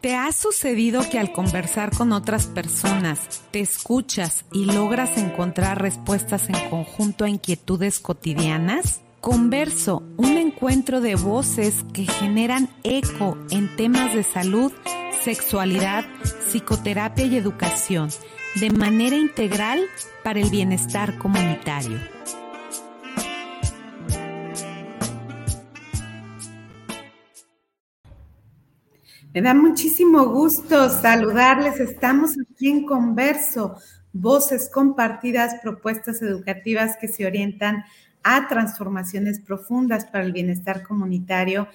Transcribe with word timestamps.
¿Te 0.00 0.14
ha 0.14 0.30
sucedido 0.30 1.02
que 1.10 1.18
al 1.18 1.32
conversar 1.32 1.90
con 1.90 2.12
otras 2.12 2.46
personas 2.46 3.18
te 3.50 3.58
escuchas 3.58 4.44
y 4.52 4.64
logras 4.64 5.18
encontrar 5.18 5.82
respuestas 5.82 6.48
en 6.48 6.70
conjunto 6.70 7.24
a 7.24 7.28
inquietudes 7.28 7.98
cotidianas? 7.98 9.00
Converso, 9.20 10.04
un 10.16 10.36
encuentro 10.36 11.00
de 11.00 11.16
voces 11.16 11.84
que 11.92 12.06
generan 12.06 12.68
eco 12.84 13.36
en 13.50 13.74
temas 13.74 14.14
de 14.14 14.22
salud, 14.22 14.72
sexualidad, 15.20 16.04
psicoterapia 16.48 17.26
y 17.26 17.36
educación, 17.36 18.08
de 18.54 18.70
manera 18.70 19.16
integral 19.16 19.80
para 20.22 20.38
el 20.38 20.48
bienestar 20.48 21.18
comunitario. 21.18 22.17
Me 29.34 29.42
da 29.42 29.52
muchísimo 29.52 30.26
gusto 30.30 30.88
saludarles. 30.88 31.80
Estamos 31.80 32.30
aquí 32.50 32.70
en 32.70 32.86
Converso, 32.86 33.76
voces 34.12 34.70
compartidas, 34.72 35.56
propuestas 35.62 36.22
educativas 36.22 36.96
que 36.98 37.08
se 37.08 37.26
orientan 37.26 37.84
a 38.22 38.48
transformaciones 38.48 39.38
profundas 39.38 40.06
para 40.06 40.24
el 40.24 40.32
bienestar 40.32 40.82
comunitario. 40.82 41.68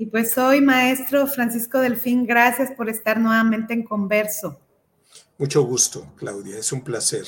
Y 0.00 0.06
pues 0.06 0.32
soy 0.32 0.60
maestro 0.60 1.28
Francisco 1.28 1.78
Delfín, 1.78 2.26
gracias 2.26 2.72
por 2.72 2.90
estar 2.90 3.20
nuevamente 3.20 3.72
en 3.72 3.84
Converso. 3.84 4.60
Mucho 5.38 5.62
gusto, 5.62 6.12
Claudia, 6.16 6.58
es 6.58 6.72
un 6.72 6.82
placer. 6.82 7.24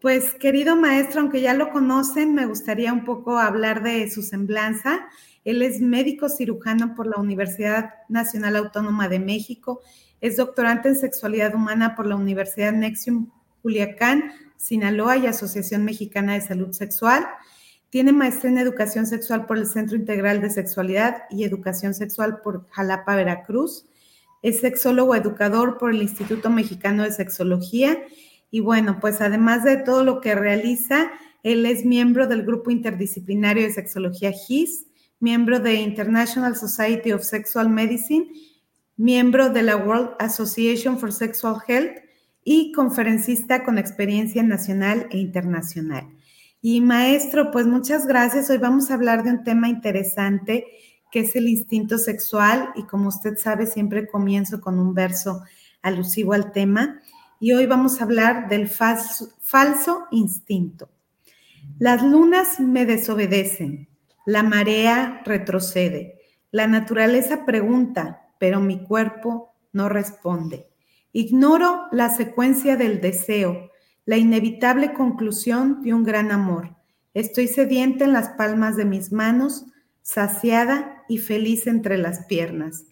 Pues 0.00 0.34
querido 0.34 0.74
maestro, 0.74 1.20
aunque 1.20 1.40
ya 1.40 1.54
lo 1.54 1.70
conocen, 1.70 2.34
me 2.34 2.46
gustaría 2.46 2.92
un 2.92 3.04
poco 3.04 3.38
hablar 3.38 3.82
de 3.82 4.10
su 4.10 4.22
semblanza. 4.22 5.08
Él 5.48 5.62
es 5.62 5.80
médico 5.80 6.28
cirujano 6.28 6.94
por 6.94 7.06
la 7.06 7.16
Universidad 7.16 7.94
Nacional 8.10 8.54
Autónoma 8.54 9.08
de 9.08 9.18
México, 9.18 9.80
es 10.20 10.36
doctorante 10.36 10.90
en 10.90 10.96
sexualidad 10.96 11.54
humana 11.54 11.96
por 11.96 12.06
la 12.06 12.16
Universidad 12.16 12.74
Nexium 12.74 13.30
Culiacán, 13.62 14.30
Sinaloa 14.58 15.16
y 15.16 15.26
Asociación 15.26 15.86
Mexicana 15.86 16.34
de 16.34 16.42
Salud 16.42 16.72
Sexual. 16.72 17.26
Tiene 17.88 18.12
maestría 18.12 18.50
en 18.50 18.58
educación 18.58 19.06
sexual 19.06 19.46
por 19.46 19.56
el 19.56 19.64
Centro 19.64 19.96
Integral 19.96 20.42
de 20.42 20.50
Sexualidad 20.50 21.22
y 21.30 21.44
Educación 21.44 21.94
Sexual 21.94 22.42
por 22.42 22.68
Jalapa, 22.68 23.16
Veracruz. 23.16 23.86
Es 24.42 24.60
sexólogo 24.60 25.14
educador 25.14 25.78
por 25.78 25.94
el 25.94 26.02
Instituto 26.02 26.50
Mexicano 26.50 27.04
de 27.04 27.12
Sexología. 27.12 27.96
Y 28.50 28.60
bueno, 28.60 28.98
pues 29.00 29.22
además 29.22 29.64
de 29.64 29.78
todo 29.78 30.04
lo 30.04 30.20
que 30.20 30.34
realiza, 30.34 31.10
él 31.42 31.64
es 31.64 31.86
miembro 31.86 32.26
del 32.26 32.42
grupo 32.42 32.70
interdisciplinario 32.70 33.62
de 33.62 33.72
sexología 33.72 34.30
GIS, 34.32 34.87
miembro 35.20 35.60
de 35.60 35.74
International 35.74 36.56
Society 36.56 37.12
of 37.12 37.22
Sexual 37.22 37.68
Medicine, 37.68 38.26
miembro 38.96 39.50
de 39.50 39.62
la 39.62 39.76
World 39.76 40.10
Association 40.18 40.98
for 40.98 41.12
Sexual 41.12 41.60
Health 41.66 41.98
y 42.44 42.72
conferencista 42.72 43.64
con 43.64 43.78
experiencia 43.78 44.42
nacional 44.42 45.06
e 45.10 45.18
internacional. 45.18 46.08
Y 46.60 46.80
maestro, 46.80 47.50
pues 47.50 47.66
muchas 47.66 48.06
gracias. 48.06 48.50
Hoy 48.50 48.58
vamos 48.58 48.90
a 48.90 48.94
hablar 48.94 49.22
de 49.22 49.30
un 49.30 49.44
tema 49.44 49.68
interesante 49.68 50.66
que 51.10 51.20
es 51.20 51.36
el 51.36 51.48
instinto 51.48 51.98
sexual 51.98 52.70
y 52.74 52.82
como 52.84 53.08
usted 53.08 53.36
sabe, 53.38 53.66
siempre 53.66 54.06
comienzo 54.06 54.60
con 54.60 54.78
un 54.78 54.94
verso 54.94 55.42
alusivo 55.82 56.32
al 56.32 56.52
tema. 56.52 57.00
Y 57.40 57.52
hoy 57.52 57.66
vamos 57.66 58.00
a 58.00 58.04
hablar 58.04 58.48
del 58.48 58.68
falso, 58.68 59.32
falso 59.40 60.06
instinto. 60.10 60.90
Las 61.78 62.02
lunas 62.02 62.58
me 62.60 62.84
desobedecen, 62.84 63.87
la 64.28 64.42
marea 64.42 65.22
retrocede. 65.24 66.20
La 66.50 66.66
naturaleza 66.66 67.46
pregunta, 67.46 68.28
pero 68.38 68.60
mi 68.60 68.84
cuerpo 68.84 69.54
no 69.72 69.88
responde. 69.88 70.68
Ignoro 71.12 71.84
la 71.92 72.10
secuencia 72.10 72.76
del 72.76 73.00
deseo, 73.00 73.70
la 74.04 74.18
inevitable 74.18 74.92
conclusión 74.92 75.80
de 75.80 75.94
un 75.94 76.04
gran 76.04 76.30
amor. 76.30 76.76
Estoy 77.14 77.48
sedienta 77.48 78.04
en 78.04 78.12
las 78.12 78.28
palmas 78.28 78.76
de 78.76 78.84
mis 78.84 79.12
manos, 79.12 79.64
saciada 80.02 81.04
y 81.08 81.16
feliz 81.16 81.66
entre 81.66 81.96
las 81.96 82.26
piernas. 82.26 82.84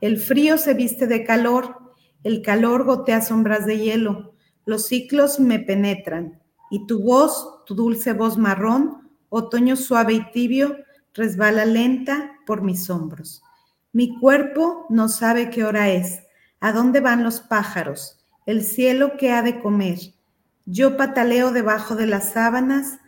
El 0.00 0.16
frío 0.16 0.58
se 0.58 0.74
viste 0.74 1.08
de 1.08 1.24
calor, 1.24 1.76
el 2.22 2.40
calor 2.40 2.84
gotea 2.84 3.20
sombras 3.20 3.66
de 3.66 3.78
hielo, 3.78 4.36
los 4.64 4.86
ciclos 4.86 5.40
me 5.40 5.58
penetran, 5.58 6.40
y 6.70 6.86
tu 6.86 7.02
voz, 7.02 7.64
tu 7.66 7.74
dulce 7.74 8.12
voz 8.12 8.38
marrón, 8.38 9.10
otoño 9.28 9.74
suave 9.74 10.12
y 10.12 10.30
tibio, 10.30 10.83
resbala 11.14 11.64
lenta 11.64 12.32
por 12.44 12.62
mis 12.62 12.90
hombros. 12.90 13.42
Mi 13.92 14.18
cuerpo 14.18 14.86
no 14.90 15.08
sabe 15.08 15.50
qué 15.50 15.64
hora 15.64 15.88
es, 15.90 16.20
a 16.60 16.72
dónde 16.72 17.00
van 17.00 17.22
los 17.22 17.40
pájaros, 17.40 18.18
el 18.46 18.64
cielo 18.64 19.16
que 19.16 19.32
ha 19.32 19.42
de 19.42 19.60
comer. 19.60 19.98
Yo 20.66 20.96
pataleo 20.96 21.52
debajo 21.52 21.94
de 21.94 22.06
las 22.06 22.32
sábanas, 22.32 22.98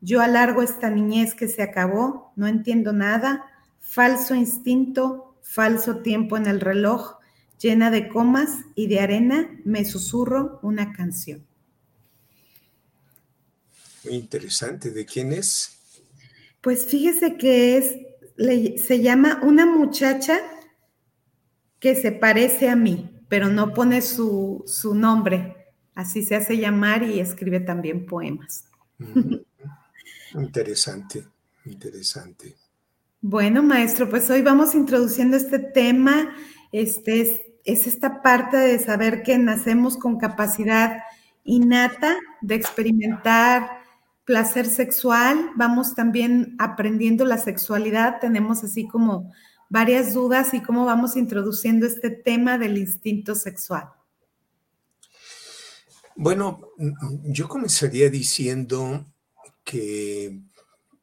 yo 0.00 0.20
alargo 0.20 0.62
esta 0.62 0.90
niñez 0.90 1.34
que 1.34 1.48
se 1.48 1.62
acabó, 1.62 2.32
no 2.36 2.46
entiendo 2.46 2.92
nada, 2.92 3.46
falso 3.80 4.34
instinto, 4.34 5.36
falso 5.42 5.98
tiempo 5.98 6.36
en 6.36 6.46
el 6.46 6.60
reloj, 6.60 7.16
llena 7.58 7.90
de 7.90 8.08
comas 8.08 8.50
y 8.74 8.88
de 8.88 9.00
arena, 9.00 9.48
me 9.64 9.84
susurro 9.84 10.58
una 10.62 10.92
canción. 10.92 11.46
Muy 14.04 14.14
interesante. 14.14 14.90
¿De 14.90 15.06
quién 15.06 15.32
es? 15.32 15.73
Pues 16.64 16.86
fíjese 16.86 17.36
que 17.36 17.76
es, 17.76 18.82
se 18.82 19.02
llama 19.02 19.40
una 19.42 19.66
muchacha 19.66 20.38
que 21.78 21.94
se 21.94 22.10
parece 22.10 22.70
a 22.70 22.74
mí, 22.74 23.20
pero 23.28 23.50
no 23.50 23.74
pone 23.74 24.00
su, 24.00 24.64
su 24.66 24.94
nombre. 24.94 25.74
Así 25.94 26.24
se 26.24 26.36
hace 26.36 26.56
llamar 26.56 27.02
y 27.02 27.20
escribe 27.20 27.60
también 27.60 28.06
poemas. 28.06 28.64
Interesante, 30.34 31.24
interesante. 31.64 32.56
Bueno, 33.20 33.62
maestro, 33.62 34.10
pues 34.10 34.28
hoy 34.30 34.42
vamos 34.42 34.74
introduciendo 34.74 35.36
este 35.36 35.60
tema. 35.60 36.34
Este 36.72 37.20
es, 37.20 37.40
es 37.64 37.86
esta 37.86 38.20
parte 38.20 38.56
de 38.56 38.80
saber 38.80 39.22
que 39.22 39.38
nacemos 39.38 39.96
con 39.96 40.18
capacidad 40.18 40.98
innata 41.44 42.16
de 42.40 42.56
experimentar 42.56 43.83
placer 44.24 44.66
sexual, 44.66 45.50
vamos 45.56 45.94
también 45.94 46.56
aprendiendo 46.58 47.24
la 47.24 47.38
sexualidad, 47.38 48.20
tenemos 48.20 48.64
así 48.64 48.88
como 48.88 49.32
varias 49.68 50.14
dudas 50.14 50.54
y 50.54 50.62
cómo 50.62 50.84
vamos 50.84 51.16
introduciendo 51.16 51.86
este 51.86 52.10
tema 52.10 52.58
del 52.58 52.78
instinto 52.78 53.34
sexual. 53.34 53.90
Bueno, 56.16 56.70
yo 57.24 57.48
comenzaría 57.48 58.08
diciendo 58.08 59.04
que 59.64 60.40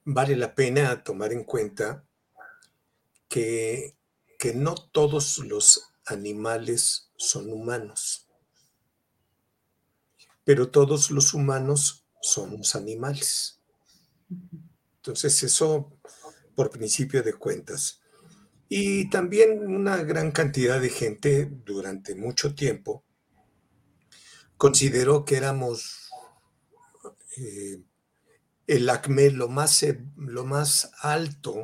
vale 0.05 0.35
la 0.35 0.55
pena 0.55 1.03
tomar 1.03 1.33
en 1.33 1.43
cuenta 1.43 2.05
que, 3.27 3.97
que 4.39 4.53
no 4.53 4.75
todos 4.75 5.39
los 5.39 5.93
animales 6.05 7.11
son 7.17 7.51
humanos, 7.51 8.27
pero 10.43 10.69
todos 10.69 11.11
los 11.11 11.33
humanos 11.33 12.00
somos 12.21 12.75
animales. 12.75 13.59
Entonces, 14.97 15.43
eso 15.43 15.97
por 16.55 16.69
principio 16.69 17.23
de 17.23 17.33
cuentas. 17.33 18.01
Y 18.69 19.09
también 19.09 19.65
una 19.65 19.97
gran 19.97 20.31
cantidad 20.31 20.79
de 20.79 20.89
gente 20.89 21.49
durante 21.65 22.15
mucho 22.15 22.55
tiempo 22.55 23.03
consideró 24.55 25.25
que 25.25 25.37
éramos 25.37 26.09
eh, 27.37 27.81
el 28.67 28.89
acme 28.89 29.31
lo 29.31 29.49
más, 29.49 29.83
eh, 29.83 29.99
lo 30.15 30.45
más 30.45 30.91
alto 31.01 31.63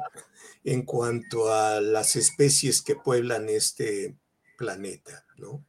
en 0.63 0.83
cuanto 0.83 1.53
a 1.53 1.79
las 1.79 2.15
especies 2.15 2.81
que 2.81 2.95
pueblan 2.95 3.47
este 3.49 4.17
planeta, 4.57 5.25
¿no? 5.37 5.65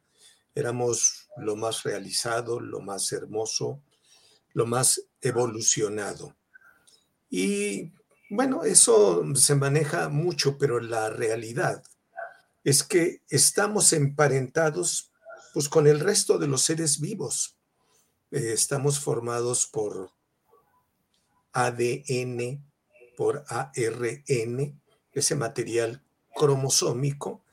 Éramos 0.55 1.29
lo 1.37 1.55
más 1.55 1.83
realizado, 1.83 2.59
lo 2.59 2.81
más 2.81 3.11
hermoso, 3.13 3.81
lo 4.53 4.65
más 4.65 5.03
evolucionado. 5.21 6.35
Y 7.29 7.91
bueno, 8.29 8.63
eso 8.63 9.23
se 9.35 9.55
maneja 9.55 10.09
mucho, 10.09 10.57
pero 10.57 10.79
la 10.79 11.09
realidad 11.09 11.83
es 12.63 12.83
que 12.83 13.21
estamos 13.29 13.93
emparentados 13.93 15.11
pues 15.53 15.67
con 15.69 15.87
el 15.87 15.99
resto 15.99 16.37
de 16.37 16.47
los 16.47 16.61
seres 16.61 16.99
vivos. 16.99 17.57
Eh, 18.31 18.51
estamos 18.53 18.99
formados 18.99 19.65
por 19.65 20.11
ADN, 21.53 22.63
por 23.17 23.43
ARN, 23.47 24.79
ese 25.11 25.35
material 25.35 26.03
cromosómico 26.35 27.43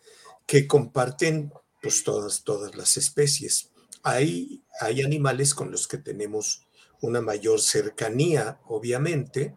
que 0.47 0.67
comparten 0.67 1.53
pues 1.81 2.05
todas, 2.05 2.45
todas 2.45 2.77
las 2.77 2.97
especies. 2.97 3.71
Hay, 4.03 4.63
hay 4.81 5.03
animales 5.03 5.55
con 5.55 5.71
los 5.71 5.89
que 5.89 5.99
tenemos 5.99 6.66
una 7.03 7.21
mayor 7.21 7.61
cercanía, 7.61 8.59
obviamente, 8.67 9.57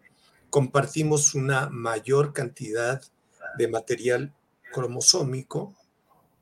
compartimos 0.50 1.36
una 1.36 1.69
mayor 1.69 2.33
cantidad 2.33 3.01
de 3.57 3.68
material 3.68 4.33
cromosómico 4.71 5.75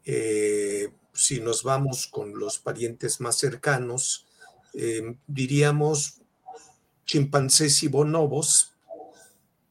Eh, 0.06 0.90
si 1.14 1.42
nos 1.42 1.64
vamos 1.64 2.08
con 2.08 2.40
los 2.40 2.60
parientes 2.60 3.20
más 3.20 3.38
cercanos, 3.38 4.26
eh, 4.74 5.18
diríamos 5.28 6.22
chimpancés 7.06 7.84
y 7.84 7.88
bonobos, 7.90 8.74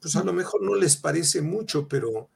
pues 0.00 0.16
a 0.16 0.24
lo 0.24 0.32
mejor 0.32 0.62
no 0.62 0.74
les 0.74 0.96
parece 0.96 1.42
mucho, 1.42 1.88
pero 1.88 2.28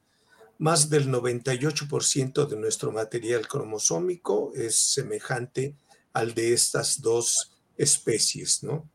más 0.57 0.89
del 0.89 1.09
98% 1.09 2.45
de 2.47 2.57
nuestro 2.57 2.91
material 2.91 3.47
cromosómico 3.47 4.51
es 4.55 4.75
semejante 4.77 5.75
al 6.13 6.33
de 6.33 6.53
estas 6.53 7.01
dos 7.01 7.50
especies, 7.83 8.63
¿no? 8.63 8.89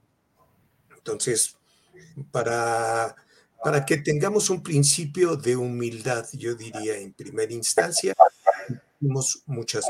Entonces, 0.96 1.56
para, 2.30 3.14
para 3.62 3.84
que 3.84 3.98
tengamos 3.98 4.50
un 4.50 4.62
principio 4.62 5.36
de 5.36 5.56
humildad, 5.56 6.26
yo 6.32 6.54
diría 6.54 6.96
en 6.96 7.12
primera 7.12 7.52
instancia, 7.52 8.14
muchas, 9.00 9.42
muchas 9.46 9.84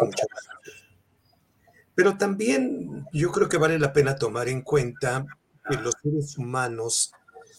Pero 1.94 2.16
también 2.16 3.06
yo 3.12 3.32
creo 3.32 3.48
que 3.48 3.58
vale 3.58 3.78
la 3.78 3.93
pena 3.93 4.16
tomar 4.16 4.48
en 4.48 4.62
cuenta 4.62 5.26
que 5.69 5.76
los 5.76 5.94
seres 6.02 6.37
humanos 6.38 7.12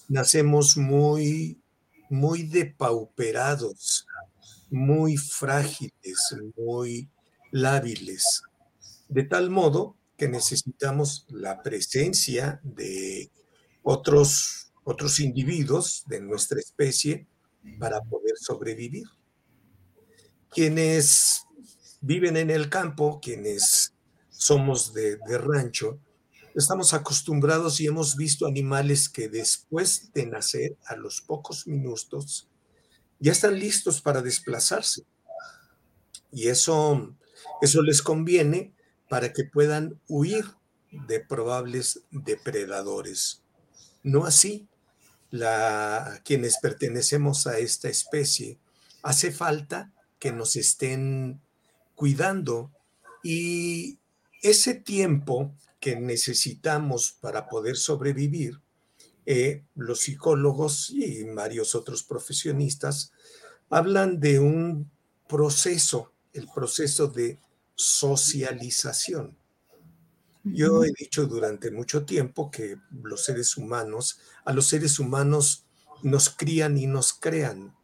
nacemos 0.08 0.78
muy, 0.78 1.60
muy 2.10 2.44
depauperados, 2.44 4.08
muy 4.70 5.18
frágiles, 5.18 6.36
muy 6.56 7.10
lábiles, 7.52 8.44
de 9.10 9.24
tal 9.24 9.50
modo 9.50 9.96
que 10.18 10.28
necesitamos 10.28 11.26
la 11.30 11.62
presencia 11.62 12.60
de 12.64 13.32
otros, 13.84 14.74
otros 14.84 15.20
individuos 15.20 16.04
de 16.08 16.22
nuestra 16.22 16.60
especie 16.60 17.28
para 17.80 18.02
poder 18.02 18.36
sobrevivir. 18.40 19.06
Quienes 20.50 21.44
viven 22.02 22.38
en 22.38 22.50
el 22.50 22.70
campo, 22.70 23.20
quienes 23.22 23.94
somos 24.30 24.94
de, 24.94 25.18
de 25.18 25.38
rancho, 25.38 26.00
estamos 26.56 26.94
acostumbrados 26.94 27.80
y 27.80 27.86
hemos 27.86 28.16
visto 28.16 28.48
animales 28.48 29.10
que 29.10 29.30
después 29.30 30.12
de 30.14 30.26
nacer, 30.26 30.78
a 30.88 30.96
los 30.96 31.22
pocos 31.22 31.68
minutos, 31.68 32.50
ya 33.20 33.32
están 33.32 33.60
listos 33.60 34.02
para 34.02 34.22
desplazarse. 34.22 35.04
Y 36.32 36.48
eso, 36.48 37.16
eso 37.62 37.82
les 37.84 38.02
conviene 38.02 38.74
para 39.10 39.34
que 39.34 39.44
puedan 39.44 40.00
huir 40.08 40.46
de 40.92 41.20
probables 41.20 42.02
depredadores. 42.12 43.42
No 44.04 44.26
así, 44.26 44.68
la, 45.32 46.22
quienes 46.24 46.58
pertenecemos 46.60 47.48
a 47.48 47.60
esta 47.60 47.90
especie, 47.90 48.58
hace 49.04 49.32
falta 49.32 49.92
que 50.20 50.32
nos 50.32 50.56
estén 50.56 51.42
cuidando 51.96 52.72
y 53.24 54.00
ese 54.42 54.76
tiempo 54.76 55.54
que 55.80 55.96
necesitamos 55.96 57.18
para 57.20 57.50
poder 57.50 57.76
sobrevivir, 57.76 58.62
eh, 59.26 59.64
los 59.76 60.02
psicólogos 60.02 60.90
y 60.92 61.24
varios 61.26 61.76
otros 61.76 62.04
profesionistas 62.04 63.12
hablan 63.70 64.22
de 64.22 64.40
un 64.40 64.90
proceso, 65.28 66.14
el 66.32 66.48
proceso 66.54 67.08
de 67.08 67.38
socialización. 67.78 69.38
Yo 70.44 70.84
he 70.84 70.92
dicho 70.98 71.28
durante 71.28 71.72
mucho 71.72 72.06
tiempo 72.06 72.50
que 72.50 72.78
los 73.04 73.24
seres 73.24 73.56
humanos, 73.56 74.20
a 74.46 74.54
los 74.54 74.68
seres 74.68 75.00
humanos 75.00 75.66
nos 76.04 76.30
crían 76.30 76.78
y 76.78 76.88
nos 76.88 77.14
crean. 77.14 77.76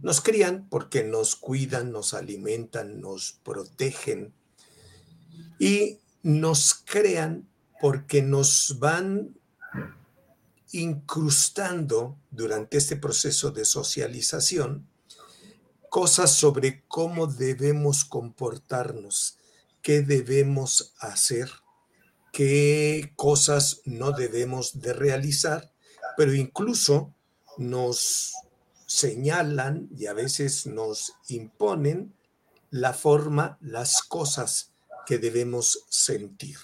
Nos 0.00 0.20
crían 0.20 0.68
porque 0.68 1.04
nos 1.04 1.36
cuidan, 1.36 1.92
nos 1.92 2.14
alimentan, 2.14 3.00
nos 3.00 3.32
protegen 3.42 4.34
y 5.58 5.98
nos 6.22 6.74
crean 6.74 7.48
porque 7.80 8.22
nos 8.22 8.78
van 8.78 9.38
incrustando 10.72 12.18
durante 12.30 12.78
este 12.78 12.96
proceso 12.96 13.50
de 13.50 13.64
socialización 13.64 14.88
cosas 15.94 16.32
sobre 16.32 16.82
cómo 16.88 17.28
debemos 17.28 18.04
comportarnos, 18.04 19.38
qué 19.80 20.02
debemos 20.02 20.92
hacer, 20.98 21.48
qué 22.32 23.12
cosas 23.14 23.80
no 23.84 24.10
debemos 24.10 24.80
de 24.80 24.92
realizar, 24.92 25.72
pero 26.16 26.34
incluso 26.34 27.14
nos 27.58 28.32
señalan 28.86 29.88
y 29.96 30.06
a 30.06 30.14
veces 30.14 30.66
nos 30.66 31.12
imponen 31.28 32.12
la 32.70 32.92
forma, 32.92 33.56
las 33.60 34.02
cosas 34.02 34.72
que 35.06 35.18
debemos 35.18 35.84
sentir. 35.90 36.56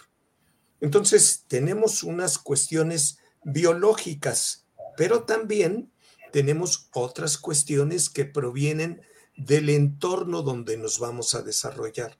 Entonces, 0.80 1.44
tenemos 1.46 2.02
unas 2.02 2.36
cuestiones 2.36 3.18
biológicas, 3.44 4.66
pero 4.96 5.22
también 5.22 5.92
tenemos 6.32 6.88
otras 6.92 7.38
cuestiones 7.38 8.10
que 8.10 8.24
provienen 8.24 9.02
del 9.46 9.70
entorno 9.70 10.42
donde 10.42 10.76
nos 10.76 10.98
vamos 10.98 11.34
a 11.34 11.42
desarrollar. 11.42 12.16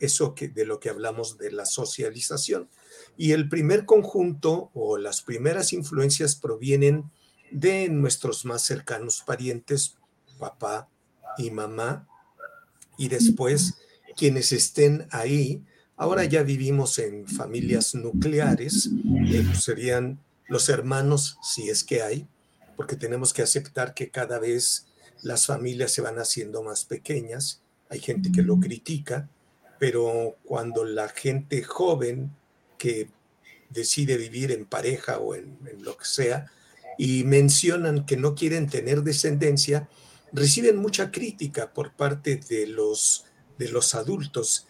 Eso 0.00 0.34
que, 0.34 0.48
de 0.48 0.64
lo 0.64 0.80
que 0.80 0.90
hablamos 0.90 1.38
de 1.38 1.52
la 1.52 1.64
socialización. 1.64 2.68
Y 3.16 3.32
el 3.32 3.48
primer 3.48 3.84
conjunto 3.84 4.70
o 4.74 4.98
las 4.98 5.22
primeras 5.22 5.72
influencias 5.72 6.34
provienen 6.34 7.10
de 7.52 7.88
nuestros 7.88 8.44
más 8.44 8.62
cercanos 8.62 9.22
parientes, 9.24 9.96
papá 10.38 10.88
y 11.38 11.50
mamá, 11.50 12.08
y 12.98 13.08
después 13.08 13.74
quienes 14.16 14.52
estén 14.52 15.06
ahí. 15.10 15.62
Ahora 15.96 16.24
ya 16.24 16.42
vivimos 16.42 16.98
en 16.98 17.28
familias 17.28 17.94
nucleares, 17.94 18.86
eh, 18.86 19.44
pues 19.46 19.62
serían 19.62 20.18
los 20.48 20.68
hermanos, 20.68 21.38
si 21.42 21.68
es 21.68 21.84
que 21.84 22.02
hay, 22.02 22.26
porque 22.76 22.96
tenemos 22.96 23.32
que 23.32 23.42
aceptar 23.42 23.94
que 23.94 24.10
cada 24.10 24.38
vez 24.38 24.86
las 25.22 25.46
familias 25.46 25.92
se 25.92 26.02
van 26.02 26.18
haciendo 26.18 26.62
más 26.62 26.84
pequeñas. 26.84 27.62
Hay 27.88 28.00
gente 28.00 28.30
que 28.32 28.42
lo 28.42 28.58
critica, 28.58 29.28
pero 29.78 30.36
cuando 30.44 30.84
la 30.84 31.08
gente 31.08 31.62
joven 31.62 32.30
que 32.78 33.08
decide 33.70 34.16
vivir 34.16 34.52
en 34.52 34.66
pareja 34.66 35.18
o 35.18 35.34
en, 35.34 35.58
en 35.66 35.84
lo 35.84 35.96
que 35.96 36.04
sea, 36.04 36.50
y 36.98 37.24
mencionan 37.24 38.04
que 38.04 38.16
no 38.16 38.34
quieren 38.34 38.68
tener 38.68 39.02
descendencia, 39.02 39.88
reciben 40.32 40.76
mucha 40.76 41.10
crítica 41.10 41.72
por 41.72 41.94
parte 41.94 42.36
de 42.36 42.66
los 42.66 43.24
de 43.58 43.68
los 43.68 43.94
adultos. 43.94 44.66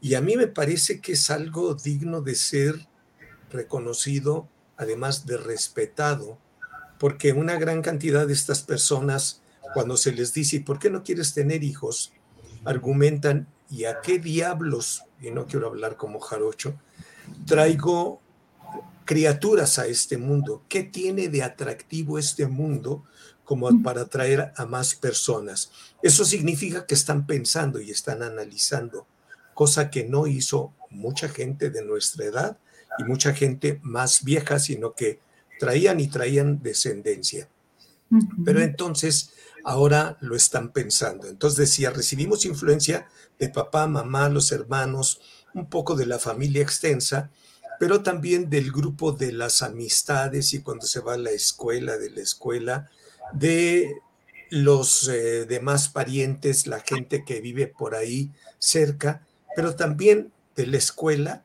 Y 0.00 0.14
a 0.14 0.20
mí 0.20 0.36
me 0.36 0.46
parece 0.46 1.00
que 1.00 1.12
es 1.12 1.30
algo 1.30 1.74
digno 1.74 2.20
de 2.20 2.34
ser 2.34 2.86
reconocido, 3.50 4.48
además 4.76 5.26
de 5.26 5.36
respetado, 5.36 6.38
porque 6.98 7.32
una 7.32 7.56
gran 7.56 7.82
cantidad 7.82 8.26
de 8.26 8.32
estas 8.32 8.62
personas, 8.62 9.42
cuando 9.76 9.98
se 9.98 10.10
les 10.12 10.32
dice, 10.32 10.60
¿por 10.60 10.78
qué 10.78 10.88
no 10.88 11.02
quieres 11.02 11.34
tener 11.34 11.62
hijos? 11.62 12.10
argumentan, 12.64 13.46
¿y 13.68 13.84
a 13.84 14.00
qué 14.00 14.18
diablos? 14.18 15.02
Y 15.20 15.30
no 15.30 15.46
quiero 15.46 15.66
hablar 15.66 15.98
como 15.98 16.18
jarocho, 16.18 16.80
traigo 17.44 18.22
criaturas 19.04 19.78
a 19.78 19.86
este 19.86 20.16
mundo. 20.16 20.64
¿Qué 20.66 20.82
tiene 20.82 21.28
de 21.28 21.42
atractivo 21.42 22.18
este 22.18 22.46
mundo 22.46 23.04
como 23.44 23.68
para 23.82 24.00
atraer 24.00 24.50
a 24.56 24.64
más 24.64 24.94
personas. 24.94 25.70
Eso 26.02 26.24
significa 26.24 26.86
que 26.86 26.94
están 26.94 27.26
pensando 27.26 27.82
y 27.82 27.90
están 27.90 28.22
analizando, 28.22 29.06
cosa 29.52 29.90
que 29.90 30.04
no 30.04 30.26
hizo 30.26 30.72
mucha 30.88 31.28
gente 31.28 31.68
de 31.68 31.84
nuestra 31.84 32.24
edad 32.24 32.58
y 32.98 33.04
mucha 33.04 33.34
gente 33.34 33.78
más 33.82 34.24
vieja, 34.24 34.58
sino 34.58 34.94
que 34.94 35.20
traían 35.60 36.00
y 36.00 36.08
traían 36.08 36.62
descendencia. 36.62 37.48
Pero 38.44 38.60
entonces 38.60 39.30
ahora 39.66 40.16
lo 40.20 40.36
están 40.36 40.70
pensando. 40.72 41.26
Entonces 41.26 41.58
decía, 41.58 41.90
recibimos 41.90 42.44
influencia 42.44 43.08
de 43.38 43.48
papá, 43.48 43.88
mamá, 43.88 44.28
los 44.28 44.52
hermanos, 44.52 45.20
un 45.54 45.68
poco 45.68 45.96
de 45.96 46.06
la 46.06 46.20
familia 46.20 46.62
extensa, 46.62 47.30
pero 47.80 48.02
también 48.02 48.48
del 48.48 48.70
grupo 48.70 49.10
de 49.10 49.32
las 49.32 49.62
amistades 49.62 50.54
y 50.54 50.60
cuando 50.62 50.86
se 50.86 51.00
va 51.00 51.14
a 51.14 51.18
la 51.18 51.32
escuela, 51.32 51.98
de 51.98 52.10
la 52.10 52.20
escuela, 52.22 52.90
de 53.32 53.92
los 54.50 55.08
eh, 55.08 55.46
demás 55.46 55.88
parientes, 55.88 56.68
la 56.68 56.78
gente 56.78 57.24
que 57.24 57.40
vive 57.40 57.66
por 57.66 57.96
ahí 57.96 58.30
cerca, 58.60 59.26
pero 59.56 59.74
también 59.74 60.32
de 60.54 60.68
la 60.68 60.76
escuela 60.76 61.42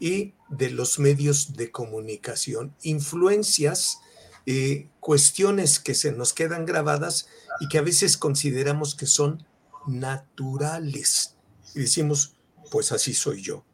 y 0.00 0.34
de 0.48 0.70
los 0.70 0.98
medios 0.98 1.56
de 1.56 1.70
comunicación, 1.70 2.74
influencias, 2.82 4.00
eh, 4.46 4.88
cuestiones 5.06 5.78
que 5.78 5.94
se 5.94 6.10
nos 6.10 6.32
quedan 6.32 6.66
grabadas 6.66 7.28
y 7.60 7.68
que 7.68 7.78
a 7.78 7.82
veces 7.82 8.16
consideramos 8.16 8.96
que 8.96 9.06
son 9.06 9.46
naturales. 9.86 11.36
Y 11.76 11.82
decimos, 11.82 12.34
pues 12.72 12.90
así 12.90 13.14
soy 13.14 13.40
yo. 13.40 13.64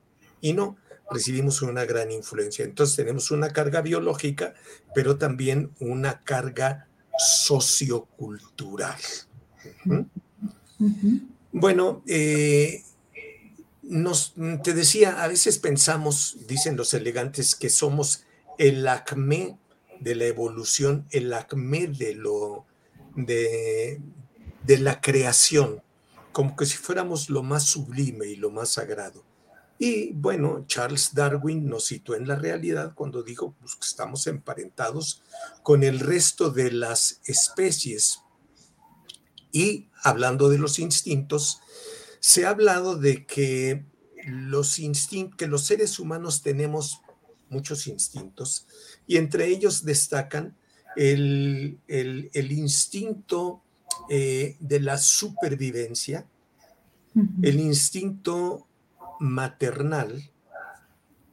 Y 0.42 0.52
no, 0.52 0.76
recibimos 1.10 1.62
una 1.62 1.86
gran 1.86 2.12
influencia. 2.12 2.66
Entonces 2.66 2.96
tenemos 2.96 3.30
una 3.30 3.48
carga 3.48 3.80
biológica, 3.80 4.52
pero 4.94 5.16
también 5.16 5.70
una 5.80 6.22
carga 6.22 6.86
sociocultural. 7.16 9.00
Bueno, 11.50 12.02
eh, 12.06 12.82
nos, 13.80 14.34
te 14.62 14.74
decía, 14.74 15.22
a 15.24 15.28
veces 15.28 15.56
pensamos, 15.56 16.36
dicen 16.46 16.76
los 16.76 16.92
elegantes, 16.92 17.54
que 17.54 17.70
somos 17.70 18.26
el 18.58 18.86
acme 18.86 19.56
de 20.02 20.14
la 20.14 20.26
evolución, 20.26 21.06
el 21.10 21.32
acme 21.32 21.86
de 21.86 22.14
lo 22.14 22.66
de, 23.14 24.00
de 24.64 24.78
la 24.78 25.00
creación, 25.00 25.82
como 26.32 26.56
que 26.56 26.66
si 26.66 26.76
fuéramos 26.76 27.30
lo 27.30 27.42
más 27.42 27.64
sublime 27.64 28.26
y 28.26 28.36
lo 28.36 28.50
más 28.50 28.70
sagrado. 28.70 29.24
Y 29.78 30.12
bueno, 30.12 30.64
Charles 30.68 31.12
Darwin 31.12 31.68
nos 31.68 31.86
citó 31.86 32.14
en 32.14 32.28
la 32.28 32.36
realidad 32.36 32.94
cuando 32.94 33.22
dijo 33.22 33.56
pues, 33.58 33.74
que 33.74 33.86
estamos 33.86 34.28
emparentados 34.28 35.22
con 35.64 35.82
el 35.82 35.98
resto 35.98 36.50
de 36.50 36.70
las 36.70 37.20
especies. 37.24 38.20
Y 39.50 39.88
hablando 40.04 40.48
de 40.48 40.58
los 40.58 40.78
instintos, 40.78 41.60
se 42.20 42.46
ha 42.46 42.50
hablado 42.50 42.96
de 42.96 43.26
que 43.26 43.84
los, 44.24 44.80
que 45.36 45.46
los 45.48 45.66
seres 45.66 45.98
humanos 45.98 46.42
tenemos 46.42 47.00
muchos 47.48 47.88
instintos 47.88 48.66
y 49.12 49.18
entre 49.18 49.46
ellos 49.46 49.84
destacan 49.84 50.56
el, 50.96 51.78
instinto 52.32 53.62
eh, 54.08 54.56
de 54.58 54.80
la 54.80 54.96
supervivencia, 54.96 56.26
el 57.42 57.60
instinto 57.60 58.66
maternal 59.20 60.30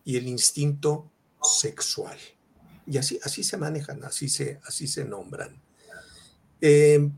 y 0.04 0.18
el 0.18 0.28
instinto 0.28 1.10
sexual. 1.42 2.18
Y 2.86 2.98
así, 2.98 3.18
así 3.24 3.46
se 3.46 3.56
manejan, 3.56 4.04
así 4.04 4.28
se, 4.28 4.60
así 4.66 4.86
se 4.86 5.06
nombran. 5.06 5.62
Eh, 6.60 7.10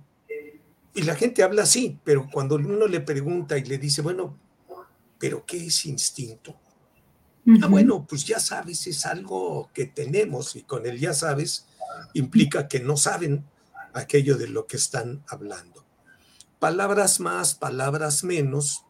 y 0.94 1.02
la 1.02 1.16
gente 1.16 1.42
habla 1.42 1.64
así, 1.64 1.98
pero 2.04 2.30
cuando 2.32 2.54
uno 2.58 2.86
le 2.86 3.02
pregunta 3.02 3.58
y 3.58 3.64
le 3.64 3.80
dice, 3.80 4.04
bueno, 4.04 4.38
¿pero 5.18 5.44
qué 5.44 5.66
es 5.66 5.88
instinto? 5.88 6.56
Ah, 7.62 7.68
bueno, 7.68 8.06
pues 8.08 8.26
ya 8.26 8.40
sabes, 8.40 8.86
es 8.86 9.06
algo 9.06 9.70
que 9.74 9.86
tenemos 9.86 10.56
y 10.56 10.62
con 10.62 10.86
el 10.86 11.00
ya 11.00 11.14
sabes 11.14 11.66
implica 12.14 12.68
que 12.68 12.80
no 12.80 12.98
saben 12.98 13.46
aquello 13.94 14.38
de 14.38 14.48
lo 14.48 14.68
que 14.68 14.78
están 14.78 15.24
hablando. 15.28 15.84
Palabras 16.60 17.20
más, 17.20 17.56
palabras 17.56 18.24
menos, 18.24 18.86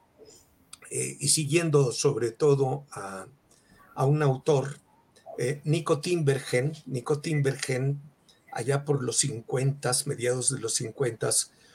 eh, 0.90 1.16
y 1.20 1.30
siguiendo 1.30 1.94
sobre 1.94 2.32
todo 2.32 2.86
a, 2.92 3.28
un 4.06 4.22
autor, 4.24 4.80
eh, 5.38 5.62
Nico 5.64 6.02
Timbergen, 6.02 6.74
Nico 6.86 7.20
Timbergen, 7.20 8.02
allá 8.52 8.84
por 8.84 9.04
los 9.04 9.18
50, 9.20 9.92
mediados 10.08 10.50
de 10.50 10.60
los 10.60 10.74
50, 10.74 11.30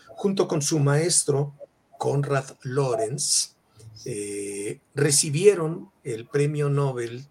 junto 0.08 0.48
con 0.48 0.60
su 0.60 0.78
maestro, 0.80 1.54
Konrad 1.98 2.56
Lorenz, 2.62 3.55
eh, 4.04 4.80
recibieron 4.94 5.90
el 6.04 6.26
premio 6.26 6.68
Nobel 6.68 7.26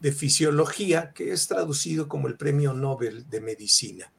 de 0.00 0.12
Fisiología, 0.12 1.12
que 1.12 1.32
es 1.32 1.46
traducido 1.46 2.08
como 2.08 2.28
el 2.28 2.36
premio 2.36 2.72
Nobel 2.72 3.28
de 3.30 3.40
Medicina. 3.40 4.12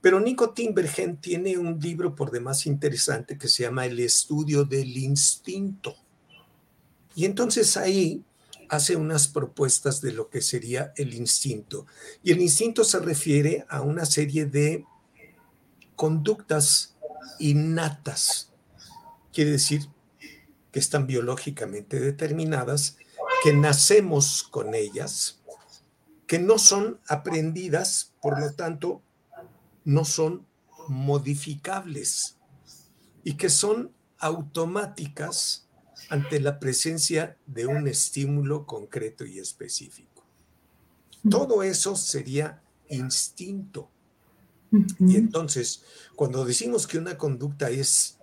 Pero 0.00 0.18
Nico 0.18 0.50
Timbergen 0.50 1.18
tiene 1.18 1.58
un 1.58 1.78
libro 1.78 2.14
por 2.14 2.30
demás 2.30 2.66
interesante 2.66 3.36
que 3.36 3.48
se 3.48 3.64
llama 3.64 3.84
El 3.84 4.00
estudio 4.00 4.64
del 4.64 4.96
instinto. 4.96 5.94
Y 7.14 7.26
entonces 7.26 7.76
ahí 7.76 8.24
hace 8.70 8.96
unas 8.96 9.28
propuestas 9.28 10.00
de 10.00 10.12
lo 10.12 10.30
que 10.30 10.40
sería 10.40 10.92
el 10.96 11.12
instinto. 11.12 11.86
Y 12.22 12.30
el 12.30 12.40
instinto 12.40 12.84
se 12.84 12.98
refiere 13.00 13.66
a 13.68 13.82
una 13.82 14.06
serie 14.06 14.46
de 14.46 14.84
conductas 15.96 16.96
innatas. 17.38 18.52
Quiere 19.32 19.50
decir 19.50 19.86
que 20.72 20.78
están 20.78 21.06
biológicamente 21.06 22.00
determinadas, 22.00 22.96
que 23.42 23.52
nacemos 23.52 24.42
con 24.42 24.74
ellas, 24.74 25.40
que 26.26 26.38
no 26.38 26.58
son 26.58 27.00
aprendidas, 27.08 28.12
por 28.20 28.40
lo 28.40 28.52
tanto, 28.52 29.02
no 29.84 30.04
son 30.04 30.46
modificables 30.88 32.36
y 33.24 33.34
que 33.34 33.48
son 33.48 33.92
automáticas 34.18 35.66
ante 36.08 36.40
la 36.40 36.58
presencia 36.58 37.36
de 37.46 37.66
un 37.66 37.88
estímulo 37.88 38.66
concreto 38.66 39.24
y 39.24 39.38
específico. 39.38 40.24
Todo 41.28 41.62
eso 41.62 41.96
sería 41.96 42.62
instinto. 42.88 43.90
Y 45.00 45.16
entonces, 45.16 45.84
cuando 46.14 46.44
decimos 46.44 46.86
que 46.86 46.98
una 46.98 47.18
conducta 47.18 47.70
es 47.70 48.18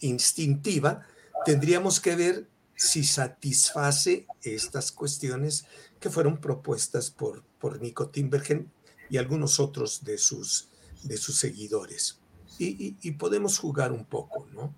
instintiva, 0.00 1.06
tendríamos 1.44 2.00
que 2.00 2.16
ver 2.16 2.48
si 2.76 3.04
satisface 3.04 4.26
estas 4.42 4.92
cuestiones 4.92 5.64
que 6.00 6.10
fueron 6.10 6.40
propuestas 6.40 7.10
por, 7.10 7.44
por 7.58 7.80
Nico 7.80 8.08
Timbergen 8.08 8.70
y 9.08 9.16
algunos 9.16 9.60
otros 9.60 10.04
de 10.04 10.18
sus, 10.18 10.68
de 11.02 11.16
sus 11.16 11.38
seguidores. 11.38 12.18
Y, 12.58 13.10
podemos 13.12 13.58
jugar 13.58 13.90
un 13.90 14.04
poco, 14.04 14.46
¿no? 14.52 14.72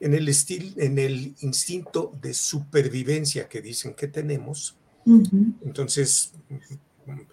En 0.00 0.14
el, 0.14 0.28
estilo, 0.28 0.74
en 0.76 0.98
el 0.98 1.34
instinto 1.40 2.12
de 2.20 2.34
supervivencia 2.34 3.48
que 3.48 3.62
dicen 3.62 3.94
que 3.94 4.08
tenemos, 4.08 4.76
entonces, 5.06 6.32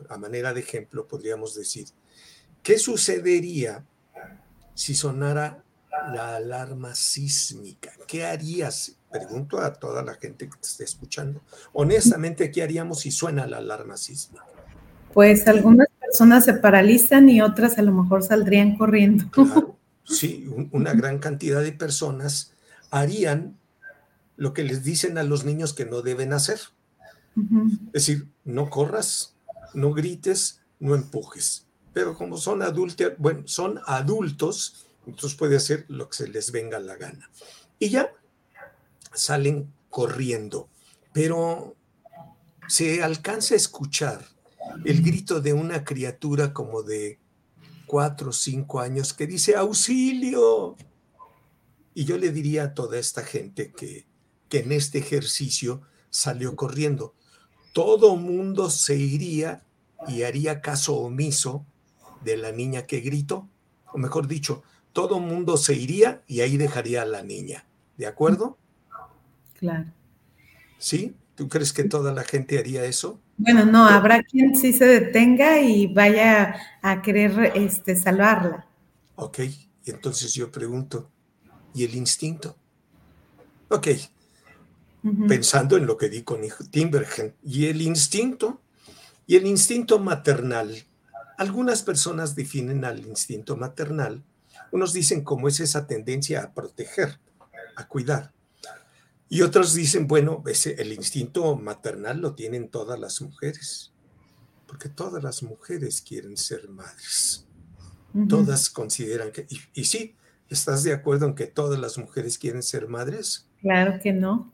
a 0.07 0.17
manera 0.17 0.53
de 0.53 0.61
ejemplo, 0.61 1.05
podríamos 1.07 1.55
decir, 1.55 1.87
¿qué 2.63 2.79
sucedería 2.79 3.85
si 4.73 4.95
sonara 4.95 5.64
la 6.13 6.35
alarma 6.35 6.95
sísmica. 6.95 7.91
¿Qué 8.07 8.25
harías? 8.25 8.95
Pregunto 9.11 9.59
a 9.59 9.73
toda 9.73 10.03
la 10.03 10.15
gente 10.15 10.49
que 10.49 10.57
te 10.57 10.67
esté 10.67 10.83
escuchando. 10.83 11.41
Honestamente, 11.73 12.51
¿qué 12.51 12.63
haríamos 12.63 13.01
si 13.01 13.11
suena 13.11 13.47
la 13.47 13.57
alarma 13.57 13.97
sísmica? 13.97 14.45
Pues 15.13 15.47
algunas 15.47 15.87
personas 15.99 16.45
se 16.45 16.53
paralizan 16.53 17.29
y 17.29 17.41
otras 17.41 17.77
a 17.77 17.81
lo 17.81 17.93
mejor 17.93 18.23
saldrían 18.23 18.77
corriendo. 18.77 19.25
Sí, 20.07 20.47
una 20.71 20.93
gran 20.93 21.17
cantidad 21.17 21.63
de 21.63 21.71
personas 21.71 22.53
harían 22.91 23.57
lo 24.37 24.53
que 24.53 24.63
les 24.63 24.83
dicen 24.83 25.17
a 25.17 25.23
los 25.23 25.45
niños 25.45 25.73
que 25.73 25.85
no 25.85 26.03
deben 26.03 26.31
hacer. 26.31 26.59
Es 27.87 28.05
decir, 28.05 28.27
no 28.43 28.69
corras, 28.69 29.35
no 29.73 29.93
grites, 29.93 30.61
no 30.79 30.93
empujes. 30.93 31.65
Pero 31.91 32.13
como 32.13 32.37
son 32.37 32.61
adultos, 32.61 33.13
bueno, 33.17 33.41
son 33.45 33.79
adultos, 33.87 34.85
entonces 35.07 35.37
puede 35.37 35.57
hacer 35.57 35.85
lo 35.87 36.09
que 36.09 36.17
se 36.17 36.27
les 36.27 36.51
venga 36.51 36.79
la 36.79 36.95
gana. 36.95 37.29
Y 37.79 37.89
ya 37.89 38.11
salen 39.13 39.71
corriendo, 39.89 40.69
pero 41.13 41.75
se 42.67 43.03
alcanza 43.03 43.53
a 43.53 43.57
escuchar 43.57 44.25
el 44.83 45.01
grito 45.01 45.41
de 45.41 45.53
una 45.53 45.83
criatura 45.83 46.53
como 46.53 46.83
de 46.83 47.19
cuatro 47.85 48.29
o 48.29 48.33
cinco 48.33 48.79
años 48.79 49.13
que 49.13 49.27
dice 49.27 49.55
auxilio. 49.55 50.75
Y 51.93 52.05
yo 52.05 52.17
le 52.17 52.31
diría 52.31 52.63
a 52.63 52.73
toda 52.73 52.97
esta 52.97 53.23
gente 53.23 53.71
que, 53.71 54.05
que 54.49 54.59
en 54.59 54.71
este 54.71 54.97
ejercicio 54.97 55.81
salió 56.09 56.55
corriendo, 56.55 57.13
todo 57.73 58.15
mundo 58.15 58.69
se 58.69 58.95
iría 58.95 59.65
y 60.07 60.23
haría 60.23 60.61
caso 60.61 60.95
omiso 60.95 61.65
de 62.23 62.37
la 62.37 62.51
niña 62.51 62.85
que 62.85 62.99
gritó, 62.99 63.49
o 63.93 63.97
mejor 63.97 64.27
dicho, 64.27 64.63
todo 64.95 65.19
mundo 65.19 65.57
se 65.57 65.73
iría 65.73 66.23
y 66.25 66.39
ahí 66.39 66.55
dejaría 66.55 67.01
a 67.01 67.05
la 67.05 67.21
niña. 67.21 67.65
¿De 67.97 68.07
acuerdo? 68.07 68.57
Claro. 69.59 69.91
¿Sí? 70.77 71.13
¿Tú 71.35 71.49
crees 71.49 71.73
que 71.73 71.83
toda 71.83 72.13
la 72.13 72.23
gente 72.23 72.57
haría 72.57 72.85
eso? 72.85 73.19
Bueno, 73.35 73.65
no, 73.65 73.85
habrá 73.85 74.23
quien 74.23 74.55
sí 74.55 74.71
se 74.71 74.85
detenga 74.85 75.59
y 75.59 75.87
vaya 75.87 76.55
a 76.81 77.01
querer 77.01 77.51
este, 77.55 77.97
salvarla. 77.97 78.69
Ok, 79.17 79.39
y 79.39 79.91
entonces 79.91 80.33
yo 80.33 80.49
pregunto, 80.49 81.11
¿y 81.73 81.83
el 81.83 81.93
instinto? 81.93 82.55
Ok, 83.67 83.87
pensando 85.27 85.75
en 85.75 85.87
lo 85.87 85.97
que 85.97 86.07
di 86.07 86.21
con 86.21 86.39
Timbergen, 86.71 87.35
¿y 87.43 87.65
el 87.65 87.81
instinto? 87.81 88.61
Y 89.27 89.35
el 89.35 89.45
instinto 89.45 89.99
maternal. 89.99 90.85
Algunas 91.37 91.83
personas 91.83 92.33
definen 92.33 92.85
al 92.85 93.05
instinto 93.05 93.57
maternal 93.57 94.23
unos 94.75 94.93
dicen 94.93 95.23
cómo 95.23 95.47
es 95.47 95.59
esa 95.59 95.87
tendencia 95.87 96.43
a 96.43 96.53
proteger, 96.53 97.19
a 97.75 97.87
cuidar. 97.87 98.33
Y 99.29 99.41
otros 99.41 99.73
dicen, 99.73 100.07
bueno, 100.07 100.43
ese, 100.45 100.79
el 100.81 100.93
instinto 100.93 101.55
maternal 101.55 102.19
lo 102.19 102.35
tienen 102.35 102.69
todas 102.69 102.99
las 102.99 103.21
mujeres, 103.21 103.91
porque 104.67 104.89
todas 104.89 105.23
las 105.23 105.41
mujeres 105.43 106.01
quieren 106.01 106.37
ser 106.37 106.69
madres. 106.69 107.47
Todas 108.29 108.69
consideran 108.69 109.31
que, 109.31 109.45
y, 109.49 109.59
y, 109.73 109.83
sí, 109.83 110.15
¿estás 110.47 110.83
de 110.83 110.93
acuerdo 110.93 111.25
en 111.25 111.35
que 111.35 111.47
todas 111.47 111.77
las 111.77 111.97
mujeres 111.97 112.37
quieren 112.37 112.63
ser 112.63 112.87
madres? 112.87 113.49
Claro 113.59 113.99
que 114.01 114.13
no. 114.13 114.53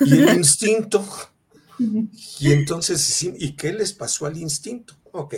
Y 0.00 0.14
el 0.14 0.36
instinto. 0.36 1.04
Y 2.38 2.52
entonces, 2.52 3.22
¿y 3.22 3.56
qué 3.56 3.72
les 3.72 3.94
pasó 3.94 4.26
al 4.26 4.36
instinto? 4.36 4.94
Ok, 5.12 5.34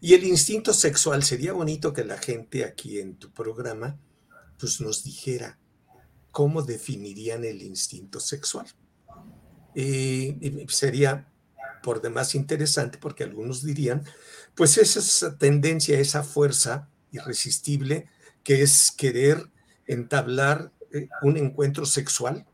y 0.00 0.14
el 0.14 0.24
instinto 0.24 0.72
sexual, 0.72 1.22
sería 1.22 1.52
bonito 1.52 1.92
que 1.92 2.04
la 2.04 2.16
gente 2.16 2.64
aquí 2.64 2.98
en 2.98 3.16
tu 3.16 3.30
programa 3.30 3.98
pues 4.58 4.80
nos 4.80 5.04
dijera 5.04 5.58
cómo 6.30 6.62
definirían 6.62 7.44
el 7.44 7.62
instinto 7.62 8.20
sexual. 8.20 8.66
Y, 9.74 10.36
sería 10.68 11.28
por 11.82 12.00
demás 12.02 12.34
interesante 12.34 12.98
porque 12.98 13.24
algunos 13.24 13.64
dirían, 13.64 14.04
pues 14.54 14.78
esa 14.78 15.38
tendencia, 15.38 15.98
esa 15.98 16.22
fuerza 16.22 16.88
irresistible 17.10 18.08
que 18.42 18.62
es 18.62 18.92
querer 18.92 19.50
entablar 19.86 20.72
eh, 20.92 21.08
un 21.22 21.36
encuentro 21.36 21.86
sexual 21.86 22.46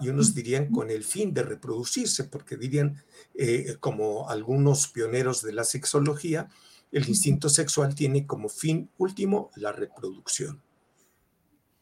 y 0.00 0.08
unos 0.08 0.34
dirían 0.34 0.70
con 0.70 0.90
el 0.90 1.04
fin 1.04 1.32
de 1.32 1.42
reproducirse, 1.42 2.24
porque 2.24 2.56
dirían, 2.56 3.02
eh, 3.34 3.76
como 3.80 4.28
algunos 4.28 4.88
pioneros 4.88 5.42
de 5.42 5.52
la 5.52 5.64
sexología, 5.64 6.48
el 6.94 7.08
instinto 7.08 7.48
sexual 7.48 7.94
tiene 7.94 8.24
como 8.24 8.48
fin 8.48 8.88
último 8.98 9.50
la 9.56 9.72
reproducción. 9.72 10.62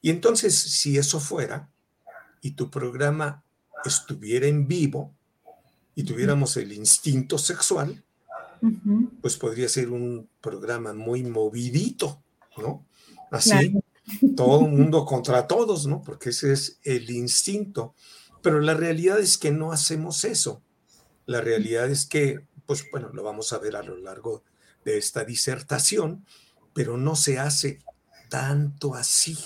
Y 0.00 0.11
entonces, 0.11 0.59
si 0.59 0.97
eso 0.97 1.21
fuera, 1.21 1.71
y 2.40 2.52
tu 2.52 2.71
programa 2.71 3.45
estuviera 3.85 4.47
en 4.47 4.66
vivo, 4.66 5.14
y 5.95 6.04
tuviéramos 6.04 6.57
el 6.57 6.73
instinto 6.73 7.37
sexual, 7.37 8.02
pues 9.21 9.37
podría 9.37 9.69
ser 9.69 9.90
un 9.90 10.28
programa 10.40 10.95
muy 10.95 11.23
movidito, 11.23 12.23
¿no? 12.57 12.87
Así, 13.31 13.75
todo 14.35 14.64
el 14.64 14.73
mundo 14.73 15.04
contra 15.04 15.47
todos, 15.47 15.87
¿no? 15.87 16.02
Porque 16.02 16.31
ese 16.31 16.52
es 16.52 16.78
el 16.85 17.11
instinto. 17.11 17.95
Pero 18.40 18.61
la 18.61 18.75
realidad 18.75 19.21
es 19.21 19.37
que 19.37 19.50
no 19.50 19.73
hacemos 19.73 20.25
eso. 20.25 20.62
La 21.26 21.42
realidad 21.42 21.90
es 21.90 22.07
que, 22.07 22.47
pues 22.64 22.85
bueno, 22.90 23.11
lo 23.12 23.23
vamos 23.23 23.52
a 23.52 23.59
ver 23.59 23.76
a 23.76 23.83
lo 23.83 23.97
largo 23.97 24.42
de 24.85 24.99
esta 24.99 25.25
disertación, 25.25 26.25
pero 26.73 26.97
no 26.97 27.17
se 27.17 27.39
hace 27.39 27.81
tanto 28.29 28.95
así. 28.95 29.37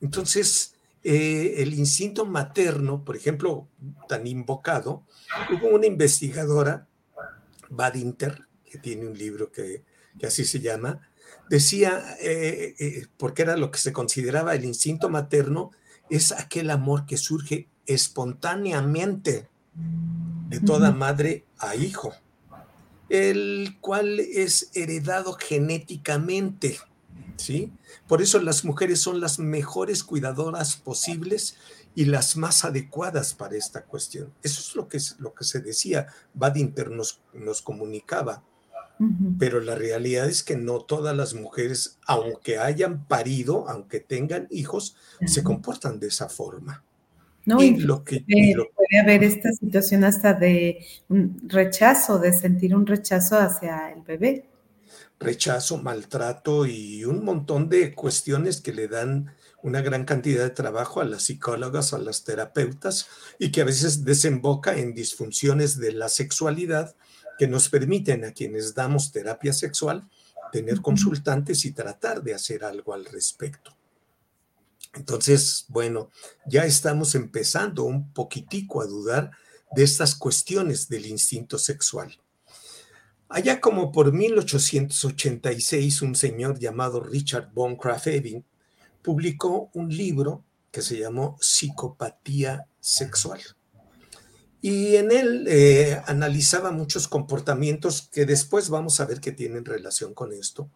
Entonces, 0.00 0.74
eh, 1.02 1.62
el 1.62 1.74
instinto 1.74 2.26
materno, 2.26 3.04
por 3.04 3.16
ejemplo, 3.16 3.68
tan 4.08 4.26
invocado, 4.26 5.04
hubo 5.52 5.68
una 5.68 5.86
investigadora, 5.86 6.88
Badinter, 7.68 8.46
que 8.64 8.78
tiene 8.78 9.06
un 9.06 9.16
libro 9.16 9.52
que, 9.52 9.84
así 10.24 10.44
se 10.44 10.60
llama, 10.60 11.00
decía, 11.48 12.16
eh, 12.20 12.74
eh, 12.78 13.06
porque 13.18 13.42
era 13.42 13.56
lo 13.56 13.70
que 13.70 13.78
se 13.78 13.92
consideraba 13.92 14.54
el 14.54 14.64
instinto 14.64 15.08
materno, 15.08 15.70
es 16.10 16.32
aquel 16.32 16.70
amor 16.70 17.06
que 17.06 17.16
surge 17.16 17.68
espontáneamente 17.86 19.48
de 20.48 20.60
toda 20.60 20.90
madre 20.90 21.44
a 21.58 21.76
hijo, 21.76 22.14
el 23.08 23.76
cual 23.80 24.20
es 24.20 24.70
heredado 24.74 25.34
genéticamente, 25.34 26.78
¿sí? 27.36 27.72
Por 28.08 28.22
eso 28.22 28.40
las 28.40 28.64
mujeres 28.64 29.00
son 29.00 29.20
las 29.20 29.38
mejores 29.38 30.04
cuidadoras 30.04 30.76
posibles 30.76 31.56
y 31.94 32.04
las 32.04 32.36
más 32.36 32.64
adecuadas 32.64 33.34
para 33.34 33.56
esta 33.56 33.84
cuestión. 33.84 34.32
Eso 34.42 34.60
es 34.60 34.76
lo 34.76 34.88
que, 34.88 34.98
es, 34.98 35.16
lo 35.18 35.34
que 35.34 35.44
se 35.44 35.60
decía, 35.60 36.06
Badinter 36.34 36.90
nos, 36.90 37.20
nos 37.32 37.62
comunicaba. 37.62 38.42
Pero 39.38 39.60
la 39.60 39.74
realidad 39.74 40.26
es 40.26 40.42
que 40.42 40.56
no 40.56 40.80
todas 40.80 41.14
las 41.14 41.34
mujeres, 41.34 41.98
aunque 42.06 42.56
hayan 42.56 43.04
parido, 43.04 43.68
aunque 43.68 44.00
tengan 44.00 44.48
hijos, 44.50 44.96
se 45.26 45.42
comportan 45.42 46.00
de 46.00 46.06
esa 46.06 46.30
forma. 46.30 46.82
No, 47.46 47.62
y 47.62 47.76
lo 47.76 48.02
que, 48.02 48.24
puede 48.26 49.00
haber 49.00 49.22
esta 49.22 49.52
situación 49.52 50.02
hasta 50.02 50.34
de 50.34 50.84
un 51.08 51.40
rechazo, 51.46 52.18
de 52.18 52.32
sentir 52.32 52.74
un 52.74 52.84
rechazo 52.84 53.38
hacia 53.38 53.92
el 53.92 54.02
bebé. 54.02 54.50
Rechazo, 55.20 55.78
maltrato 55.78 56.66
y 56.66 57.04
un 57.04 57.24
montón 57.24 57.68
de 57.68 57.94
cuestiones 57.94 58.60
que 58.60 58.72
le 58.72 58.88
dan 58.88 59.32
una 59.62 59.80
gran 59.80 60.04
cantidad 60.04 60.42
de 60.42 60.50
trabajo 60.50 61.00
a 61.00 61.04
las 61.04 61.22
psicólogas, 61.22 61.94
a 61.94 61.98
las 61.98 62.24
terapeutas 62.24 63.06
y 63.38 63.52
que 63.52 63.60
a 63.60 63.64
veces 63.64 64.04
desemboca 64.04 64.76
en 64.76 64.92
disfunciones 64.92 65.78
de 65.78 65.92
la 65.92 66.08
sexualidad 66.08 66.96
que 67.38 67.46
nos 67.46 67.68
permiten 67.68 68.24
a 68.24 68.32
quienes 68.32 68.74
damos 68.74 69.12
terapia 69.12 69.52
sexual 69.52 70.08
tener 70.50 70.80
consultantes 70.80 71.64
y 71.64 71.70
tratar 71.70 72.22
de 72.22 72.34
hacer 72.34 72.64
algo 72.64 72.92
al 72.92 73.04
respecto. 73.04 73.75
Entonces, 74.96 75.66
bueno, 75.68 76.10
ya 76.46 76.64
estamos 76.64 77.14
empezando 77.14 77.84
un 77.84 78.12
poquitico 78.12 78.80
a 78.80 78.86
dudar 78.86 79.30
de 79.72 79.84
estas 79.84 80.14
cuestiones 80.14 80.88
del 80.88 81.06
instinto 81.06 81.58
sexual. 81.58 82.18
Allá 83.28 83.60
como 83.60 83.92
por 83.92 84.12
1886, 84.12 86.02
un 86.02 86.14
señor 86.14 86.58
llamado 86.58 87.00
Richard 87.00 87.52
von 87.52 87.76
Krafft-Ebing 87.76 88.44
publicó 89.02 89.70
un 89.74 89.94
libro 89.94 90.44
que 90.70 90.80
se 90.80 90.98
llamó 90.98 91.36
Psicopatía 91.40 92.66
Sexual. 92.80 93.40
Y 94.62 94.96
en 94.96 95.12
él 95.12 95.46
eh, 95.48 96.00
analizaba 96.06 96.70
muchos 96.70 97.06
comportamientos 97.08 98.08
que 98.12 98.24
después 98.24 98.68
vamos 98.70 99.00
a 99.00 99.04
ver 99.04 99.20
que 99.20 99.32
tienen 99.32 99.64
relación 99.64 100.14
con 100.14 100.32
esto, 100.32 100.70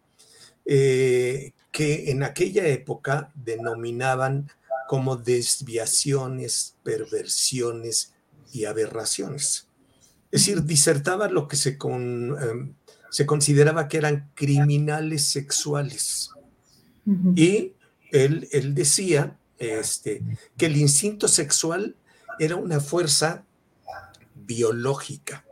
eh, 0.65 1.55
que 1.71 2.11
en 2.11 2.23
aquella 2.23 2.67
época 2.67 3.31
denominaban 3.35 4.51
como 4.89 5.17
desviaciones, 5.17 6.75
perversiones 6.83 8.13
y 8.53 8.65
aberraciones. 8.65 9.69
Es 10.33 10.43
decir, 10.43 10.65
disertaba 10.65 11.29
lo 11.29 11.49
que 11.49 11.57
se, 11.57 11.79
em, 11.81 12.75
se 13.11 13.27
consideraba 13.27 13.89
que 13.89 13.99
eran 13.99 14.31
criminales 14.35 15.27
sexuales. 15.27 16.31
Y 17.35 17.73
él, 18.13 18.49
él 18.53 18.75
decía 18.75 19.37
este, 19.59 20.23
que 20.57 20.67
el 20.67 20.77
instinto 20.77 21.27
sexual 21.27 21.97
era 22.39 22.57
una 22.57 22.81
fuerza 22.81 23.45
biológica 24.35 25.45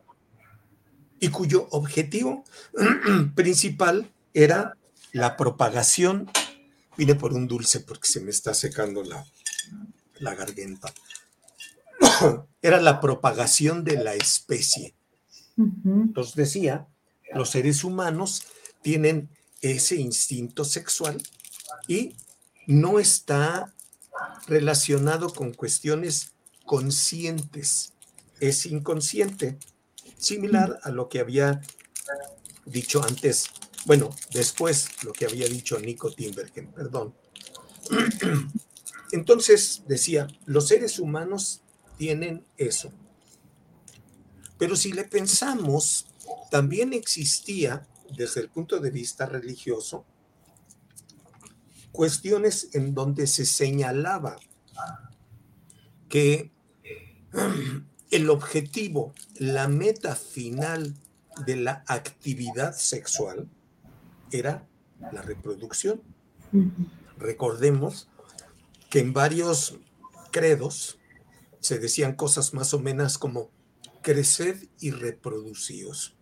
y 1.20 1.28
cuyo 1.28 1.68
objetivo 1.70 2.44
principal 3.34 4.10
era 4.32 4.77
la 5.12 5.36
propagación, 5.36 6.30
vine 6.96 7.14
por 7.14 7.32
un 7.32 7.46
dulce 7.46 7.80
porque 7.80 8.08
se 8.08 8.20
me 8.20 8.30
está 8.30 8.54
secando 8.54 9.02
la, 9.02 9.24
la 10.18 10.34
garganta, 10.34 10.92
era 12.62 12.80
la 12.80 13.00
propagación 13.00 13.84
de 13.84 13.96
la 14.02 14.14
especie. 14.14 14.94
Entonces 15.56 16.36
decía, 16.36 16.86
los 17.34 17.50
seres 17.50 17.82
humanos 17.82 18.44
tienen 18.82 19.28
ese 19.60 19.96
instinto 19.96 20.64
sexual 20.64 21.20
y 21.88 22.14
no 22.66 23.00
está 23.00 23.74
relacionado 24.46 25.32
con 25.32 25.52
cuestiones 25.52 26.32
conscientes, 26.64 27.92
es 28.40 28.66
inconsciente, 28.66 29.58
similar 30.16 30.78
a 30.84 30.90
lo 30.90 31.08
que 31.08 31.18
había 31.18 31.60
dicho 32.66 33.02
antes 33.02 33.50
bueno, 33.88 34.10
después 34.34 34.90
lo 35.02 35.14
que 35.14 35.24
había 35.24 35.48
dicho 35.48 35.80
Nico 35.80 36.10
Timbergen, 36.10 36.70
perdón. 36.72 37.14
Entonces 39.12 39.82
decía, 39.88 40.28
los 40.44 40.68
seres 40.68 40.98
humanos 40.98 41.62
tienen 41.96 42.44
eso. 42.58 42.92
Pero 44.58 44.76
si 44.76 44.92
le 44.92 45.04
pensamos, 45.04 46.04
también 46.50 46.92
existía, 46.92 47.88
desde 48.14 48.42
el 48.42 48.50
punto 48.50 48.78
de 48.78 48.90
vista 48.90 49.24
religioso, 49.24 50.04
cuestiones 51.90 52.68
en 52.74 52.92
donde 52.92 53.26
se 53.26 53.46
señalaba 53.46 54.36
que 56.10 56.52
el 58.10 58.28
objetivo, 58.28 59.14
la 59.36 59.66
meta 59.66 60.14
final 60.14 60.94
de 61.46 61.56
la 61.56 61.84
actividad 61.86 62.76
sexual 62.76 63.48
era 64.32 64.66
la 65.12 65.22
reproducción. 65.22 66.02
Recordemos 67.18 68.08
que 68.90 69.00
en 69.00 69.12
varios 69.12 69.78
credos 70.30 70.98
se 71.60 71.78
decían 71.78 72.14
cosas 72.14 72.54
más 72.54 72.72
o 72.74 72.78
menos 72.78 73.18
como 73.18 73.50
creced 74.02 74.68
y 74.80 74.90
reproducíos. 74.90 76.16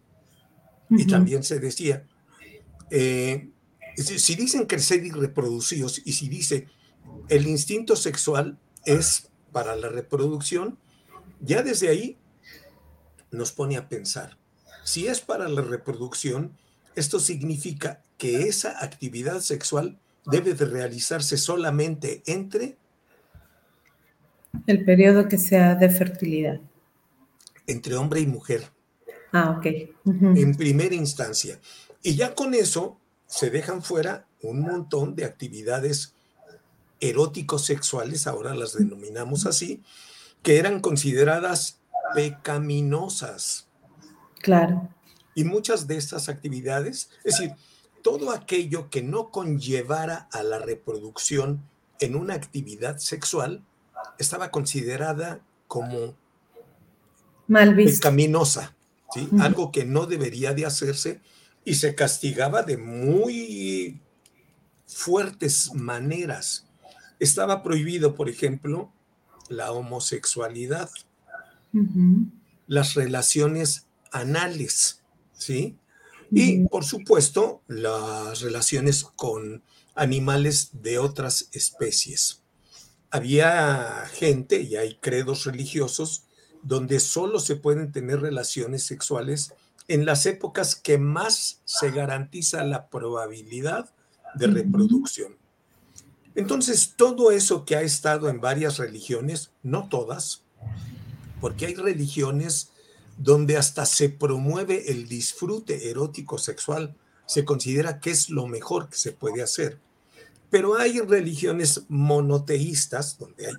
Y 0.90 1.06
también 1.06 1.42
se 1.42 1.58
decía, 1.58 2.06
eh, 2.90 3.50
si 3.96 4.34
dicen 4.34 4.66
crecer 4.66 5.04
y 5.04 5.10
reproducíos 5.10 6.00
y 6.04 6.12
si 6.12 6.28
dice 6.28 6.68
el 7.28 7.46
instinto 7.46 7.96
sexual 7.96 8.58
es 8.84 9.30
para 9.52 9.74
la 9.74 9.88
reproducción, 9.88 10.78
ya 11.40 11.62
desde 11.62 11.88
ahí 11.88 12.18
nos 13.30 13.52
pone 13.52 13.76
a 13.76 13.88
pensar, 13.88 14.38
si 14.84 15.08
es 15.08 15.20
para 15.20 15.48
la 15.48 15.62
reproducción, 15.62 16.56
esto 16.96 17.20
significa 17.20 18.02
que 18.18 18.48
esa 18.48 18.82
actividad 18.82 19.40
sexual 19.40 19.98
debe 20.24 20.54
de 20.54 20.64
realizarse 20.64 21.36
solamente 21.36 22.22
entre... 22.26 22.76
El 24.66 24.84
periodo 24.84 25.28
que 25.28 25.38
sea 25.38 25.74
de 25.74 25.90
fertilidad. 25.90 26.60
Entre 27.66 27.94
hombre 27.94 28.20
y 28.20 28.26
mujer. 28.26 28.64
Ah, 29.32 29.56
ok. 29.58 29.66
En 30.04 30.56
primera 30.56 30.94
instancia. 30.94 31.60
Y 32.02 32.16
ya 32.16 32.34
con 32.34 32.54
eso 32.54 32.98
se 33.26 33.50
dejan 33.50 33.82
fuera 33.82 34.26
un 34.42 34.60
montón 34.60 35.14
de 35.14 35.24
actividades 35.24 36.14
eróticos 37.00 37.66
sexuales, 37.66 38.26
ahora 38.26 38.54
las 38.54 38.72
denominamos 38.72 39.44
así, 39.44 39.82
que 40.42 40.58
eran 40.58 40.80
consideradas 40.80 41.78
pecaminosas. 42.14 43.68
Claro. 44.40 44.88
Y 45.36 45.44
muchas 45.44 45.86
de 45.86 45.96
estas 45.96 46.28
actividades, 46.28 47.10
es 47.22 47.38
decir, 47.38 47.52
todo 48.02 48.32
aquello 48.32 48.90
que 48.90 49.02
no 49.02 49.30
conllevara 49.30 50.28
a 50.32 50.42
la 50.42 50.58
reproducción 50.58 51.62
en 52.00 52.16
una 52.16 52.34
actividad 52.34 52.96
sexual, 52.98 53.62
estaba 54.18 54.50
considerada 54.50 55.40
como 55.68 56.16
Mal 57.48 57.76
pecaminosa, 57.76 58.74
¿sí? 59.14 59.28
algo 59.40 59.70
que 59.70 59.84
no 59.84 60.06
debería 60.06 60.52
de 60.52 60.66
hacerse 60.66 61.20
y 61.64 61.74
se 61.74 61.94
castigaba 61.94 62.62
de 62.62 62.76
muy 62.76 64.00
fuertes 64.86 65.72
maneras. 65.74 66.66
Estaba 67.20 67.62
prohibido, 67.62 68.14
por 68.14 68.28
ejemplo, 68.28 68.90
la 69.48 69.72
homosexualidad, 69.72 70.90
las 72.66 72.94
relaciones 72.94 73.86
anales, 74.12 75.02
¿sí? 75.36 75.78
Y, 76.30 76.66
por 76.66 76.84
supuesto, 76.84 77.62
las 77.68 78.40
relaciones 78.40 79.04
con 79.04 79.62
animales 79.94 80.70
de 80.72 80.98
otras 80.98 81.48
especies. 81.52 82.42
Había 83.10 84.04
gente, 84.12 84.60
y 84.60 84.76
hay 84.76 84.96
credos 84.96 85.44
religiosos, 85.44 86.24
donde 86.62 86.98
solo 86.98 87.38
se 87.38 87.56
pueden 87.56 87.92
tener 87.92 88.20
relaciones 88.20 88.82
sexuales 88.82 89.54
en 89.88 90.04
las 90.04 90.26
épocas 90.26 90.74
que 90.74 90.98
más 90.98 91.60
se 91.64 91.92
garantiza 91.92 92.64
la 92.64 92.88
probabilidad 92.88 93.94
de 94.34 94.48
reproducción. 94.48 95.36
Entonces, 96.34 96.94
todo 96.96 97.30
eso 97.30 97.64
que 97.64 97.76
ha 97.76 97.82
estado 97.82 98.28
en 98.28 98.40
varias 98.40 98.78
religiones, 98.78 99.52
no 99.62 99.88
todas, 99.88 100.42
porque 101.40 101.66
hay 101.66 101.74
religiones 101.74 102.72
donde 103.16 103.56
hasta 103.56 103.86
se 103.86 104.08
promueve 104.08 104.90
el 104.90 105.08
disfrute 105.08 105.90
erótico 105.90 106.38
sexual, 106.38 106.94
se 107.26 107.44
considera 107.44 107.98
que 108.00 108.10
es 108.10 108.30
lo 108.30 108.46
mejor 108.46 108.88
que 108.88 108.96
se 108.96 109.12
puede 109.12 109.42
hacer. 109.42 109.78
Pero 110.50 110.76
hay 110.78 111.00
religiones 111.00 111.84
monoteístas, 111.88 113.18
donde 113.18 113.48
hay 113.48 113.54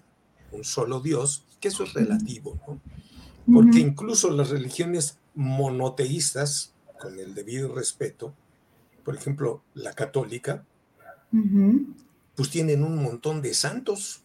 un 0.51 0.63
solo 0.63 1.01
Dios, 1.01 1.43
que 1.59 1.67
eso 1.67 1.83
es 1.83 1.93
relativo, 1.93 2.59
¿no? 2.67 2.79
Porque 3.53 3.79
incluso 3.79 4.29
las 4.31 4.49
religiones 4.49 5.17
monoteístas, 5.33 6.73
con 6.99 7.17
el 7.19 7.33
debido 7.33 7.73
respeto, 7.73 8.33
por 9.03 9.15
ejemplo, 9.15 9.63
la 9.73 9.93
católica, 9.93 10.65
pues 12.35 12.49
tienen 12.49 12.83
un 12.83 13.01
montón 13.01 13.41
de 13.41 13.53
santos, 13.53 14.21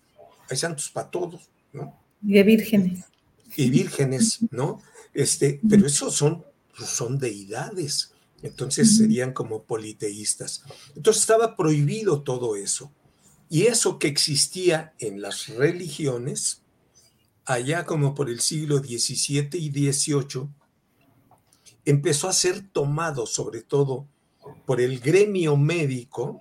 hay 0.51 0.57
santos 0.57 0.91
para 0.91 1.11
todos, 1.11 1.49
¿no? 1.73 1.97
Y 2.23 2.33
de 2.35 2.43
vírgenes. 2.43 3.05
Y 3.57 3.71
vírgenes, 3.71 4.41
¿no? 4.51 4.81
Este, 5.15 5.61
pero 5.69 5.87
esos 5.87 6.15
son, 6.15 6.45
pues, 6.77 6.89
son 6.89 7.19
deidades, 7.19 8.13
entonces 8.43 8.97
serían 8.97 9.33
como 9.33 9.63
politeístas. 9.63 10.65
Entonces 10.97 11.23
estaba 11.23 11.57
prohibido 11.57 12.23
todo 12.23 12.57
eso. 12.57 12.91
Y 13.49 13.63
eso 13.67 13.99
que 13.99 14.09
existía 14.09 14.95
en 14.99 15.21
las 15.21 15.49
religiones, 15.49 16.63
allá 17.45 17.85
como 17.85 18.15
por 18.15 18.31
el 18.31 18.41
siglo 18.41 18.79
XVII 18.79 19.51
y 19.53 19.93
XVIII, 19.93 20.49
empezó 21.85 22.29
a 22.29 22.33
ser 22.33 22.67
tomado 22.69 23.27
sobre 23.27 23.63
todo 23.63 24.07
por 24.67 24.81
el 24.81 25.01
gremio 25.01 25.57
médico 25.57 26.39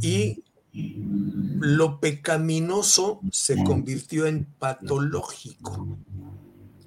y 0.00 0.44
lo 0.72 2.00
pecaminoso 2.00 3.20
se 3.30 3.62
convirtió 3.64 4.26
en 4.26 4.44
patológico. 4.58 5.98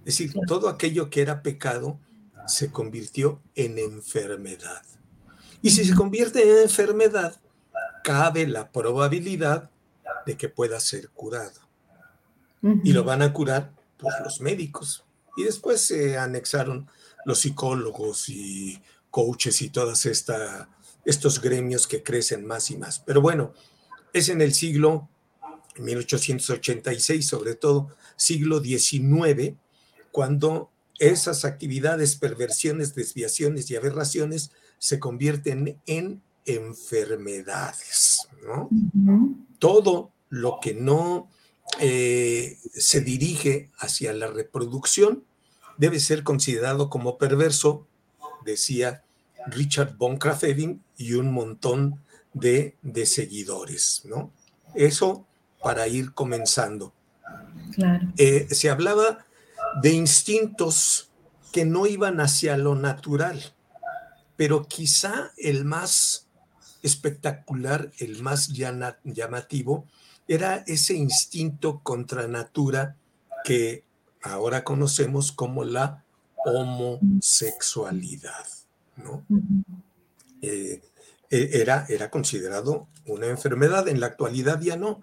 Es 0.05 0.17
decir, 0.17 0.33
todo 0.47 0.67
aquello 0.67 1.09
que 1.09 1.21
era 1.21 1.41
pecado 1.41 1.99
se 2.45 2.71
convirtió 2.71 3.41
en 3.55 3.79
enfermedad. 3.79 4.83
Y 5.61 5.69
si 5.69 5.85
se 5.85 5.95
convierte 5.95 6.43
en 6.43 6.63
enfermedad, 6.63 7.39
cabe 8.03 8.45
la 8.47 8.71
probabilidad 8.71 9.71
de 10.25 10.35
que 10.35 10.49
pueda 10.49 10.79
ser 10.79 11.09
curado. 11.09 11.61
Y 12.83 12.93
lo 12.93 13.03
van 13.03 13.21
a 13.21 13.33
curar 13.33 13.73
pues, 13.97 14.15
los 14.23 14.39
médicos. 14.39 15.03
Y 15.35 15.43
después 15.43 15.81
se 15.81 16.17
anexaron 16.17 16.89
los 17.25 17.39
psicólogos 17.39 18.29
y 18.29 18.81
coaches 19.09 19.61
y 19.61 19.71
esta, 20.05 20.69
estos 21.05 21.41
gremios 21.41 21.87
que 21.87 22.03
crecen 22.03 22.45
más 22.45 22.71
y 22.71 22.77
más. 22.77 22.99
Pero 22.99 23.21
bueno, 23.21 23.53
es 24.13 24.29
en 24.29 24.41
el 24.41 24.53
siglo 24.53 25.09
1886, 25.77 27.27
sobre 27.27 27.55
todo 27.55 27.89
siglo 28.15 28.61
XIX, 28.61 29.55
cuando 30.13 30.69
esas 30.99 31.43
actividades, 31.43 32.15
perversiones, 32.15 32.93
desviaciones 32.93 33.71
y 33.71 33.75
aberraciones 33.75 34.51
se 34.77 34.99
convierten 34.99 35.81
en 35.87 36.21
enfermedades. 36.45 38.27
Todo 39.57 40.11
lo 40.29 40.59
que 40.61 40.75
no 40.75 41.29
eh, 41.79 42.59
se 42.75 43.01
dirige 43.01 43.71
hacia 43.79 44.13
la 44.13 44.27
reproducción 44.27 45.23
debe 45.77 45.99
ser 45.99 46.21
considerado 46.21 46.91
como 46.91 47.17
perverso, 47.17 47.87
decía 48.45 49.03
Richard 49.47 49.97
von 49.97 50.19
Krafft-Ebing 50.19 50.79
y 50.95 51.13
un 51.13 51.33
montón 51.33 52.03
de, 52.33 52.77
de, 52.83 53.07
seguidores, 53.07 54.03
¿no? 54.05 54.31
Eso 54.75 55.25
para 55.59 55.87
ir 55.87 56.13
comenzando. 56.13 56.93
Eh, 58.17 58.47
se 58.51 58.69
hablaba 58.69 59.25
de 59.81 59.91
instintos 59.91 61.09
que 61.51 61.65
no 61.65 61.85
iban 61.85 62.19
hacia 62.19 62.57
lo 62.57 62.75
natural, 62.75 63.53
pero 64.35 64.67
quizá 64.67 65.31
el 65.37 65.65
más 65.65 66.27
espectacular, 66.81 67.91
el 67.99 68.21
más 68.21 68.49
llamativo, 69.03 69.85
era 70.27 70.63
ese 70.67 70.95
instinto 70.95 71.81
contra 71.81 72.27
natura 72.27 72.97
que 73.43 73.83
ahora 74.21 74.63
conocemos 74.63 75.31
como 75.31 75.63
la 75.63 76.03
homosexualidad, 76.45 78.45
¿no? 78.97 79.25
Eh, 80.41 80.81
e, 81.29 81.61
era, 81.61 81.85
era 81.89 82.09
considerado 82.09 82.87
una 83.05 83.27
enfermedad, 83.27 83.87
en 83.87 83.99
la 83.99 84.07
actualidad 84.07 84.59
ya 84.61 84.77
no, 84.77 85.01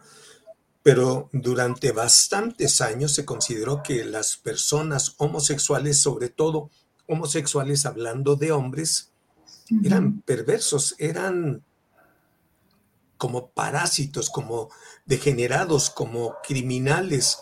pero 0.83 1.29
durante 1.33 1.93
bastantes 1.93 2.81
años 2.81 3.13
se 3.15 3.25
consideró 3.25 3.83
que 3.83 4.05
las 4.05 4.37
personas 4.37 5.15
homosexuales, 5.19 6.01
sobre 6.01 6.29
todo 6.29 6.71
homosexuales 7.07 7.87
hablando 7.87 8.37
de 8.37 8.53
hombres, 8.53 9.13
eran 9.85 10.21
perversos, 10.23 10.95
eran 10.99 11.63
como 13.17 13.51
parásitos, 13.51 14.31
como 14.31 14.71
degenerados, 15.05 15.91
como 15.91 16.37
criminales, 16.43 17.39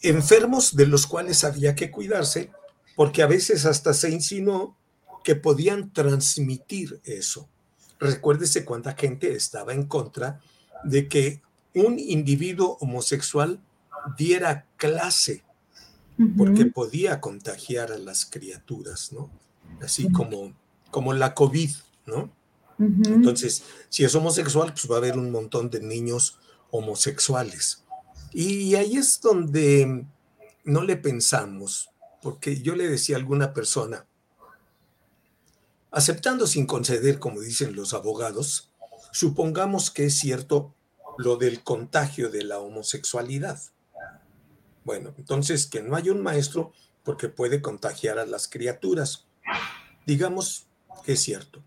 enfermos 0.00 0.74
de 0.74 0.86
los 0.86 1.06
cuales 1.06 1.44
había 1.44 1.74
que 1.74 1.90
cuidarse, 1.90 2.50
porque 2.96 3.22
a 3.22 3.26
veces 3.26 3.66
hasta 3.66 3.92
se 3.92 4.10
insinuó 4.10 4.76
que 5.22 5.36
podían 5.36 5.92
transmitir 5.92 7.00
eso. 7.04 7.48
Recuérdese 7.98 8.64
cuánta 8.64 8.94
gente 8.94 9.34
estaba 9.34 9.74
en 9.74 9.86
contra 9.86 10.40
de 10.84 11.08
que 11.08 11.42
un 11.76 11.98
individuo 11.98 12.78
homosexual 12.80 13.60
diera 14.16 14.66
clase, 14.76 15.44
porque 16.36 16.64
podía 16.64 17.20
contagiar 17.20 17.92
a 17.92 17.98
las 17.98 18.24
criaturas, 18.24 19.12
¿no? 19.12 19.30
Así 19.82 20.10
como, 20.10 20.54
como 20.90 21.12
la 21.12 21.34
COVID, 21.34 21.70
¿no? 22.06 22.30
Entonces, 22.78 23.64
si 23.90 24.04
es 24.04 24.14
homosexual, 24.14 24.72
pues 24.72 24.90
va 24.90 24.96
a 24.96 24.98
haber 24.98 25.18
un 25.18 25.30
montón 25.30 25.68
de 25.70 25.80
niños 25.80 26.38
homosexuales. 26.70 27.84
Y 28.32 28.74
ahí 28.74 28.96
es 28.96 29.20
donde 29.20 30.06
no 30.64 30.82
le 30.82 30.96
pensamos, 30.96 31.90
porque 32.22 32.60
yo 32.60 32.74
le 32.74 32.88
decía 32.88 33.16
a 33.16 33.18
alguna 33.18 33.52
persona, 33.52 34.06
aceptando 35.90 36.46
sin 36.46 36.66
conceder, 36.66 37.18
como 37.18 37.40
dicen 37.40 37.76
los 37.76 37.92
abogados, 37.92 38.72
supongamos 39.12 39.90
que 39.90 40.06
es 40.06 40.18
cierto 40.18 40.74
lo 41.18 41.36
del 41.36 41.62
contagio 41.62 42.30
de 42.30 42.44
la 42.44 42.58
homosexualidad. 42.58 43.60
Bueno, 44.84 45.14
entonces 45.18 45.66
que 45.66 45.82
no 45.82 45.96
hay 45.96 46.10
un 46.10 46.22
maestro 46.22 46.72
porque 47.02 47.28
puede 47.28 47.60
contagiar 47.62 48.18
a 48.18 48.26
las 48.26 48.48
criaturas. 48.48 49.26
Digamos 50.06 50.66
que 51.04 51.12
es 51.12 51.20
cierto. 51.20 51.62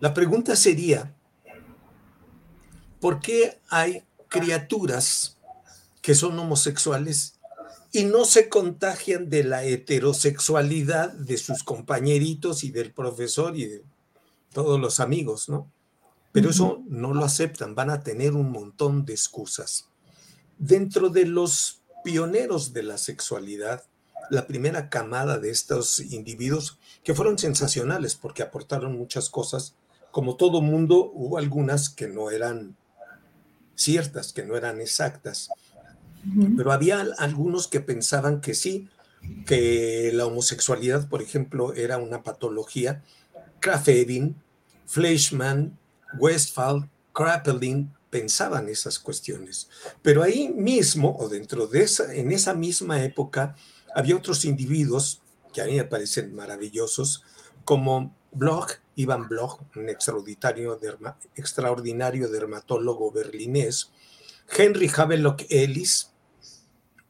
La 0.00 0.14
pregunta 0.14 0.56
sería, 0.56 1.14
¿por 3.00 3.20
qué 3.20 3.60
hay 3.68 4.04
criaturas 4.28 5.36
que 6.00 6.14
son 6.14 6.38
homosexuales 6.38 7.40
y 7.92 8.04
no 8.04 8.24
se 8.24 8.48
contagian 8.48 9.28
de 9.28 9.44
la 9.44 9.64
heterosexualidad 9.64 11.12
de 11.12 11.36
sus 11.36 11.64
compañeritos 11.64 12.64
y 12.64 12.70
del 12.70 12.92
profesor 12.92 13.56
y 13.56 13.66
de 13.66 13.84
todos 14.52 14.80
los 14.80 15.00
amigos, 15.00 15.48
¿no? 15.48 15.70
Pero 16.32 16.50
eso 16.50 16.82
no 16.88 17.12
lo 17.12 17.24
aceptan, 17.24 17.74
van 17.74 17.90
a 17.90 18.02
tener 18.02 18.34
un 18.34 18.50
montón 18.50 19.04
de 19.04 19.14
excusas. 19.14 19.88
Dentro 20.58 21.08
de 21.08 21.26
los 21.26 21.82
pioneros 22.04 22.72
de 22.72 22.82
la 22.82 22.98
sexualidad, 22.98 23.84
la 24.30 24.46
primera 24.46 24.88
camada 24.88 25.38
de 25.38 25.50
estos 25.50 25.98
individuos, 25.98 26.78
que 27.02 27.14
fueron 27.14 27.38
sensacionales 27.38 28.14
porque 28.14 28.42
aportaron 28.42 28.96
muchas 28.96 29.28
cosas, 29.28 29.74
como 30.10 30.36
todo 30.36 30.60
mundo, 30.60 31.10
hubo 31.14 31.38
algunas 31.38 31.88
que 31.88 32.08
no 32.08 32.30
eran 32.30 32.76
ciertas, 33.74 34.32
que 34.32 34.44
no 34.44 34.56
eran 34.56 34.80
exactas, 34.80 35.50
pero 36.56 36.72
había 36.72 37.00
algunos 37.18 37.66
que 37.66 37.80
pensaban 37.80 38.40
que 38.40 38.54
sí, 38.54 38.88
que 39.46 40.10
la 40.12 40.26
homosexualidad, 40.26 41.08
por 41.08 41.22
ejemplo, 41.22 41.72
era 41.74 41.98
una 41.98 42.22
patología. 42.22 43.02
Krafft-Ebing, 43.60 44.34
Fleischmann, 44.86 45.78
Westphal, 46.18 46.88
Kraepelin 47.12 47.92
pensaban 48.10 48.68
esas 48.68 48.98
cuestiones. 48.98 49.68
Pero 50.02 50.22
ahí 50.22 50.48
mismo, 50.48 51.16
o 51.18 51.28
dentro 51.28 51.66
de 51.66 51.82
esa, 51.82 52.14
en 52.14 52.32
esa 52.32 52.54
misma 52.54 53.02
época, 53.02 53.54
había 53.94 54.16
otros 54.16 54.44
individuos 54.44 55.22
que 55.52 55.62
a 55.62 55.66
mí 55.66 55.76
me 55.76 55.84
parecen 55.84 56.34
maravillosos, 56.34 57.24
como 57.64 58.14
Bloch, 58.32 58.72
Ivan 58.96 59.28
Bloch, 59.28 59.60
un 59.76 59.88
extraordinario, 59.88 60.78
extraordinario 61.34 62.28
dermatólogo 62.28 63.10
berlinés, 63.10 63.90
Henry 64.56 64.90
Havelock 64.94 65.42
Ellis, 65.48 66.10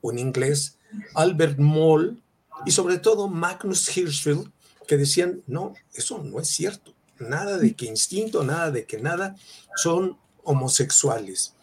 un 0.01 0.19
inglés, 0.19 0.79
Albert 1.15 1.59
Moll 1.59 2.23
y 2.67 2.71
sobre 2.71 2.99
todo 2.99 3.29
Magnus 3.29 3.97
Hirschfeld, 3.97 4.51
que 4.87 4.97
decían, 4.97 5.43
no, 5.47 5.75
eso 5.95 6.19
no 6.23 6.41
es 6.41 6.49
cierto, 6.49 6.95
nada 7.21 7.59
de 7.59 7.75
que 7.75 7.87
instinto, 7.87 8.43
nada 8.43 8.71
de 8.71 8.87
que 8.87 8.99
nada, 8.99 9.37
son 9.77 10.19
homosexuales. 10.43 11.55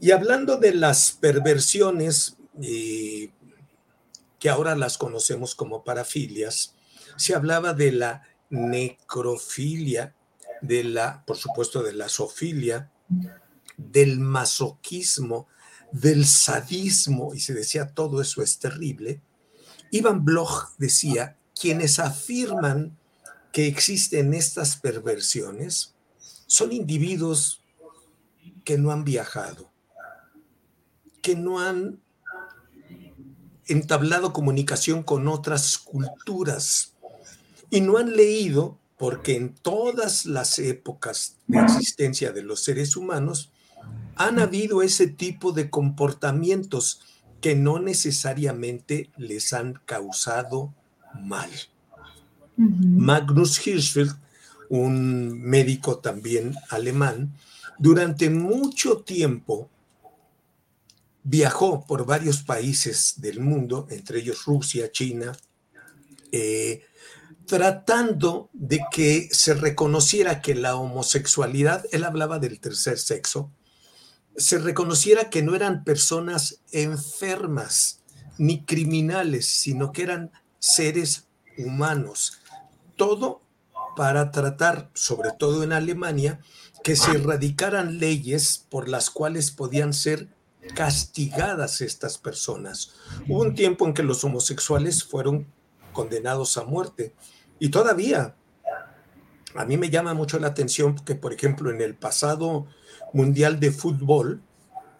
Y 0.00 0.10
hablando 0.10 0.56
de 0.56 0.74
las 0.74 1.12
perversiones 1.12 2.36
eh, 2.62 3.30
que 4.38 4.50
ahora 4.50 4.76
las 4.76 4.98
conocemos 4.98 5.54
como 5.54 5.84
parafilias, 5.84 6.74
se 7.16 7.34
hablaba 7.34 7.72
de 7.72 7.92
la 7.92 8.22
necrofilia, 8.50 10.14
de 10.60 10.84
la, 10.84 11.24
por 11.24 11.36
supuesto, 11.36 11.82
de 11.82 11.94
la 11.94 12.08
zoofilia, 12.08 12.90
del 13.76 14.20
masoquismo, 14.20 15.48
del 15.92 16.26
sadismo, 16.26 17.34
y 17.34 17.40
se 17.40 17.54
decía 17.54 17.94
todo 17.94 18.20
eso 18.20 18.42
es 18.42 18.58
terrible. 18.58 19.20
Ivan 19.90 20.24
Bloch 20.24 20.70
decía, 20.76 21.38
quienes 21.58 21.98
afirman 21.98 22.98
que 23.54 23.68
existen 23.68 24.34
estas 24.34 24.76
perversiones 24.76 25.94
son 26.48 26.72
individuos 26.72 27.62
que 28.64 28.76
no 28.76 28.90
han 28.90 29.04
viajado, 29.04 29.70
que 31.22 31.36
no 31.36 31.60
han 31.60 32.00
entablado 33.68 34.32
comunicación 34.32 35.04
con 35.04 35.28
otras 35.28 35.78
culturas 35.78 36.94
y 37.70 37.80
no 37.80 37.96
han 37.96 38.16
leído, 38.16 38.76
porque 38.98 39.36
en 39.36 39.54
todas 39.54 40.26
las 40.26 40.58
épocas 40.58 41.36
de 41.46 41.60
existencia 41.60 42.32
de 42.32 42.42
los 42.42 42.64
seres 42.64 42.96
humanos 42.96 43.52
han 44.16 44.40
habido 44.40 44.82
ese 44.82 45.06
tipo 45.06 45.52
de 45.52 45.70
comportamientos 45.70 47.02
que 47.40 47.54
no 47.54 47.78
necesariamente 47.78 49.10
les 49.16 49.52
han 49.52 49.74
causado 49.86 50.74
mal. 51.14 51.50
Magnus 52.56 53.66
Hirschfeld, 53.66 54.16
un 54.68 55.40
médico 55.40 55.98
también 55.98 56.54
alemán, 56.70 57.34
durante 57.78 58.30
mucho 58.30 58.98
tiempo 58.98 59.68
viajó 61.24 61.84
por 61.86 62.06
varios 62.06 62.42
países 62.42 63.14
del 63.16 63.40
mundo, 63.40 63.86
entre 63.90 64.18
ellos 64.18 64.44
Rusia, 64.44 64.92
China, 64.92 65.36
eh, 66.30 66.82
tratando 67.46 68.50
de 68.52 68.80
que 68.90 69.28
se 69.32 69.54
reconociera 69.54 70.40
que 70.40 70.54
la 70.54 70.76
homosexualidad, 70.76 71.84
él 71.92 72.04
hablaba 72.04 72.38
del 72.38 72.60
tercer 72.60 72.98
sexo, 72.98 73.50
se 74.36 74.58
reconociera 74.58 75.30
que 75.30 75.42
no 75.42 75.54
eran 75.54 75.84
personas 75.84 76.60
enfermas 76.72 78.00
ni 78.38 78.64
criminales, 78.64 79.46
sino 79.46 79.92
que 79.92 80.02
eran 80.02 80.32
seres 80.58 81.26
humanos. 81.56 82.40
Todo 82.96 83.42
para 83.96 84.30
tratar, 84.30 84.90
sobre 84.94 85.30
todo 85.32 85.62
en 85.62 85.72
Alemania, 85.72 86.40
que 86.82 86.96
se 86.96 87.12
erradicaran 87.12 87.98
leyes 87.98 88.66
por 88.68 88.88
las 88.88 89.10
cuales 89.10 89.50
podían 89.50 89.92
ser 89.92 90.28
castigadas 90.74 91.80
estas 91.80 92.18
personas. 92.18 92.94
Hubo 93.28 93.42
un 93.42 93.54
tiempo 93.54 93.86
en 93.86 93.94
que 93.94 94.02
los 94.02 94.24
homosexuales 94.24 95.04
fueron 95.04 95.46
condenados 95.92 96.56
a 96.56 96.64
muerte 96.64 97.14
y 97.58 97.68
todavía 97.70 98.34
a 99.54 99.64
mí 99.64 99.76
me 99.76 99.88
llama 99.88 100.14
mucho 100.14 100.38
la 100.38 100.48
atención 100.48 100.96
que, 100.96 101.14
por 101.14 101.32
ejemplo, 101.32 101.70
en 101.70 101.80
el 101.80 101.94
pasado 101.94 102.66
Mundial 103.12 103.60
de 103.60 103.70
Fútbol, 103.70 104.42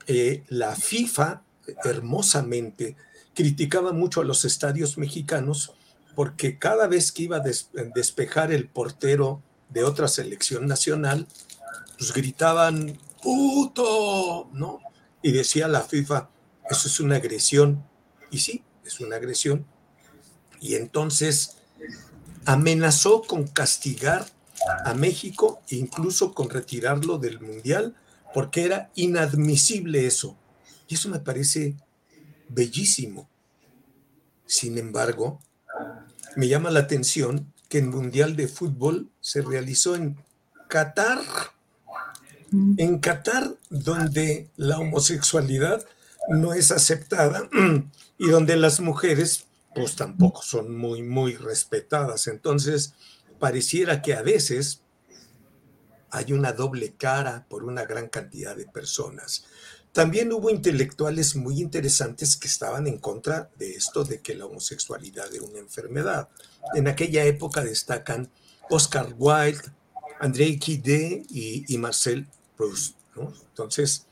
eh, 0.07 0.45
la 0.49 0.77
FIFA 0.77 1.43
hermosamente 1.85 2.97
criticaba 3.35 3.93
mucho 3.93 4.21
a 4.21 4.25
los 4.25 4.45
estadios 4.45 4.97
mexicanos 4.97 5.75
porque 6.15 6.59
cada 6.59 6.87
vez 6.87 7.13
que 7.13 7.25
iba 7.25 7.39
a 7.39 7.43
despejar 7.95 8.53
el 8.53 8.69
portero 8.69 9.43
de 9.69 9.85
otra 9.85 10.09
selección 10.09 10.67
nacional, 10.67 11.27
pues 11.99 12.13
gritaban, 12.13 12.99
puto, 13.23 14.49
¿no? 14.53 14.81
Y 15.23 15.33
decía 15.33 15.69
la 15.69 15.81
FIFA, 15.81 16.29
eso 16.71 16.89
es 16.89 17.01
una 17.01 17.17
agresión. 17.17 17.85
Y 18.31 18.39
sí, 18.39 18.63
es 18.85 19.01
una 19.01 19.17
agresión. 19.17 19.67
Y 20.61 20.75
entonces 20.75 21.57
amenazó 22.45 23.23
con 23.23 23.47
castigar 23.47 24.27
a 24.85 24.95
México, 24.95 25.61
incluso 25.69 26.33
con 26.33 26.51
retirarlo 26.51 27.19
del 27.19 27.41
Mundial, 27.41 27.97
porque 28.33 28.65
era 28.65 28.91
inadmisible 28.95 30.07
eso. 30.07 30.37
Y 30.89 30.95
eso 30.95 31.09
me 31.09 31.21
parece 31.21 31.77
bellísimo. 32.49 33.29
Sin 34.47 34.79
embargo, 34.79 35.41
me 36.37 36.49
llama 36.49 36.71
la 36.71 36.81
atención 36.81 37.53
que 37.69 37.79
el 37.79 37.87
Mundial 37.87 38.37
de 38.37 38.49
Fútbol 38.49 39.09
se 39.21 39.43
realizó 39.43 39.95
en 39.97 40.17
Qatar. 40.69 41.21
Mm. 42.51 42.75
En 42.79 42.99
Qatar, 42.99 43.57
donde 43.71 44.49
la 44.57 44.79
homosexualidad 44.79 45.87
no 46.29 46.53
es 46.55 46.71
aceptada 46.71 47.49
y 48.19 48.29
donde 48.29 48.57
las 48.57 48.81
mujeres 48.81 49.47
pues 49.75 49.97
tampoco 49.97 50.43
son 50.43 50.77
muy, 50.77 51.03
muy 51.03 51.35
respetadas. 51.35 52.29
Entonces, 52.29 52.95
pareciera 53.41 54.03
que 54.03 54.15
a 54.15 54.23
veces 54.23 54.83
hay 56.11 56.33
una 56.33 56.53
doble 56.53 56.95
cara 56.97 57.45
por 57.49 57.65
una 57.65 57.85
gran 57.85 58.09
cantidad 58.09 58.57
de 58.57 58.67
personas. 58.67 59.47
También 59.95 60.33
hubo 60.33 60.51
intelectuales 60.51 61.37
muy 61.37 61.61
interesantes 61.61 62.37
que 62.37 62.49
estaban 62.49 62.89
en 62.89 62.99
contra 62.99 63.49
de 63.57 63.77
esto 63.77 64.03
de 64.03 64.21
que 64.21 64.35
la 64.35 64.47
homosexualidad 64.47 65.33
era 65.33 65.45
una 65.45 65.61
enfermedad. 65.61 66.29
En 66.75 66.89
aquella 66.89 67.25
época 67.25 67.63
destacan 67.63 68.29
Oscar 68.71 69.15
Wilde, 69.17 69.63
André 70.19 70.59
Gide 70.61 71.25
y, 71.31 71.79
Marcel 71.79 72.27
Proust. 72.57 72.97
Entonces, 73.51 74.09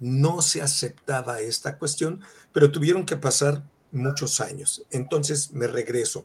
no 0.00 0.42
se 0.42 0.60
aceptaba 0.60 1.38
esta 1.38 1.78
cuestión, 1.78 2.20
pero 2.52 2.72
tuvieron 2.72 3.06
que 3.06 3.16
pasar 3.16 3.62
muchos 3.92 4.40
años. 4.40 4.84
Entonces 4.90 5.52
me 5.52 5.68
regreso. 5.68 6.24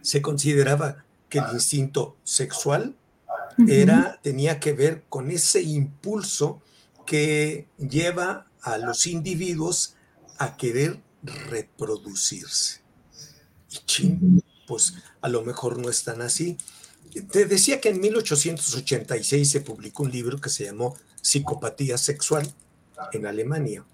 Se 0.00 0.22
consideraba 0.22 1.04
que 1.28 1.40
el 1.40 1.52
instinto 1.52 2.16
sexual 2.24 2.96
era, 3.68 4.18
tenía 4.22 4.60
que 4.60 4.72
ver 4.72 5.04
con 5.10 5.30
ese 5.30 5.60
impulso 5.60 6.62
que 7.06 7.68
lleva 7.78 8.48
a 8.60 8.78
los 8.78 9.06
individuos 9.06 9.94
a 10.38 10.56
querer 10.56 11.00
reproducirse. 11.22 12.80
Y 13.70 13.78
ching, 13.86 14.42
pues 14.66 14.94
a 15.20 15.28
lo 15.28 15.42
mejor 15.42 15.78
no 15.78 15.88
están 15.88 16.20
así. 16.20 16.58
Te 17.30 17.46
decía 17.46 17.80
que 17.80 17.88
en 17.90 18.00
1886 18.00 19.50
se 19.50 19.60
publicó 19.60 20.02
un 20.02 20.10
libro 20.10 20.40
que 20.40 20.50
se 20.50 20.64
llamó 20.64 20.96
Psicopatía 21.22 21.96
Sexual 21.96 22.52
en 23.12 23.26
Alemania. 23.26 23.84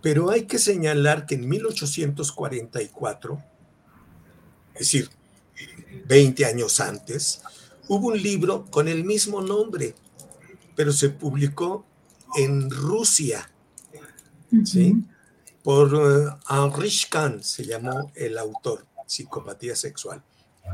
Pero 0.00 0.30
hay 0.30 0.46
que 0.46 0.58
señalar 0.58 1.26
que 1.26 1.34
en 1.34 1.48
1844, 1.48 3.42
es 4.74 4.78
decir, 4.78 5.10
20 6.06 6.44
años 6.44 6.80
antes, 6.80 7.42
hubo 7.88 8.08
un 8.08 8.22
libro 8.22 8.66
con 8.70 8.88
el 8.88 9.04
mismo 9.04 9.40
nombre, 9.40 9.94
pero 10.76 10.92
se 10.92 11.10
publicó 11.10 11.84
en 12.36 12.70
Rusia, 12.70 13.50
¿sí? 14.64 15.04
Por 15.62 15.94
uh, 15.94 16.38
Heinrich 16.48 17.08
Kahn 17.08 17.42
se 17.42 17.64
llamó 17.64 18.10
el 18.14 18.38
autor, 18.38 18.86
Psicopatía 19.06 19.76
Sexual. 19.76 20.22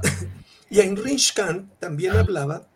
y 0.71 0.81
Heinrich 0.81 1.35
Kahn 1.35 1.71
también 1.79 2.13
hablaba 2.13 2.69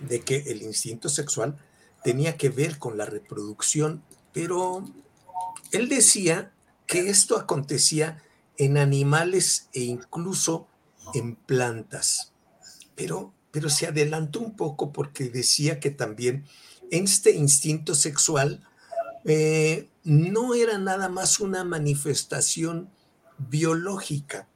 de 0.00 0.20
que 0.20 0.36
el 0.46 0.62
instinto 0.62 1.08
sexual 1.08 1.56
tenía 2.04 2.36
que 2.36 2.50
ver 2.50 2.78
con 2.78 2.96
la 2.98 3.06
reproducción, 3.06 4.02
pero 4.32 4.84
él 5.72 5.88
decía 5.88 6.52
que 6.86 7.08
esto 7.08 7.38
acontecía 7.38 8.22
en 8.58 8.78
animales 8.78 9.68
e 9.72 9.80
incluso 9.80 10.68
en 11.14 11.34
plantas. 11.36 12.32
Pero, 12.94 13.32
pero 13.50 13.68
se 13.68 13.86
adelantó 13.86 14.40
un 14.40 14.56
poco 14.56 14.92
porque 14.92 15.28
decía 15.28 15.80
que 15.80 15.90
también 15.90 16.46
este 16.90 17.32
instinto 17.32 17.94
sexual 17.94 18.62
eh, 19.24 19.88
no 20.04 20.54
era 20.54 20.78
nada 20.78 21.08
más 21.08 21.40
una 21.40 21.64
manifestación 21.64 22.90
biológica, 23.38 24.46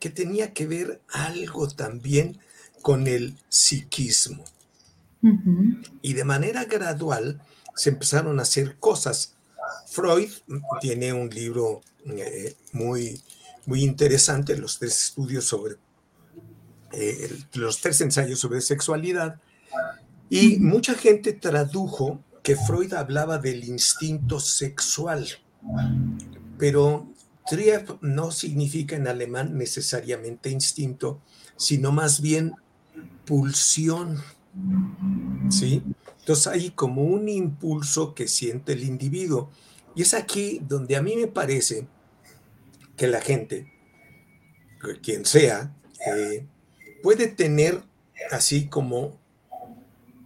que 0.00 0.10
tenía 0.10 0.52
que 0.52 0.66
ver 0.66 1.00
algo 1.08 1.68
también 1.68 2.38
con 2.82 3.06
el 3.06 3.36
psiquismo. 3.48 4.44
Y 6.00 6.12
de 6.12 6.24
manera 6.24 6.64
gradual 6.64 7.40
se 7.74 7.90
empezaron 7.90 8.38
a 8.38 8.42
hacer 8.42 8.76
cosas. 8.78 9.34
Freud 9.86 10.30
tiene 10.80 11.12
un 11.12 11.28
libro 11.28 11.80
eh, 12.06 12.54
muy, 12.72 13.20
muy 13.66 13.82
interesante, 13.82 14.56
los 14.56 14.78
tres 14.78 15.06
estudios 15.06 15.44
sobre, 15.44 15.76
eh, 16.92 17.36
los 17.54 17.80
tres 17.80 18.00
ensayos 18.00 18.38
sobre 18.38 18.60
sexualidad, 18.60 19.40
y 20.30 20.58
mucha 20.58 20.94
gente 20.94 21.32
tradujo 21.32 22.22
que 22.42 22.56
Freud 22.56 22.92
hablaba 22.94 23.38
del 23.38 23.64
instinto 23.64 24.40
sexual, 24.40 25.26
pero 26.58 27.06
Trieb 27.48 27.98
no 28.02 28.30
significa 28.30 28.96
en 28.96 29.08
alemán 29.08 29.56
necesariamente 29.56 30.50
instinto, 30.50 31.20
sino 31.56 31.92
más 31.92 32.20
bien 32.20 32.54
pulsión. 33.24 34.22
¿Sí? 35.50 35.82
Entonces 36.20 36.46
hay 36.46 36.70
como 36.70 37.04
un 37.04 37.28
impulso 37.28 38.14
que 38.14 38.28
siente 38.28 38.72
el 38.72 38.84
individuo. 38.84 39.50
Y 39.94 40.02
es 40.02 40.14
aquí 40.14 40.60
donde 40.66 40.96
a 40.96 41.02
mí 41.02 41.16
me 41.16 41.26
parece 41.26 41.86
que 42.96 43.06
la 43.06 43.20
gente, 43.20 43.72
quien 45.02 45.24
sea, 45.24 45.74
eh, 46.06 46.46
puede 47.02 47.28
tener 47.28 47.82
así 48.30 48.66
como 48.66 49.18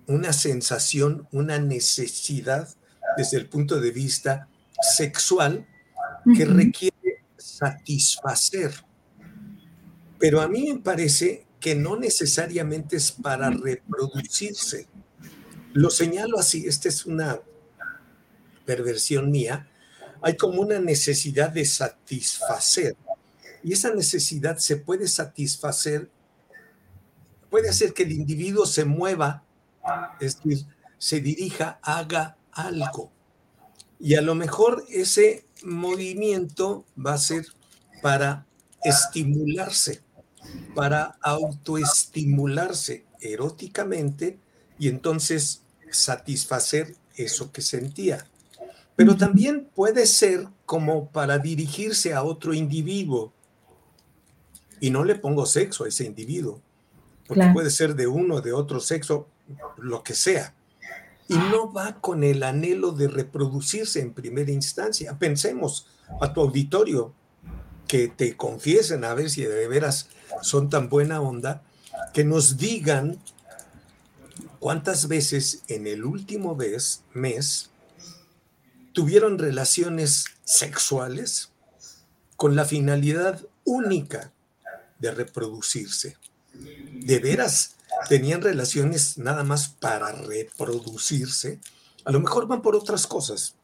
una 0.06 0.32
sensación, 0.32 1.28
una 1.32 1.58
necesidad 1.58 2.68
desde 3.16 3.36
el 3.38 3.48
punto 3.48 3.80
de 3.80 3.90
vista 3.90 4.48
sexual 4.96 5.66
que 6.36 6.44
requiere 6.44 7.24
satisfacer. 7.36 8.72
Pero 10.18 10.40
a 10.40 10.48
mí 10.48 10.72
me 10.72 10.80
parece 10.80 11.46
que 11.60 11.74
no 11.74 11.96
necesariamente 11.96 12.96
es 12.96 13.12
para 13.12 13.50
reproducirse. 13.50 14.88
Lo 15.72 15.90
señalo 15.90 16.38
así, 16.38 16.66
esta 16.66 16.88
es 16.88 17.06
una 17.06 17.40
perversión 18.64 19.30
mía. 19.30 19.68
Hay 20.22 20.36
como 20.36 20.60
una 20.60 20.78
necesidad 20.78 21.50
de 21.50 21.64
satisfacer. 21.64 22.96
Y 23.62 23.72
esa 23.72 23.94
necesidad 23.94 24.58
se 24.58 24.76
puede 24.76 25.06
satisfacer, 25.06 26.10
puede 27.48 27.68
hacer 27.68 27.92
que 27.92 28.02
el 28.02 28.12
individuo 28.12 28.66
se 28.66 28.84
mueva 28.84 29.41
es 30.20 30.36
decir, 30.36 30.66
se 30.98 31.20
dirija, 31.20 31.78
haga 31.82 32.36
algo. 32.52 33.10
Y 33.98 34.14
a 34.14 34.22
lo 34.22 34.34
mejor 34.34 34.84
ese 34.88 35.46
movimiento 35.64 36.84
va 36.98 37.14
a 37.14 37.18
ser 37.18 37.46
para 38.02 38.46
estimularse, 38.82 40.02
para 40.74 41.16
autoestimularse 41.20 43.06
eróticamente 43.20 44.38
y 44.78 44.88
entonces 44.88 45.62
satisfacer 45.90 46.96
eso 47.16 47.52
que 47.52 47.62
sentía. 47.62 48.26
Pero 48.96 49.16
también 49.16 49.68
puede 49.74 50.06
ser 50.06 50.48
como 50.66 51.08
para 51.08 51.38
dirigirse 51.38 52.12
a 52.14 52.22
otro 52.22 52.54
individuo. 52.54 53.32
Y 54.80 54.90
no 54.90 55.04
le 55.04 55.14
pongo 55.14 55.46
sexo 55.46 55.84
a 55.84 55.88
ese 55.88 56.04
individuo, 56.04 56.60
porque 57.28 57.50
puede 57.52 57.70
ser 57.70 57.94
de 57.94 58.08
uno 58.08 58.36
o 58.36 58.40
de 58.40 58.52
otro 58.52 58.80
sexo, 58.80 59.28
lo 59.78 60.02
que 60.02 60.14
sea. 60.14 60.54
Y 61.28 61.36
no 61.36 61.72
va 61.72 62.00
con 62.00 62.24
el 62.24 62.42
anhelo 62.42 62.92
de 62.92 63.08
reproducirse 63.08 64.00
en 64.00 64.12
primera 64.12 64.50
instancia. 64.50 65.18
Pensemos 65.18 65.86
a 66.20 66.32
tu 66.32 66.40
auditorio, 66.40 67.14
que 67.88 68.08
te 68.08 68.36
confiesen 68.36 69.04
a 69.04 69.14
ver 69.14 69.28
si 69.28 69.44
de 69.44 69.68
veras 69.68 70.08
son 70.40 70.70
tan 70.70 70.88
buena 70.88 71.20
onda, 71.20 71.62
que 72.14 72.24
nos 72.24 72.56
digan 72.56 73.18
cuántas 74.58 75.08
veces 75.08 75.62
en 75.68 75.86
el 75.86 76.04
último 76.04 76.54
mes, 76.54 77.02
mes 77.12 77.70
tuvieron 78.92 79.38
relaciones 79.38 80.24
sexuales 80.44 81.50
con 82.36 82.56
la 82.56 82.64
finalidad 82.64 83.40
única 83.64 84.32
de 84.98 85.10
reproducirse. 85.10 86.16
De 86.54 87.18
veras, 87.18 87.76
tenían 88.08 88.42
relaciones 88.42 89.18
nada 89.18 89.44
más 89.44 89.68
para 89.68 90.12
reproducirse, 90.12 91.58
a 92.04 92.12
lo 92.12 92.20
mejor 92.20 92.46
van 92.46 92.62
por 92.62 92.76
otras 92.76 93.06
cosas. 93.06 93.56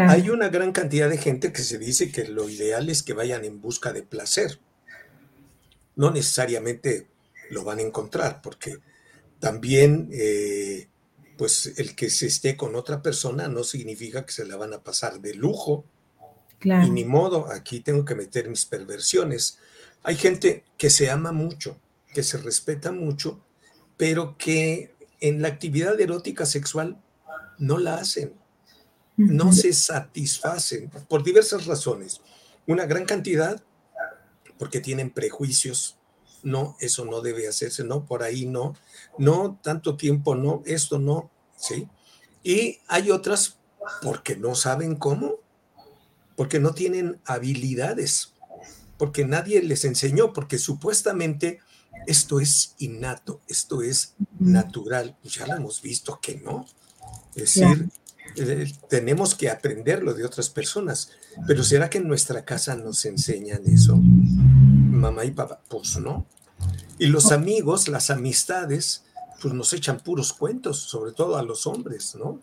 Hay 0.00 0.30
una 0.30 0.48
gran 0.48 0.72
cantidad 0.72 1.08
de 1.08 1.18
gente 1.18 1.52
que 1.52 1.62
se 1.62 1.78
dice 1.78 2.10
que 2.10 2.26
lo 2.26 2.48
ideal 2.48 2.88
es 2.88 3.02
que 3.02 3.12
vayan 3.12 3.44
en 3.44 3.60
busca 3.60 3.92
de 3.92 4.02
placer. 4.02 4.58
No 5.96 6.10
necesariamente 6.10 7.08
lo 7.50 7.64
van 7.64 7.78
a 7.78 7.82
encontrar, 7.82 8.40
porque 8.40 8.78
también, 9.38 10.08
eh, 10.12 10.88
pues 11.36 11.74
el 11.76 11.94
que 11.94 12.08
se 12.08 12.26
esté 12.26 12.56
con 12.56 12.74
otra 12.74 13.02
persona 13.02 13.48
no 13.48 13.64
significa 13.64 14.24
que 14.24 14.32
se 14.32 14.46
la 14.46 14.56
van 14.56 14.72
a 14.72 14.82
pasar 14.82 15.20
de 15.20 15.34
lujo. 15.34 15.84
Y 16.62 16.90
ni 16.90 17.04
modo, 17.04 17.50
aquí 17.50 17.80
tengo 17.80 18.04
que 18.04 18.14
meter 18.14 18.48
mis 18.48 18.64
perversiones. 18.64 19.58
Hay 20.04 20.16
gente 20.16 20.64
que 20.78 20.90
se 20.90 21.10
ama 21.10 21.32
mucho, 21.32 21.76
que 22.12 22.22
se 22.22 22.38
respeta 22.38 22.92
mucho, 22.92 23.40
pero 23.96 24.36
que 24.36 24.94
en 25.20 25.42
la 25.42 25.48
actividad 25.48 26.00
erótica 26.00 26.46
sexual 26.46 27.00
no 27.58 27.78
la 27.78 27.96
hacen, 27.96 28.34
no 29.16 29.52
se 29.52 29.72
satisfacen 29.72 30.90
por 31.08 31.22
diversas 31.22 31.66
razones. 31.66 32.20
Una 32.66 32.86
gran 32.86 33.04
cantidad 33.04 33.62
porque 34.58 34.80
tienen 34.80 35.10
prejuicios, 35.10 35.98
no, 36.42 36.76
eso 36.80 37.04
no 37.04 37.20
debe 37.20 37.48
hacerse, 37.48 37.84
no, 37.84 38.04
por 38.04 38.22
ahí 38.22 38.46
no, 38.46 38.74
no, 39.18 39.58
tanto 39.62 39.96
tiempo 39.96 40.34
no, 40.34 40.62
esto 40.66 40.98
no, 40.98 41.30
¿sí? 41.56 41.88
Y 42.42 42.80
hay 42.88 43.10
otras 43.10 43.58
porque 44.02 44.36
no 44.36 44.54
saben 44.54 44.96
cómo, 44.96 45.36
porque 46.36 46.60
no 46.60 46.74
tienen 46.74 47.20
habilidades, 47.24 48.34
porque 48.98 49.24
nadie 49.24 49.62
les 49.62 49.84
enseñó, 49.84 50.32
porque 50.32 50.58
supuestamente 50.58 51.60
esto 52.06 52.40
es 52.40 52.74
innato, 52.78 53.40
esto 53.48 53.82
es 53.82 54.14
natural. 54.38 55.16
Ya 55.24 55.46
lo 55.46 55.56
hemos 55.56 55.82
visto 55.82 56.18
que 56.20 56.36
no. 56.36 56.66
Es 57.34 57.54
decir, 57.54 57.88
eh, 58.36 58.72
tenemos 58.88 59.34
que 59.34 59.50
aprenderlo 59.50 60.14
de 60.14 60.24
otras 60.24 60.48
personas. 60.50 61.10
Pero 61.46 61.62
¿será 61.64 61.88
que 61.90 61.98
en 61.98 62.08
nuestra 62.08 62.44
casa 62.44 62.76
nos 62.76 63.04
enseñan 63.04 63.62
eso? 63.66 63.96
Mamá 63.96 65.24
y 65.24 65.30
papá, 65.30 65.62
pues 65.68 65.96
no. 65.98 66.26
Y 66.98 67.06
los 67.06 67.32
amigos, 67.32 67.88
las 67.88 68.10
amistades, 68.10 69.04
pues 69.40 69.54
nos 69.54 69.72
echan 69.72 69.98
puros 69.98 70.32
cuentos, 70.32 70.78
sobre 70.78 71.12
todo 71.12 71.36
a 71.36 71.42
los 71.42 71.66
hombres, 71.66 72.14
¿no? 72.14 72.40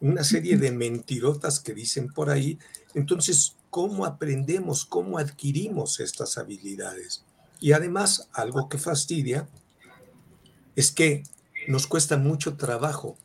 Una 0.00 0.24
serie 0.24 0.58
de 0.58 0.72
mentirotas 0.72 1.60
que 1.60 1.72
dicen 1.72 2.12
por 2.12 2.28
ahí. 2.28 2.58
Entonces, 2.94 3.56
¿cómo 3.70 4.04
aprendemos, 4.04 4.84
cómo 4.84 5.18
adquirimos 5.18 6.00
estas 6.00 6.36
habilidades? 6.36 7.24
Y 7.62 7.74
además, 7.74 8.28
algo 8.32 8.68
que 8.68 8.76
fastidia 8.76 9.48
es 10.74 10.90
que 10.90 11.22
nos 11.68 11.86
cuesta 11.86 12.16
mucho 12.16 12.56
trabajo 12.56 13.16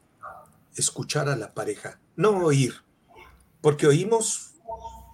escuchar 0.75 1.27
a 1.27 1.35
la 1.35 1.55
pareja, 1.55 1.99
no 2.15 2.37
oír, 2.45 2.75
porque 3.61 3.87
oímos 3.87 4.51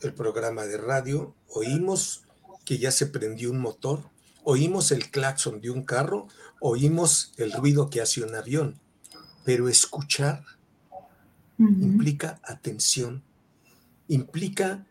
el 0.01 0.13
programa 0.13 0.63
de 0.63 0.77
radio, 0.77 1.33
oímos 1.47 2.25
que 2.65 2.79
ya 2.79 2.91
se 2.91 3.07
prendió 3.07 3.49
un 3.49 3.59
motor, 3.59 4.03
oímos 4.43 4.91
el 4.91 5.09
claxon 5.09 5.61
de 5.61 5.69
un 5.69 5.83
carro, 5.83 6.27
oímos 6.59 7.31
el 7.37 7.53
ruido 7.53 7.89
que 7.89 8.01
hace 8.01 8.21
un 8.23 8.35
avión, 8.35 8.77
pero 9.45 9.69
escuchar 9.69 10.43
implica 11.57 12.41
atención, 12.43 13.23
implica 14.09 14.85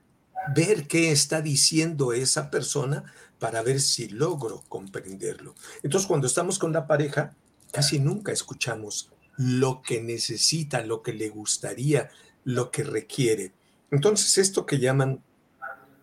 ver 0.54 0.88
qué 0.88 1.12
está 1.12 1.42
diciendo 1.42 2.14
esa 2.14 2.50
persona 2.50 3.04
para 3.42 3.60
ver 3.62 3.80
si 3.80 4.06
logro 4.06 4.62
comprenderlo. 4.68 5.56
Entonces, 5.82 6.06
cuando 6.06 6.28
estamos 6.28 6.60
con 6.60 6.72
la 6.72 6.86
pareja, 6.86 7.34
casi 7.72 7.98
nunca 7.98 8.30
escuchamos 8.30 9.10
lo 9.36 9.82
que 9.82 10.00
necesita, 10.00 10.80
lo 10.82 11.02
que 11.02 11.12
le 11.12 11.28
gustaría, 11.28 12.08
lo 12.44 12.70
que 12.70 12.84
requiere. 12.84 13.52
Entonces, 13.90 14.38
esto 14.38 14.64
que 14.64 14.78
llaman 14.78 15.24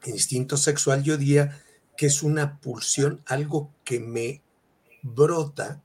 instinto 0.06 0.58
sexual, 0.58 1.02
yo 1.02 1.16
diría 1.16 1.64
que 1.96 2.08
es 2.08 2.24
una 2.24 2.60
pulsión, 2.60 3.22
algo 3.26 3.74
que 3.86 4.02
me 4.02 4.42
brota 5.02 5.82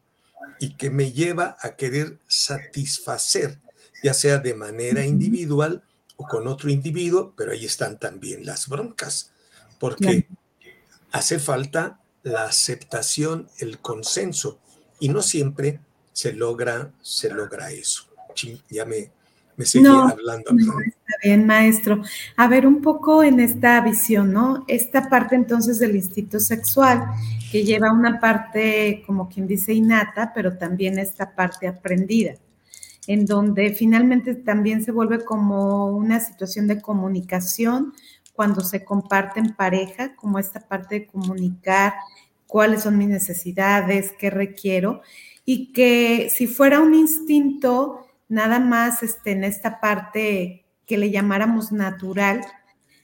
y 0.59 0.75
que 0.75 0.91
me 0.91 1.13
lleva 1.13 1.57
a 1.61 1.77
querer 1.77 2.19
satisfacer, 2.27 3.61
ya 4.03 4.13
sea 4.13 4.39
de 4.39 4.55
manera 4.55 5.07
individual 5.07 5.85
o 6.17 6.27
con 6.27 6.49
otro 6.49 6.69
individuo, 6.69 7.33
pero 7.37 7.53
ahí 7.53 7.65
están 7.65 8.01
también 8.01 8.45
las 8.45 8.67
broncas, 8.67 9.31
porque 9.79 10.27
hace 11.15 11.39
falta 11.39 12.01
la 12.25 12.47
aceptación, 12.47 13.47
el 13.61 13.79
consenso, 13.79 14.59
y 14.99 15.09
no 15.09 15.23
siempre 15.23 15.79
se 16.13 16.33
logra, 16.33 16.91
se 17.03 17.33
logra 17.33 17.71
eso. 17.71 18.09
ya 18.69 18.85
me, 18.85 19.13
me 19.57 19.65
seguí 19.65 19.87
hablando. 19.87 20.51
está 20.51 21.15
bien, 21.23 21.47
maestro. 21.47 22.03
A 22.37 22.49
ver, 22.49 22.67
un 22.67 22.83
poco 22.83 23.23
en 23.23 23.39
esta 23.39 23.81
visión, 23.81 24.33
¿no? 24.33 24.65
Esta 24.67 25.09
parte 25.09 25.37
entonces 25.37 25.79
del 25.79 25.95
instinto 25.95 26.41
sexual, 26.41 27.05
que 27.53 27.63
lleva 27.63 27.93
una 27.93 28.19
parte, 28.19 29.05
como 29.07 29.29
quien 29.29 29.47
dice, 29.47 29.73
innata, 29.73 30.33
pero 30.35 30.59
también 30.59 30.99
esta 30.99 31.33
parte 31.37 31.69
aprendida, 31.69 32.35
en 33.07 33.25
donde 33.25 33.73
finalmente 33.73 34.35
también 34.35 34.85
se 34.85 34.91
vuelve 34.91 35.25
como 35.25 35.87
una 35.87 36.19
situación 36.19 36.67
de 36.67 36.83
comunicación 36.83 37.93
cuando 38.35 38.61
se 38.61 38.85
comparte 38.85 39.41
en 39.41 39.55
pareja, 39.55 40.15
como 40.17 40.39
esta 40.39 40.61
parte 40.61 40.97
de 40.97 41.07
comunicar 41.07 41.95
cuáles 42.47 42.83
son 42.83 42.99
mis 42.99 43.09
necesidades, 43.09 44.13
qué 44.19 44.31
requiero, 44.31 45.03
y 45.45 45.73
que 45.73 46.29
si 46.31 46.47
fuera 46.47 46.81
un 46.81 46.95
instinto 46.95 48.07
nada 48.29 48.61
más 48.61 49.03
este, 49.03 49.33
en 49.33 49.45
esta 49.45 49.81
parte 49.81 50.65
que 50.87 50.99
le 50.99 51.11
llamáramos 51.11 51.73
natural, 51.73 52.43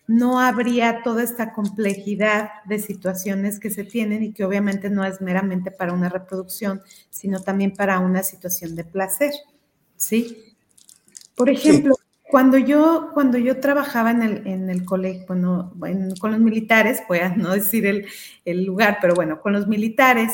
no 0.06 0.40
habría 0.40 1.02
toda 1.04 1.22
esta 1.22 1.52
complejidad 1.52 2.50
de 2.64 2.80
situaciones 2.80 3.60
que 3.60 3.70
se 3.70 3.84
tienen 3.84 4.24
y 4.24 4.32
que 4.32 4.44
obviamente 4.44 4.90
no 4.90 5.04
es 5.04 5.20
meramente 5.20 5.70
para 5.70 5.92
una 5.92 6.08
reproducción, 6.08 6.82
sino 7.10 7.40
también 7.40 7.72
para 7.72 8.00
una 8.00 8.24
situación 8.24 8.74
de 8.74 8.84
placer, 8.84 9.32
¿sí? 9.96 10.56
Por 11.36 11.48
ejemplo, 11.48 11.94
cuando 12.30 12.58
yo, 12.58 13.10
cuando 13.12 13.38
yo 13.38 13.60
trabajaba 13.60 14.10
en 14.10 14.22
el, 14.22 14.46
en 14.46 14.70
el 14.70 14.84
colegio, 14.84 15.26
bueno, 15.74 16.14
con 16.18 16.32
los 16.32 16.40
militares, 16.40 17.02
voy 17.08 17.18
a 17.18 17.30
no 17.30 17.52
decir 17.52 18.06
el, 18.44 18.64
lugar, 18.64 18.98
pero 19.00 19.14
bueno, 19.14 19.40
con 19.40 19.52
los 19.52 19.66
militares, 19.66 20.32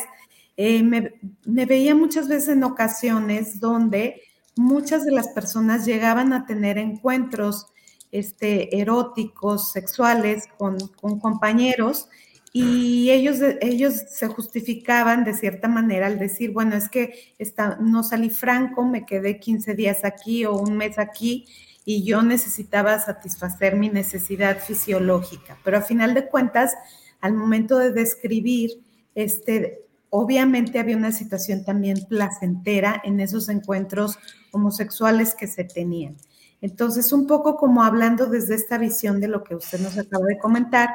eh, 0.55 0.83
me, 0.83 1.13
me, 1.45 1.65
veía 1.65 1.95
muchas 1.95 2.27
veces 2.27 2.49
en 2.49 2.63
ocasiones 2.63 3.59
donde 3.59 4.21
muchas 4.55 5.05
de 5.05 5.11
las 5.11 5.29
personas 5.29 5.85
llegaban 5.85 6.33
a 6.33 6.45
tener 6.45 6.77
encuentros 6.77 7.67
este, 8.11 8.79
eróticos, 8.79 9.71
sexuales 9.71 10.47
con, 10.57 10.77
compañeros 11.19 12.09
y 12.53 13.11
ellos, 13.11 13.39
ellos 13.61 13.93
se 14.09 14.27
justificaban 14.27 15.23
de 15.23 15.33
cierta 15.33 15.67
manera 15.67 16.07
al 16.07 16.17
decir, 16.17 16.51
bueno, 16.51 16.75
es 16.75 16.89
que 16.89 17.35
no 17.79 18.03
salí 18.03 18.29
franco, 18.29 18.85
me 18.85 19.05
quedé 19.05 19.39
15 19.39 19.75
días 19.75 20.03
aquí 20.03 20.45
o 20.45 20.55
un 20.55 20.77
mes 20.77 20.97
aquí 20.97 21.45
y 21.89 22.03
yo 22.03 22.21
necesitaba 22.21 22.99
satisfacer 22.99 23.77
mi 23.77 23.87
necesidad 23.87 24.59
fisiológica. 24.59 25.57
Pero 25.63 25.77
a 25.77 25.81
final 25.81 26.13
de 26.13 26.27
cuentas, 26.27 26.73
al 27.21 27.33
momento 27.33 27.77
de 27.77 27.93
describir, 27.93 28.71
este, 29.15 29.85
obviamente 30.09 30.79
había 30.79 30.97
una 30.97 31.13
situación 31.13 31.63
también 31.63 32.05
placentera 32.09 33.01
en 33.05 33.21
esos 33.21 33.47
encuentros 33.47 34.19
homosexuales 34.51 35.33
que 35.33 35.47
se 35.47 35.63
tenían. 35.63 36.17
Entonces, 36.59 37.13
un 37.13 37.25
poco 37.25 37.55
como 37.55 37.81
hablando 37.81 38.25
desde 38.25 38.55
esta 38.55 38.77
visión 38.77 39.21
de 39.21 39.29
lo 39.29 39.45
que 39.45 39.55
usted 39.55 39.79
nos 39.79 39.97
acaba 39.97 40.25
de 40.25 40.39
comentar, 40.39 40.89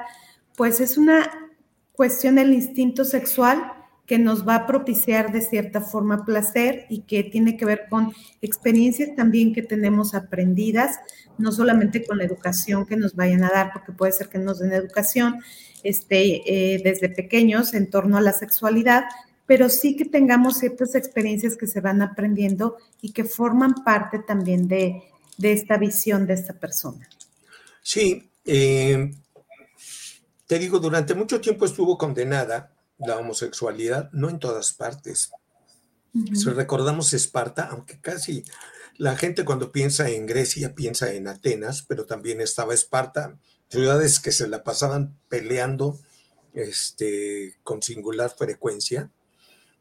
pues 0.58 0.78
es 0.78 0.98
una 0.98 1.26
cuestión 1.92 2.34
del 2.34 2.52
instinto 2.52 3.06
sexual 3.06 3.72
que 4.12 4.18
nos 4.18 4.46
va 4.46 4.56
a 4.56 4.66
propiciar 4.66 5.32
de 5.32 5.40
cierta 5.40 5.80
forma 5.80 6.26
placer 6.26 6.84
y 6.90 7.00
que 7.00 7.24
tiene 7.24 7.56
que 7.56 7.64
ver 7.64 7.86
con 7.88 8.12
experiencias 8.42 9.16
también 9.16 9.54
que 9.54 9.62
tenemos 9.62 10.14
aprendidas, 10.14 10.98
no 11.38 11.50
solamente 11.50 12.04
con 12.04 12.18
la 12.18 12.24
educación 12.24 12.84
que 12.84 12.98
nos 12.98 13.14
vayan 13.14 13.42
a 13.42 13.48
dar, 13.48 13.72
porque 13.72 13.92
puede 13.92 14.12
ser 14.12 14.28
que 14.28 14.36
nos 14.36 14.58
den 14.58 14.74
educación 14.74 15.36
este, 15.82 16.42
eh, 16.44 16.82
desde 16.84 17.08
pequeños 17.08 17.72
en 17.72 17.88
torno 17.88 18.18
a 18.18 18.20
la 18.20 18.34
sexualidad, 18.34 19.04
pero 19.46 19.70
sí 19.70 19.96
que 19.96 20.04
tengamos 20.04 20.58
ciertas 20.58 20.94
experiencias 20.94 21.56
que 21.56 21.66
se 21.66 21.80
van 21.80 22.02
aprendiendo 22.02 22.76
y 23.00 23.12
que 23.12 23.24
forman 23.24 23.76
parte 23.82 24.18
también 24.18 24.68
de, 24.68 25.04
esta 25.40 25.78
visión 25.78 26.26
de 26.26 26.34
esta 26.34 26.52
persona. 26.52 27.08
Sí, 27.80 28.28
eh, 28.44 29.10
te 30.46 30.58
digo, 30.58 30.80
durante 30.80 31.14
mucho 31.14 31.40
tiempo 31.40 31.64
estuvo 31.64 31.96
condenada 31.96 32.71
la 32.98 33.18
homosexualidad, 33.18 34.10
no 34.12 34.30
en 34.30 34.38
todas 34.38 34.72
partes. 34.72 35.30
Si 36.34 36.50
recordamos 36.50 37.12
Esparta, 37.14 37.68
aunque 37.70 38.00
casi 38.00 38.44
la 38.98 39.16
gente 39.16 39.44
cuando 39.44 39.72
piensa 39.72 40.10
en 40.10 40.26
Grecia 40.26 40.74
piensa 40.74 41.12
en 41.12 41.26
Atenas, 41.26 41.82
pero 41.88 42.04
también 42.04 42.40
estaba 42.40 42.74
Esparta, 42.74 43.38
ciudades 43.68 44.20
que 44.20 44.32
se 44.32 44.46
la 44.46 44.62
pasaban 44.62 45.16
peleando 45.28 45.98
este, 46.52 47.56
con 47.62 47.82
singular 47.82 48.30
frecuencia. 48.36 49.10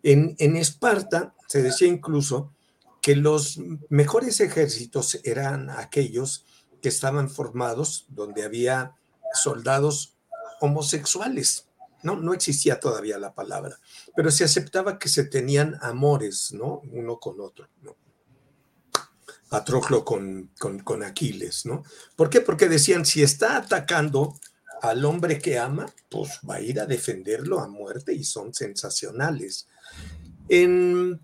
En, 0.04 0.36
Esparta 0.56 1.36
se 1.48 1.62
decía 1.62 1.88
incluso 1.88 2.54
que 3.02 3.16
los 3.16 3.60
mejores 3.90 4.40
ejércitos 4.40 5.20
eran 5.24 5.70
aquellos 5.70 6.46
que 6.82 6.90
estaban 6.90 7.30
formados 7.30 8.06
donde 8.10 8.44
había 8.44 8.96
soldados 9.34 10.16
homosexuales. 10.62 11.68
No, 12.04 12.16
no 12.16 12.34
existía 12.34 12.80
todavía 12.80 13.18
la 13.18 13.34
palabra, 13.34 13.80
pero 14.16 14.32
se 14.32 14.44
aceptaba 14.44 14.98
que 14.98 15.10
se 15.10 15.26
tenían 15.26 15.78
amores, 15.82 16.52
¿no? 16.54 16.82
Uno 16.92 17.20
con 17.20 17.40
otro. 17.40 17.68
Patroclo 19.50 20.06
con, 20.06 20.52
con, 20.58 20.80
con 20.80 21.04
Aquiles, 21.04 21.66
¿no? 21.66 21.84
¿Por 22.16 22.30
qué? 22.30 22.42
Porque 22.42 22.70
decían, 22.70 23.06
si 23.06 23.22
está 23.22 23.58
atacando 23.58 24.40
al 24.82 25.06
hombre 25.06 25.40
que 25.40 25.60
ama, 25.60 25.86
pues 26.10 26.40
va 26.50 26.56
a 26.56 26.62
ir 26.62 26.80
a 26.80 26.86
defenderlo 26.86 27.60
a 27.60 27.68
muerte 27.68 28.14
y 28.14 28.24
son 28.24 28.54
sensacionales. 28.54 29.68
En 30.50 31.22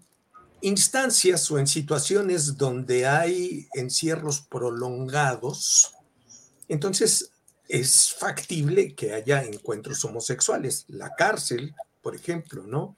instancias 0.62 1.50
o 1.52 1.60
en 1.60 1.68
situaciones 1.68 2.58
donde 2.58 3.08
hay 3.08 3.68
encierros 3.74 4.42
prolongados, 4.42 5.94
entonces 6.68 7.32
es 7.68 8.14
factible 8.14 8.96
que 8.96 9.14
haya 9.14 9.44
encuentros 9.44 10.04
homosexuales. 10.06 10.86
La 10.88 11.14
cárcel, 11.16 11.76
por 12.02 12.16
ejemplo, 12.16 12.64
¿no? 12.64 12.96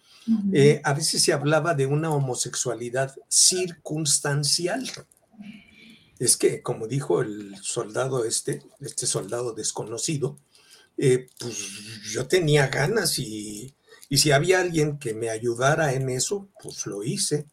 Eh, 0.54 0.80
a 0.84 0.94
veces 0.94 1.24
se 1.24 1.34
hablaba 1.34 1.74
de 1.74 1.88
una 1.88 2.12
homosexualidad 2.12 3.16
circunstancial. 3.28 4.90
Es 6.20 6.38
que, 6.38 6.62
como 6.62 6.88
dijo 6.88 7.22
el 7.22 7.56
soldado 7.62 8.26
este, 8.26 8.62
este 8.80 9.08
soldado 9.08 9.54
desconocido, 9.54 10.38
eh, 10.98 11.28
pues 11.40 11.58
yo 12.12 12.28
tenía 12.28 12.68
ganas 12.68 13.18
y 13.18 13.74
y 14.10 14.18
si 14.18 14.32
había 14.32 14.60
alguien 14.60 14.98
que 14.98 15.14
me 15.14 15.30
ayudara 15.30 15.94
en 15.94 16.10
eso, 16.10 16.50
pues 16.62 16.88
lo 16.88 17.04
hice. 17.04 17.46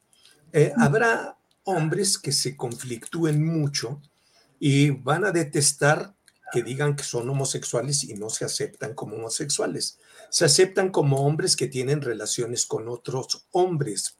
Eh, 0.53 0.73
habrá 0.79 1.37
hombres 1.64 2.19
que 2.19 2.33
se 2.33 2.57
conflictúen 2.57 3.45
mucho 3.45 4.01
y 4.59 4.91
van 4.91 5.27
a 5.27 5.33
detestar 5.33 6.14
que 6.53 6.62
digan 6.62 6.97
que 6.97 7.05
son 7.05 7.28
homosexuales 7.28 8.05
y 8.05 8.14
no 8.14 8.30
se 8.30 8.44
aceptan 8.44 8.94
como 8.94 9.16
homosexuales. 9.16 9.99
Se 10.30 10.44
aceptan 10.44 10.90
como 10.90 11.26
hombres 11.26 11.57
que 11.57 11.66
tienen 11.66 12.03
relaciones 12.03 12.66
con 12.66 12.88
otros 12.88 13.47
hombres, 13.51 14.18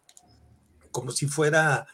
como 0.91 1.11
si 1.11 1.27
fuera 1.27 1.87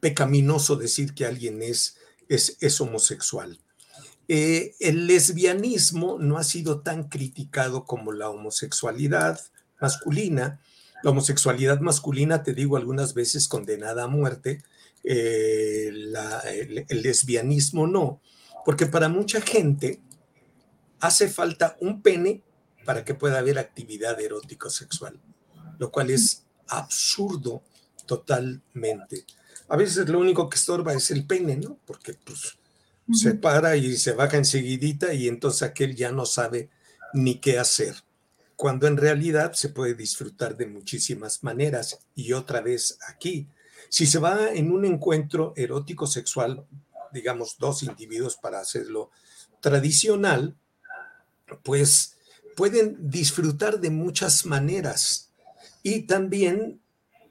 pecaminoso 0.00 0.76
decir 0.76 1.14
que 1.14 1.26
alguien 1.26 1.62
es, 1.62 1.96
es, 2.28 2.80
homosexual. 2.80 3.58
Eh, 4.28 4.74
el 4.80 5.06
lesbianismo 5.06 6.18
no 6.18 6.38
ha 6.38 6.44
sido 6.44 6.80
tan 6.80 7.08
criticado 7.08 7.84
como 7.84 8.12
la 8.12 8.30
homosexualidad 8.30 9.40
masculina. 9.80 10.60
La 11.02 11.10
homosexualidad 11.10 11.80
masculina, 11.80 12.42
te 12.42 12.52
digo, 12.52 12.76
algunas 12.76 13.14
veces 13.14 13.48
condenada 13.48 14.04
a 14.04 14.08
muerte, 14.08 14.62
eh, 15.04 15.88
el, 15.88 17.02
lesbianismo 17.02 17.86
no, 17.86 18.20
porque 18.66 18.86
para 18.86 19.08
mucha 19.08 19.40
gente 19.40 20.00
hace 20.98 21.28
falta 21.28 21.76
un 21.80 22.02
pene 22.02 22.42
para 22.84 23.04
que 23.04 23.14
pueda 23.14 23.38
haber 23.38 23.60
actividad 23.60 24.20
erótico 24.20 24.70
sexual, 24.70 25.20
lo 25.78 25.92
cual 25.92 26.10
es 26.10 26.44
absurdo 26.66 27.62
totalmente. 28.06 29.24
A 29.68 29.76
veces 29.76 30.08
lo 30.08 30.18
único 30.18 30.50
que 30.50 30.56
estorba 30.56 30.94
es 30.94 31.12
el 31.12 31.28
pene, 31.28 31.54
¿no? 31.54 31.78
Porque 31.86 32.14
pues 32.14 32.58
se 33.12 33.34
para 33.34 33.76
y 33.76 33.96
se 33.96 34.14
baja 34.14 34.36
enseguidita 34.36 35.14
y 35.14 35.28
entonces 35.28 35.62
aquel 35.62 35.94
ya 35.94 36.10
no 36.10 36.26
sabe 36.26 36.68
ni 37.14 37.38
qué 37.38 37.60
hacer, 37.60 37.94
cuando 38.56 38.88
en 38.88 38.96
realidad 38.96 39.52
se 39.52 39.68
puede 39.68 39.94
disfrutar 39.94 40.56
de 40.56 40.66
muchísimas 40.66 41.44
maneras. 41.44 42.00
Y 42.16 42.32
otra 42.32 42.62
vez 42.62 42.98
aquí, 43.08 43.46
si 43.90 44.06
se 44.06 44.18
va 44.18 44.52
en 44.52 44.72
un 44.72 44.84
encuentro 44.84 45.52
erótico 45.54 46.08
sexual, 46.08 46.66
digamos 47.16 47.56
dos 47.58 47.82
individuos 47.82 48.36
para 48.36 48.60
hacerlo 48.60 49.10
tradicional, 49.60 50.54
pues 51.62 52.18
pueden 52.54 53.10
disfrutar 53.10 53.80
de 53.80 53.90
muchas 53.90 54.44
maneras 54.44 55.32
y 55.82 56.02
también 56.02 56.80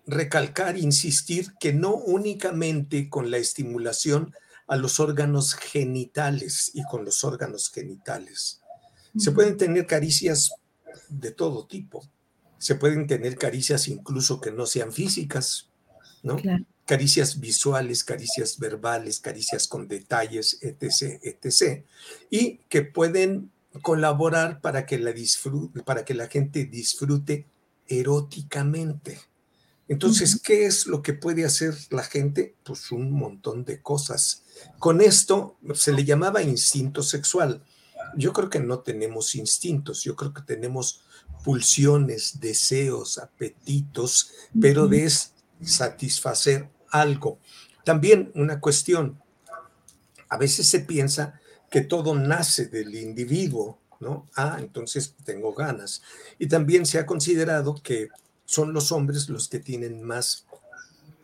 recalcar, 0.07 0.77
insistir 0.77 1.53
que 1.59 1.71
no 1.73 1.93
únicamente 1.93 3.09
con 3.09 3.29
la 3.29 3.37
estimulación 3.37 4.33
a 4.67 4.75
los 4.75 4.99
órganos 4.99 5.53
genitales 5.53 6.71
y 6.73 6.83
con 6.83 7.05
los 7.05 7.23
órganos 7.23 7.69
genitales. 7.69 8.61
Se 9.17 9.31
pueden 9.31 9.57
tener 9.57 9.85
caricias 9.85 10.51
de 11.09 11.31
todo 11.31 11.67
tipo. 11.67 12.03
Se 12.57 12.75
pueden 12.75 13.05
tener 13.05 13.37
caricias 13.37 13.87
incluso 13.87 14.41
que 14.41 14.51
no 14.51 14.65
sean 14.65 14.91
físicas, 14.91 15.69
¿no? 16.23 16.37
Caricias 16.85 17.39
visuales, 17.39 18.03
caricias 18.03 18.59
verbales, 18.59 19.19
caricias 19.19 19.67
con 19.67 19.87
detalles, 19.87 20.59
etc., 20.61 21.19
etc. 21.23 21.83
Y 22.29 22.57
que 22.69 22.83
pueden 22.83 23.51
colaborar 23.81 24.61
para 24.61 24.85
que 24.85 24.97
la, 24.99 25.13
para 25.83 26.05
que 26.05 26.13
la 26.13 26.27
gente 26.27 26.65
disfrute 26.65 27.47
eróticamente. 27.87 29.19
Entonces, 29.87 30.41
¿qué 30.41 30.65
es 30.65 30.87
lo 30.87 31.01
que 31.01 31.13
puede 31.13 31.45
hacer 31.45 31.75
la 31.91 32.03
gente? 32.03 32.55
Pues 32.63 32.91
un 32.91 33.11
montón 33.11 33.65
de 33.65 33.81
cosas. 33.81 34.43
Con 34.79 35.01
esto 35.01 35.57
se 35.73 35.93
le 35.93 36.03
llamaba 36.03 36.41
instinto 36.41 37.03
sexual. 37.03 37.63
Yo 38.17 38.33
creo 38.33 38.49
que 38.49 38.59
no 38.59 38.79
tenemos 38.79 39.35
instintos, 39.35 40.03
yo 40.03 40.15
creo 40.15 40.33
que 40.33 40.41
tenemos 40.41 41.03
pulsiones, 41.43 42.39
deseos, 42.39 43.17
apetitos, 43.17 44.31
pero 44.59 44.87
de 44.87 45.11
satisfacer 45.63 46.69
algo. 47.01 47.39
También 47.83 48.31
una 48.35 48.59
cuestión, 48.59 49.19
a 50.29 50.37
veces 50.37 50.67
se 50.67 50.79
piensa 50.79 51.39
que 51.69 51.81
todo 51.81 52.15
nace 52.15 52.67
del 52.67 52.95
individuo, 52.95 53.79
¿no? 53.99 54.27
Ah, 54.35 54.57
entonces 54.59 55.15
tengo 55.23 55.53
ganas. 55.53 56.01
Y 56.39 56.47
también 56.47 56.85
se 56.85 56.99
ha 56.99 57.05
considerado 57.05 57.75
que 57.81 58.09
son 58.45 58.73
los 58.73 58.91
hombres 58.91 59.29
los 59.29 59.47
que 59.47 59.59
tienen 59.59 60.03
más 60.03 60.45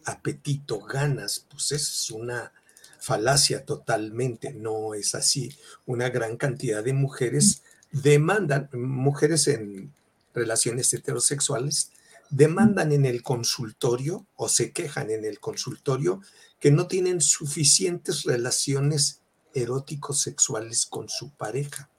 apetito, 0.06 0.80
ganas, 0.80 1.46
pues 1.50 1.72
es 1.72 2.12
una 2.12 2.52
falacia 3.00 3.66
totalmente, 3.66 4.54
no 4.54 4.94
es 4.94 5.16
así. 5.16 5.56
Una 5.86 6.10
gran 6.10 6.38
cantidad 6.38 6.84
de 6.84 6.94
mujeres 6.94 7.64
demandan, 7.92 8.70
mujeres 8.74 9.48
en 9.48 9.94
relaciones 10.34 10.94
heterosexuales, 10.94 11.92
demandan 12.32 12.92
en 12.92 13.06
el 13.06 13.22
consultorio 13.22 14.26
o 14.36 14.50
se 14.50 14.72
quejan 14.72 15.12
en 15.12 15.26
el 15.26 15.40
consultorio 15.40 16.22
que 16.60 16.72
no 16.72 16.88
tienen 16.88 17.22
suficientes 17.22 18.24
relaciones 18.24 19.22
eróticos 19.54 20.22
sexuales 20.22 20.86
con 20.86 21.10
su 21.10 21.32
pareja. 21.32 21.90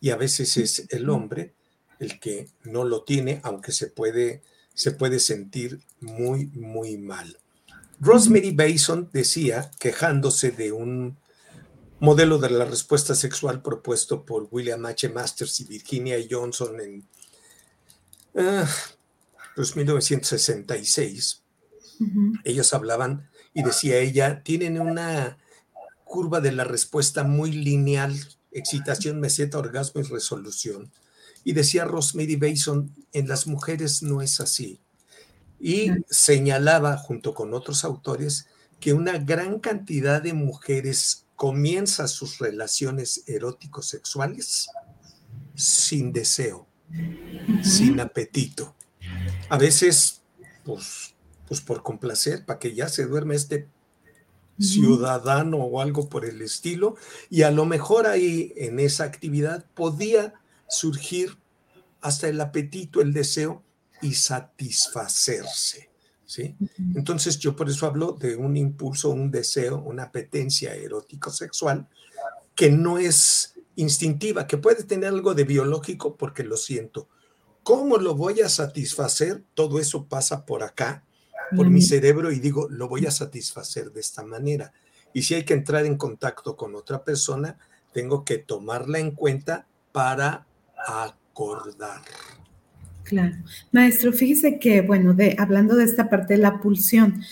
Y 0.00 0.10
a 0.10 0.16
veces 0.16 0.56
es 0.56 0.86
el 0.90 1.08
hombre 1.08 1.54
el 1.98 2.20
que 2.20 2.48
no 2.64 2.84
lo 2.84 3.04
tiene, 3.04 3.40
aunque 3.42 3.72
se 3.72 3.88
puede 3.88 4.42
se 4.78 4.92
puede 4.92 5.18
sentir 5.18 5.80
muy, 5.98 6.46
muy 6.54 6.98
mal. 6.98 7.36
Rosemary 7.98 8.52
Bason 8.52 9.10
decía, 9.12 9.72
quejándose 9.80 10.52
de 10.52 10.70
un 10.70 11.18
modelo 11.98 12.38
de 12.38 12.50
la 12.50 12.64
respuesta 12.64 13.16
sexual 13.16 13.60
propuesto 13.60 14.24
por 14.24 14.46
William 14.52 14.86
H. 14.86 15.08
Masters 15.08 15.58
y 15.58 15.64
Virginia 15.64 16.16
Johnson 16.30 16.80
en 16.80 17.08
1966. 19.76 21.42
Ah, 21.42 21.96
pues, 21.98 22.10
Ellos 22.44 22.72
hablaban 22.74 23.28
y 23.54 23.62
decía 23.62 23.98
ella, 23.98 24.42
tienen 24.42 24.80
una 24.80 25.38
curva 26.04 26.40
de 26.40 26.52
la 26.52 26.64
respuesta 26.64 27.24
muy 27.24 27.52
lineal, 27.52 28.14
excitación, 28.52 29.20
meseta, 29.20 29.58
orgasmo 29.58 30.00
y 30.00 30.04
resolución. 30.04 30.90
Y 31.44 31.52
decía 31.52 31.84
Rosemary 31.84 32.36
Bason, 32.36 32.94
en 33.12 33.28
las 33.28 33.46
mujeres 33.46 34.02
no 34.02 34.22
es 34.22 34.40
así. 34.40 34.80
Y 35.60 35.90
señalaba, 36.08 36.96
junto 36.96 37.34
con 37.34 37.52
otros 37.52 37.84
autores, 37.84 38.46
que 38.80 38.92
una 38.92 39.18
gran 39.18 39.58
cantidad 39.58 40.22
de 40.22 40.32
mujeres 40.32 41.26
comienza 41.36 42.08
sus 42.08 42.38
relaciones 42.38 43.24
eróticos 43.26 43.88
sexuales 43.88 44.68
sin 45.54 46.12
deseo, 46.12 46.66
sin 47.62 48.00
apetito. 48.00 48.74
A 49.48 49.58
veces, 49.58 50.22
pues, 50.64 51.14
pues 51.46 51.60
por 51.60 51.82
complacer, 51.82 52.44
para 52.44 52.58
que 52.58 52.74
ya 52.74 52.88
se 52.88 53.06
duerme 53.06 53.34
este 53.34 53.68
ciudadano 54.58 55.58
o 55.58 55.80
algo 55.80 56.08
por 56.08 56.24
el 56.24 56.42
estilo, 56.42 56.96
y 57.30 57.42
a 57.42 57.50
lo 57.50 57.64
mejor 57.64 58.06
ahí 58.06 58.52
en 58.56 58.80
esa 58.80 59.04
actividad 59.04 59.64
podía 59.74 60.34
surgir 60.68 61.38
hasta 62.00 62.28
el 62.28 62.40
apetito, 62.40 63.00
el 63.00 63.12
deseo 63.12 63.62
y 64.02 64.14
satisfacerse. 64.14 65.90
¿sí? 66.24 66.54
Entonces 66.94 67.38
yo 67.38 67.56
por 67.56 67.68
eso 67.68 67.86
hablo 67.86 68.12
de 68.12 68.36
un 68.36 68.56
impulso, 68.56 69.10
un 69.10 69.30
deseo, 69.30 69.78
una 69.78 70.04
apetencia 70.04 70.74
erótico-sexual 70.74 71.88
que 72.54 72.70
no 72.70 72.98
es 72.98 73.54
instintiva, 73.76 74.46
que 74.46 74.58
puede 74.58 74.82
tener 74.82 75.08
algo 75.08 75.34
de 75.34 75.44
biológico 75.44 76.16
porque 76.16 76.42
lo 76.42 76.56
siento. 76.56 77.08
¿Cómo 77.62 77.98
lo 77.98 78.14
voy 78.14 78.40
a 78.40 78.48
satisfacer? 78.48 79.42
Todo 79.54 79.78
eso 79.78 80.06
pasa 80.06 80.46
por 80.46 80.62
acá, 80.62 81.04
por 81.54 81.68
mi 81.68 81.82
cerebro 81.82 82.32
y 82.32 82.40
digo, 82.40 82.68
lo 82.70 82.88
voy 82.88 83.06
a 83.06 83.10
satisfacer 83.10 83.92
de 83.92 84.00
esta 84.00 84.22
manera. 84.22 84.72
Y 85.12 85.22
si 85.22 85.34
hay 85.34 85.44
que 85.44 85.54
entrar 85.54 85.86
en 85.86 85.96
contacto 85.96 86.56
con 86.56 86.74
otra 86.74 87.04
persona, 87.04 87.58
tengo 87.92 88.24
que 88.24 88.38
tomarla 88.38 88.98
en 88.98 89.12
cuenta 89.12 89.66
para 89.92 90.46
acordar. 90.86 92.02
Claro. 93.04 93.36
Maestro, 93.72 94.12
fíjese 94.12 94.58
que, 94.58 94.82
bueno, 94.82 95.14
de, 95.14 95.34
hablando 95.38 95.74
de 95.76 95.84
esta 95.84 96.10
parte 96.10 96.34
de 96.34 96.40
la 96.40 96.60
pulsión, 96.60 97.22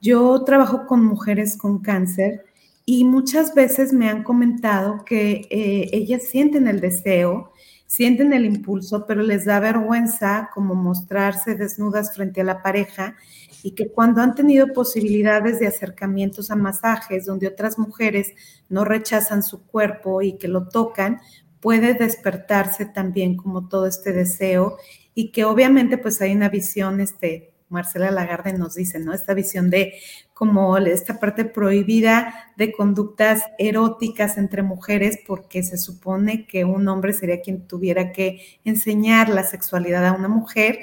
yo 0.00 0.42
trabajo 0.44 0.86
con 0.86 1.04
mujeres 1.04 1.56
con 1.56 1.78
cáncer 1.78 2.44
y 2.84 3.04
muchas 3.04 3.54
veces 3.54 3.92
me 3.92 4.08
han 4.10 4.24
comentado 4.24 5.04
que 5.04 5.46
eh, 5.50 5.88
ellas 5.92 6.24
sienten 6.24 6.66
el 6.66 6.80
deseo, 6.80 7.51
sienten 7.92 8.32
el 8.32 8.46
impulso, 8.46 9.04
pero 9.06 9.20
les 9.20 9.44
da 9.44 9.60
vergüenza 9.60 10.48
como 10.54 10.74
mostrarse 10.74 11.56
desnudas 11.56 12.14
frente 12.14 12.40
a 12.40 12.44
la 12.44 12.62
pareja 12.62 13.16
y 13.62 13.72
que 13.72 13.92
cuando 13.92 14.22
han 14.22 14.34
tenido 14.34 14.68
posibilidades 14.68 15.60
de 15.60 15.66
acercamientos 15.66 16.50
a 16.50 16.56
masajes 16.56 17.26
donde 17.26 17.48
otras 17.48 17.78
mujeres 17.78 18.32
no 18.70 18.86
rechazan 18.86 19.42
su 19.42 19.66
cuerpo 19.66 20.22
y 20.22 20.38
que 20.38 20.48
lo 20.48 20.70
tocan, 20.70 21.20
puede 21.60 21.92
despertarse 21.92 22.86
también 22.86 23.36
como 23.36 23.68
todo 23.68 23.86
este 23.86 24.14
deseo 24.14 24.78
y 25.14 25.30
que 25.30 25.44
obviamente 25.44 25.98
pues 25.98 26.22
hay 26.22 26.32
una 26.32 26.48
visión, 26.48 26.98
este, 26.98 27.51
Marcela 27.72 28.10
Lagarde 28.10 28.52
nos 28.52 28.74
dice, 28.74 28.98
¿no? 29.00 29.12
Esta 29.12 29.34
visión 29.34 29.70
de 29.70 29.94
como 30.34 30.76
esta 30.76 31.18
parte 31.18 31.44
prohibida 31.44 32.52
de 32.56 32.72
conductas 32.72 33.42
eróticas 33.58 34.38
entre 34.38 34.62
mujeres 34.62 35.18
porque 35.26 35.62
se 35.62 35.78
supone 35.78 36.46
que 36.46 36.64
un 36.64 36.86
hombre 36.88 37.12
sería 37.12 37.40
quien 37.40 37.66
tuviera 37.66 38.12
que 38.12 38.40
enseñar 38.64 39.28
la 39.28 39.44
sexualidad 39.44 40.06
a 40.06 40.12
una 40.12 40.28
mujer 40.28 40.80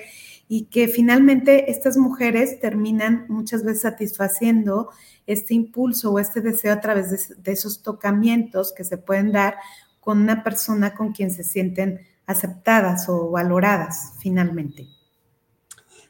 y 0.47 0.65
que 0.65 0.87
finalmente 0.87 1.69
estas 1.69 1.95
mujeres 1.95 2.59
terminan 2.59 3.25
muchas 3.29 3.63
veces 3.63 3.83
satisfaciendo 3.83 4.89
este 5.27 5.53
impulso 5.53 6.11
o 6.11 6.19
este 6.19 6.41
deseo 6.41 6.73
a 6.73 6.81
través 6.81 7.11
de, 7.11 7.35
de 7.37 7.51
esos 7.51 7.83
tocamientos 7.83 8.73
que 8.73 8.83
se 8.83 8.97
pueden 8.97 9.31
dar 9.31 9.57
con 9.99 10.19
una 10.21 10.43
persona 10.43 10.95
con 10.95 11.11
quien 11.11 11.29
se 11.29 11.43
sienten 11.43 11.99
aceptadas 12.25 13.09
o 13.09 13.29
valoradas 13.29 14.13
finalmente. 14.19 14.98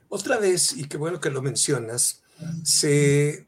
Otra 0.10 0.38
vez, 0.38 0.76
y 0.76 0.88
qué 0.88 0.98
bueno 0.98 1.22
que 1.22 1.30
lo 1.30 1.42
mencionas, 1.42 2.24
se 2.64 3.48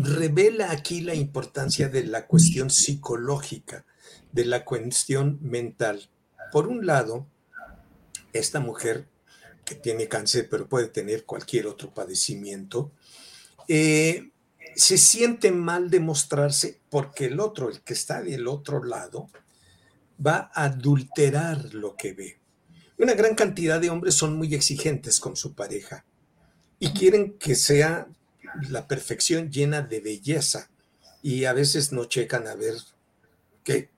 revela 0.00 0.70
aquí 0.70 1.00
la 1.00 1.14
importancia 1.14 1.88
de 1.88 2.04
la 2.04 2.26
cuestión 2.26 2.70
psicológica, 2.70 3.84
de 4.32 4.44
la 4.44 4.64
cuestión 4.64 5.38
mental. 5.40 6.08
Por 6.52 6.68
un 6.68 6.86
lado, 6.86 7.26
esta 8.32 8.60
mujer 8.60 9.08
que 9.64 9.74
tiene 9.74 10.08
cáncer, 10.08 10.48
pero 10.50 10.68
puede 10.68 10.88
tener 10.88 11.24
cualquier 11.24 11.66
otro 11.66 11.92
padecimiento, 11.92 12.92
eh, 13.68 14.30
se 14.76 14.96
siente 14.96 15.50
mal 15.50 15.90
de 15.90 16.00
mostrarse 16.00 16.80
porque 16.88 17.26
el 17.26 17.40
otro, 17.40 17.68
el 17.68 17.80
que 17.80 17.94
está 17.94 18.22
del 18.22 18.46
otro 18.46 18.84
lado, 18.84 19.28
va 20.24 20.50
a 20.54 20.64
adulterar 20.64 21.74
lo 21.74 21.96
que 21.96 22.12
ve. 22.12 22.37
Una 22.98 23.14
gran 23.14 23.36
cantidad 23.36 23.80
de 23.80 23.90
hombres 23.90 24.14
son 24.14 24.36
muy 24.36 24.54
exigentes 24.54 25.20
con 25.20 25.36
su 25.36 25.54
pareja 25.54 26.04
y 26.80 26.90
quieren 26.90 27.38
que 27.38 27.54
sea 27.54 28.08
la 28.68 28.88
perfección 28.88 29.50
llena 29.50 29.82
de 29.82 30.00
belleza 30.00 30.70
y 31.22 31.44
a 31.44 31.52
veces 31.52 31.92
no 31.92 32.06
checan 32.06 32.48
a 32.48 32.56
ver 32.56 32.74
qué 33.62 33.90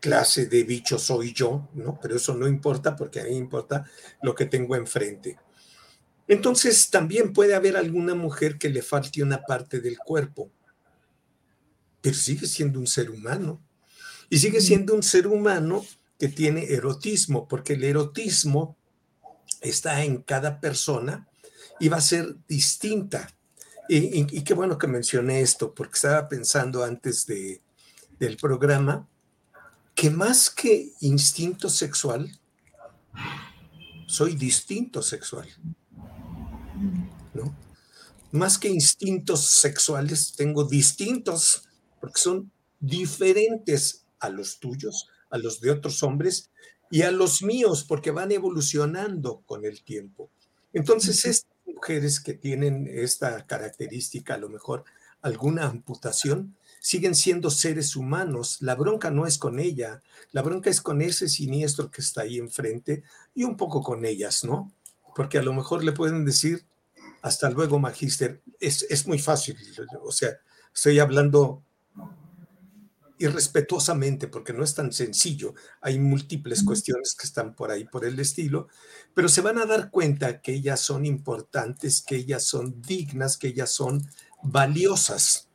clase 0.00 0.46
de 0.46 0.64
bicho 0.64 0.98
soy 0.98 1.32
yo, 1.32 1.68
¿no? 1.74 1.98
Pero 2.00 2.16
eso 2.16 2.34
no 2.34 2.48
importa 2.48 2.96
porque 2.96 3.20
a 3.20 3.24
mí 3.24 3.36
importa 3.36 3.84
lo 4.22 4.34
que 4.34 4.46
tengo 4.46 4.74
enfrente. 4.74 5.38
Entonces 6.26 6.90
también 6.90 7.32
puede 7.32 7.54
haber 7.54 7.76
alguna 7.76 8.14
mujer 8.14 8.58
que 8.58 8.68
le 8.68 8.82
falte 8.82 9.22
una 9.22 9.42
parte 9.42 9.80
del 9.80 9.98
cuerpo, 9.98 10.50
pero 12.00 12.16
sigue 12.16 12.46
siendo 12.46 12.78
un 12.80 12.86
ser 12.86 13.10
humano. 13.10 13.62
Y 14.30 14.38
sigue 14.38 14.60
siendo 14.60 14.94
un 14.94 15.02
ser 15.02 15.26
humano 15.26 15.84
que 16.18 16.28
tiene 16.28 16.64
erotismo, 16.64 17.46
porque 17.46 17.74
el 17.74 17.84
erotismo 17.84 18.76
está 19.60 20.02
en 20.04 20.22
cada 20.22 20.60
persona 20.60 21.28
y 21.80 21.88
va 21.88 21.98
a 21.98 22.02
ser 22.02 22.36
distinta. 22.48 23.28
Y, 23.88 24.42
qué 24.42 24.52
bueno 24.52 24.76
que 24.76 24.86
mencioné 24.86 25.40
esto, 25.40 25.74
porque 25.74 25.94
estaba 25.94 26.28
pensando 26.28 26.84
antes 26.84 27.26
de, 27.26 27.62
del 28.18 28.36
programa 28.36 29.08
que 29.94 30.10
más 30.10 30.50
que 30.50 30.92
instinto 31.00 31.68
sexual, 31.68 32.30
soy 34.06 34.36
distinto 34.36 35.02
sexual. 35.02 35.48
¿no? 37.34 37.56
Más 38.30 38.58
que 38.58 38.68
instintos 38.68 39.46
sexuales, 39.46 40.34
tengo 40.36 40.64
distintos, 40.64 41.64
porque 42.00 42.20
son 42.20 42.52
diferentes 42.78 44.04
a 44.20 44.28
los 44.28 44.60
tuyos, 44.60 45.08
a 45.30 45.38
los 45.38 45.60
de 45.60 45.70
otros 45.70 46.02
hombres 46.02 46.50
y 46.90 47.02
a 47.02 47.10
los 47.10 47.42
míos, 47.42 47.84
porque 47.86 48.10
van 48.10 48.32
evolucionando 48.32 49.42
con 49.46 49.64
el 49.64 49.82
tiempo. 49.82 50.30
Entonces, 50.72 51.24
estas 51.24 51.50
mujeres 51.66 52.20
que 52.20 52.34
tienen 52.34 52.88
esta 52.90 53.46
característica, 53.46 54.34
a 54.34 54.38
lo 54.38 54.48
mejor 54.48 54.84
alguna 55.22 55.66
amputación, 55.66 56.56
siguen 56.80 57.14
siendo 57.14 57.50
seres 57.50 57.96
humanos. 57.96 58.58
La 58.60 58.74
bronca 58.74 59.10
no 59.10 59.26
es 59.26 59.38
con 59.38 59.58
ella, 59.58 60.02
la 60.32 60.42
bronca 60.42 60.70
es 60.70 60.80
con 60.80 61.02
ese 61.02 61.28
siniestro 61.28 61.90
que 61.90 62.00
está 62.00 62.22
ahí 62.22 62.38
enfrente 62.38 63.02
y 63.34 63.44
un 63.44 63.56
poco 63.56 63.82
con 63.82 64.04
ellas, 64.04 64.44
¿no? 64.44 64.72
Porque 65.14 65.38
a 65.38 65.42
lo 65.42 65.52
mejor 65.52 65.84
le 65.84 65.92
pueden 65.92 66.24
decir, 66.24 66.64
hasta 67.22 67.50
luego, 67.50 67.78
magíster, 67.78 68.40
es, 68.60 68.86
es 68.88 69.06
muy 69.06 69.18
fácil, 69.18 69.56
o 70.02 70.12
sea, 70.12 70.38
estoy 70.72 71.00
hablando 71.00 71.62
irrespetuosamente, 73.18 74.28
porque 74.28 74.52
no 74.52 74.62
es 74.62 74.74
tan 74.74 74.92
sencillo. 74.92 75.54
Hay 75.80 75.98
múltiples 75.98 76.62
cuestiones 76.62 77.14
que 77.18 77.26
están 77.26 77.54
por 77.54 77.70
ahí 77.70 77.84
por 77.84 78.04
el 78.04 78.18
estilo, 78.20 78.68
pero 79.14 79.28
se 79.28 79.40
van 79.40 79.58
a 79.58 79.66
dar 79.66 79.90
cuenta 79.90 80.40
que 80.40 80.52
ellas 80.52 80.80
son 80.80 81.04
importantes, 81.04 82.02
que 82.06 82.16
ellas 82.16 82.44
son 82.44 82.80
dignas, 82.80 83.36
que 83.36 83.48
ellas 83.48 83.70
son 83.70 84.08
valiosas 84.42 85.48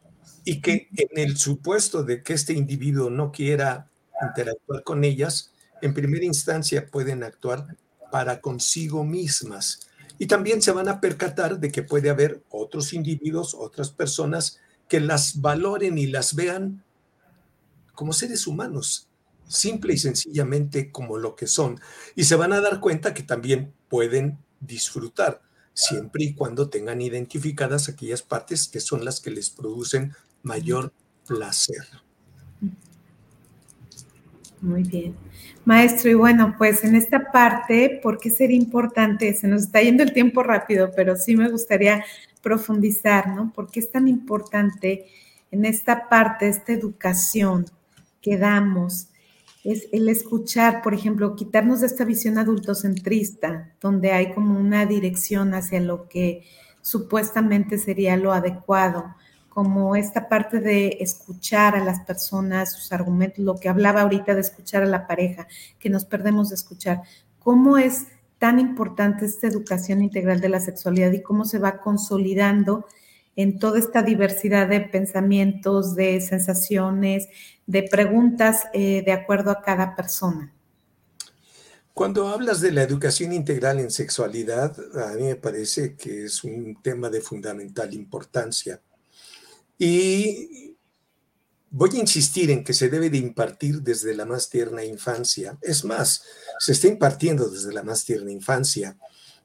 y 0.43 0.61
que 0.61 0.89
en 0.97 1.17
el 1.17 1.37
supuesto 1.37 2.03
de 2.03 2.21
que 2.21 2.33
este 2.33 2.53
individuo 2.53 3.09
no 3.09 3.31
quiera 3.31 3.89
interactuar 4.21 4.83
con 4.83 5.03
ellas, 5.03 5.51
en 5.81 5.93
primera 5.93 6.25
instancia 6.25 6.87
pueden 6.87 7.23
actuar 7.23 7.77
para 8.11 8.41
consigo 8.41 9.03
mismas. 9.03 9.87
Y 10.19 10.27
también 10.27 10.61
se 10.61 10.71
van 10.71 10.87
a 10.87 11.01
percatar 11.01 11.59
de 11.59 11.71
que 11.71 11.83
puede 11.83 12.09
haber 12.09 12.43
otros 12.49 12.93
individuos, 12.93 13.53
otras 13.53 13.89
personas 13.89 14.59
que 14.87 14.99
las 14.99 15.41
valoren 15.41 15.97
y 15.97 16.07
las 16.07 16.35
vean 16.35 16.83
como 17.93 18.13
seres 18.13 18.47
humanos, 18.47 19.07
simple 19.47 19.93
y 19.93 19.97
sencillamente 19.97 20.91
como 20.91 21.17
lo 21.17 21.35
que 21.35 21.47
son. 21.47 21.79
Y 22.15 22.23
se 22.23 22.35
van 22.35 22.53
a 22.53 22.61
dar 22.61 22.79
cuenta 22.79 23.13
que 23.13 23.23
también 23.23 23.73
pueden 23.89 24.39
disfrutar, 24.59 25.41
siempre 25.73 26.23
y 26.23 26.33
cuando 26.33 26.69
tengan 26.69 27.01
identificadas 27.01 27.89
aquellas 27.89 28.21
partes 28.21 28.67
que 28.67 28.79
son 28.79 29.05
las 29.05 29.19
que 29.19 29.31
les 29.31 29.49
producen 29.49 30.13
mayor 30.41 30.93
placer. 31.27 31.85
Muy 34.61 34.83
bien. 34.83 35.15
Maestro, 35.65 36.09
y 36.09 36.13
bueno, 36.13 36.55
pues 36.57 36.83
en 36.83 36.95
esta 36.95 37.31
parte, 37.31 37.99
¿por 38.01 38.17
qué 38.17 38.29
sería 38.29 38.55
importante? 38.55 39.33
Se 39.33 39.47
nos 39.47 39.63
está 39.63 39.81
yendo 39.81 40.03
el 40.03 40.13
tiempo 40.13 40.41
rápido, 40.41 40.91
pero 40.95 41.15
sí 41.17 41.35
me 41.35 41.49
gustaría 41.49 42.03
profundizar, 42.41 43.33
¿no? 43.35 43.51
¿Por 43.53 43.69
qué 43.69 43.81
es 43.81 43.91
tan 43.91 44.07
importante 44.07 45.05
en 45.51 45.65
esta 45.65 46.07
parte, 46.09 46.47
esta 46.47 46.73
educación 46.73 47.65
que 48.23 48.37
damos, 48.39 49.09
es 49.63 49.87
el 49.91 50.09
escuchar, 50.09 50.81
por 50.81 50.95
ejemplo, 50.95 51.35
quitarnos 51.35 51.81
de 51.81 51.87
esta 51.87 52.05
visión 52.05 52.39
adultocentrista, 52.39 53.73
donde 53.79 54.11
hay 54.11 54.33
como 54.33 54.59
una 54.59 54.87
dirección 54.87 55.53
hacia 55.53 55.79
lo 55.79 56.09
que 56.09 56.43
supuestamente 56.81 57.77
sería 57.77 58.17
lo 58.17 58.33
adecuado, 58.33 59.15
como 59.49 59.95
esta 59.95 60.27
parte 60.27 60.59
de 60.59 60.97
escuchar 60.99 61.75
a 61.75 61.83
las 61.83 61.99
personas, 61.99 62.73
sus 62.73 62.91
argumentos, 62.91 63.45
lo 63.45 63.55
que 63.55 63.69
hablaba 63.69 64.01
ahorita 64.01 64.33
de 64.33 64.41
escuchar 64.41 64.81
a 64.81 64.87
la 64.87 65.05
pareja, 65.05 65.47
que 65.79 65.89
nos 65.89 66.05
perdemos 66.05 66.49
de 66.49 66.55
escuchar. 66.55 67.03
¿Cómo 67.39 67.77
es 67.77 68.07
tan 68.39 68.59
importante 68.59 69.25
esta 69.25 69.47
educación 69.47 70.01
integral 70.01 70.41
de 70.41 70.49
la 70.49 70.59
sexualidad 70.59 71.11
y 71.11 71.21
cómo 71.21 71.45
se 71.45 71.59
va 71.59 71.79
consolidando 71.79 72.85
en 73.35 73.59
toda 73.59 73.79
esta 73.79 74.03
diversidad 74.03 74.67
de 74.67 74.81
pensamientos, 74.81 75.95
de 75.95 76.19
sensaciones, 76.21 77.29
de 77.65 77.83
preguntas 77.83 78.63
eh, 78.73 79.03
de 79.05 79.11
acuerdo 79.11 79.51
a 79.51 79.61
cada 79.61 79.95
persona. 79.95 80.53
Cuando 81.93 82.27
hablas 82.27 82.59
de 82.59 82.71
la 82.71 82.81
educación 82.81 83.33
integral 83.33 83.79
en 83.79 83.91
sexualidad, 83.91 84.75
a 84.97 85.13
mí 85.13 85.23
me 85.23 85.35
parece 85.35 85.95
que 85.95 86.25
es 86.25 86.43
un 86.43 86.81
tema 86.81 87.09
de 87.09 87.21
fundamental 87.21 87.93
importancia. 87.93 88.81
Y 89.77 90.75
voy 91.69 91.91
a 91.93 91.99
insistir 91.99 92.49
en 92.49 92.63
que 92.63 92.73
se 92.73 92.89
debe 92.89 93.11
de 93.11 93.17
impartir 93.17 93.81
desde 93.83 94.15
la 94.15 94.25
más 94.25 94.49
tierna 94.49 94.83
infancia. 94.83 95.57
Es 95.61 95.83
más, 95.83 96.23
se 96.57 96.71
está 96.71 96.87
impartiendo 96.87 97.47
desde 97.47 97.71
la 97.71 97.83
más 97.83 98.03
tierna 98.05 98.31
infancia. 98.31 98.97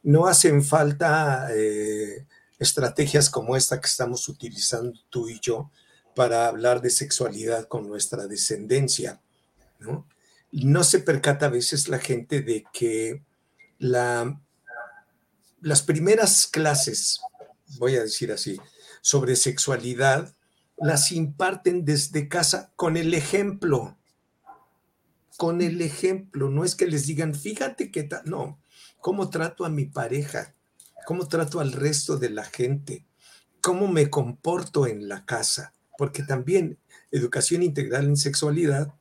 No 0.02 0.26
hacen 0.26 0.62
falta 0.62 1.48
eh, 1.54 2.26
estrategias 2.58 3.28
como 3.28 3.56
esta 3.56 3.78
que 3.78 3.88
estamos 3.88 4.26
utilizando 4.28 4.98
tú 5.10 5.28
y 5.28 5.38
yo 5.40 5.70
para 6.18 6.48
hablar 6.48 6.82
de 6.82 6.90
sexualidad 6.90 7.68
con 7.68 7.86
nuestra 7.86 8.26
descendencia, 8.26 9.22
¿no? 9.78 10.04
Se 10.82 10.98
percata 10.98 11.46
a 11.46 11.50
veces 11.50 11.88
la 11.88 12.00
gente 12.00 12.40
de 12.40 12.64
que 12.72 13.22
la, 13.78 14.40
las 15.60 15.82
primeras 15.82 16.48
clases, 16.48 17.20
voy 17.78 17.94
a 17.94 18.02
decir 18.02 18.32
así, 18.32 18.58
sobre 19.00 19.36
sexualidad, 19.36 20.34
las 20.76 21.12
imparten 21.12 21.84
desde 21.84 22.28
casa 22.28 22.72
con 22.74 22.96
el 22.96 23.14
ejemplo, 23.14 23.96
con 25.36 25.62
el 25.62 25.80
ejemplo, 25.82 26.50
no 26.50 26.64
es 26.64 26.74
que 26.74 26.88
les 26.88 27.06
digan, 27.06 27.32
fíjate 27.32 27.92
que 27.92 28.02
tal, 28.02 28.24
no, 28.24 28.60
¿cómo 28.98 29.30
trato 29.30 29.64
a 29.64 29.68
mi 29.68 29.84
pareja? 29.84 30.56
cómo 31.06 31.28
trato 31.28 31.60
al 31.60 31.72
resto 31.72 32.18
de 32.18 32.28
la 32.28 32.44
gente, 32.44 33.06
cómo 33.62 33.88
me 33.88 34.10
comporto 34.10 34.86
en 34.86 35.08
la 35.08 35.24
casa, 35.24 35.72
porque 35.98 36.22
también 36.22 36.78
educación 37.10 37.64
integral 37.64 38.04
en 38.04 38.16
sexualidad 38.16 38.94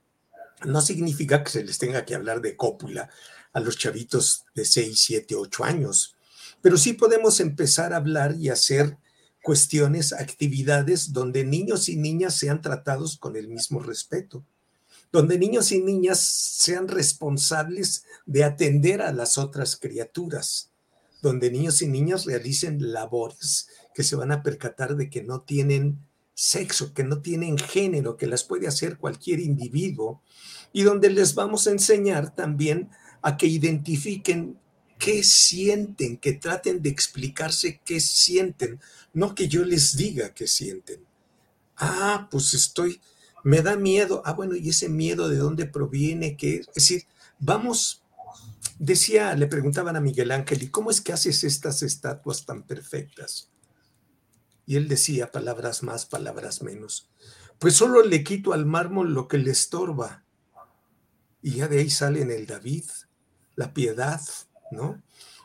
no 0.65 0.81
significa 0.81 1.43
que 1.43 1.51
se 1.51 1.63
les 1.63 1.77
tenga 1.77 2.05
que 2.05 2.15
hablar 2.15 2.41
de 2.41 2.57
cópula 2.57 3.11
a 3.53 3.59
los 3.59 3.77
chavitos 3.77 4.45
de 4.55 4.65
6, 4.65 4.99
7, 4.99 5.35
8 5.35 5.63
años, 5.63 6.15
pero 6.59 6.75
sí 6.75 6.93
podemos 6.93 7.39
empezar 7.39 7.93
a 7.93 7.97
hablar 7.97 8.35
y 8.39 8.49
hacer 8.49 8.97
cuestiones, 9.43 10.11
actividades 10.11 11.13
donde 11.13 11.45
niños 11.45 11.87
y 11.87 11.97
niñas 11.97 12.35
sean 12.35 12.63
tratados 12.63 13.15
con 13.17 13.35
el 13.35 13.47
mismo 13.47 13.79
respeto, 13.79 14.43
donde 15.11 15.37
niños 15.37 15.71
y 15.71 15.79
niñas 15.79 16.19
sean 16.19 16.87
responsables 16.87 18.05
de 18.25 18.43
atender 18.43 19.03
a 19.03 19.13
las 19.13 19.37
otras 19.37 19.75
criaturas, 19.75 20.71
donde 21.21 21.51
niños 21.51 21.79
y 21.83 21.87
niñas 21.87 22.25
realicen 22.25 22.91
labores 22.91 23.67
que 23.93 24.01
se 24.01 24.15
van 24.15 24.31
a 24.31 24.41
percatar 24.41 24.95
de 24.95 25.11
que 25.11 25.21
no 25.21 25.41
tienen 25.41 25.99
sexo, 26.37 26.93
que 26.93 27.03
no 27.03 27.19
tienen 27.19 27.57
género, 27.57 28.15
que 28.15 28.27
las 28.27 28.43
puede 28.43 28.67
hacer 28.67 28.99
cualquier 28.99 29.39
individuo, 29.39 30.21
y 30.71 30.83
donde 30.83 31.09
les 31.09 31.33
vamos 31.33 31.65
a 31.65 31.71
enseñar 31.71 32.35
también 32.35 32.91
a 33.23 33.37
que 33.37 33.47
identifiquen 33.47 34.59
qué 34.99 35.23
sienten, 35.23 36.17
que 36.17 36.33
traten 36.33 36.83
de 36.83 36.89
explicarse 36.89 37.81
qué 37.83 37.99
sienten, 37.99 38.79
no 39.13 39.33
que 39.33 39.47
yo 39.47 39.65
les 39.65 39.97
diga 39.97 40.35
qué 40.35 40.45
sienten. 40.45 41.03
Ah, 41.75 42.27
pues 42.29 42.53
estoy, 42.53 43.01
me 43.43 43.63
da 43.63 43.75
miedo. 43.75 44.21
Ah, 44.23 44.33
bueno, 44.33 44.55
¿y 44.55 44.69
ese 44.69 44.89
miedo 44.89 45.29
de 45.29 45.37
dónde 45.37 45.65
proviene? 45.65 46.37
¿Qué? 46.37 46.57
Es 46.59 46.73
decir, 46.75 47.07
vamos 47.39 48.03
Decía, 48.79 49.33
le 49.33 49.47
preguntaban 49.47 49.95
a 49.95 50.01
Miguel 50.01 50.29
Ángel, 50.29 50.61
¿y 50.61 50.69
cómo 50.69 50.91
es 50.91 51.01
que 51.01 51.11
haces 51.11 51.43
estas 51.43 51.81
estatuas 51.81 52.45
tan 52.45 52.61
perfectas? 52.61 53.49
Y 54.67 54.75
él 54.75 54.87
decía 54.87 55.31
palabras 55.31 55.81
más, 55.81 56.05
palabras 56.05 56.61
menos. 56.61 57.09
Pues 57.57 57.73
solo 57.73 58.03
le 58.03 58.23
quito 58.23 58.53
al 58.53 58.65
mármol 58.65 59.13
lo 59.13 59.27
que 59.27 59.39
le 59.39 59.49
estorba. 59.49 60.23
Y 61.41 61.53
ya 61.53 61.67
de 61.67 61.79
ahí 61.79 61.89
salen 61.89 62.29
el 62.29 62.45
David, 62.45 62.83
la 63.55 63.73
piedad, 63.73 64.21
¿no? 64.71 65.01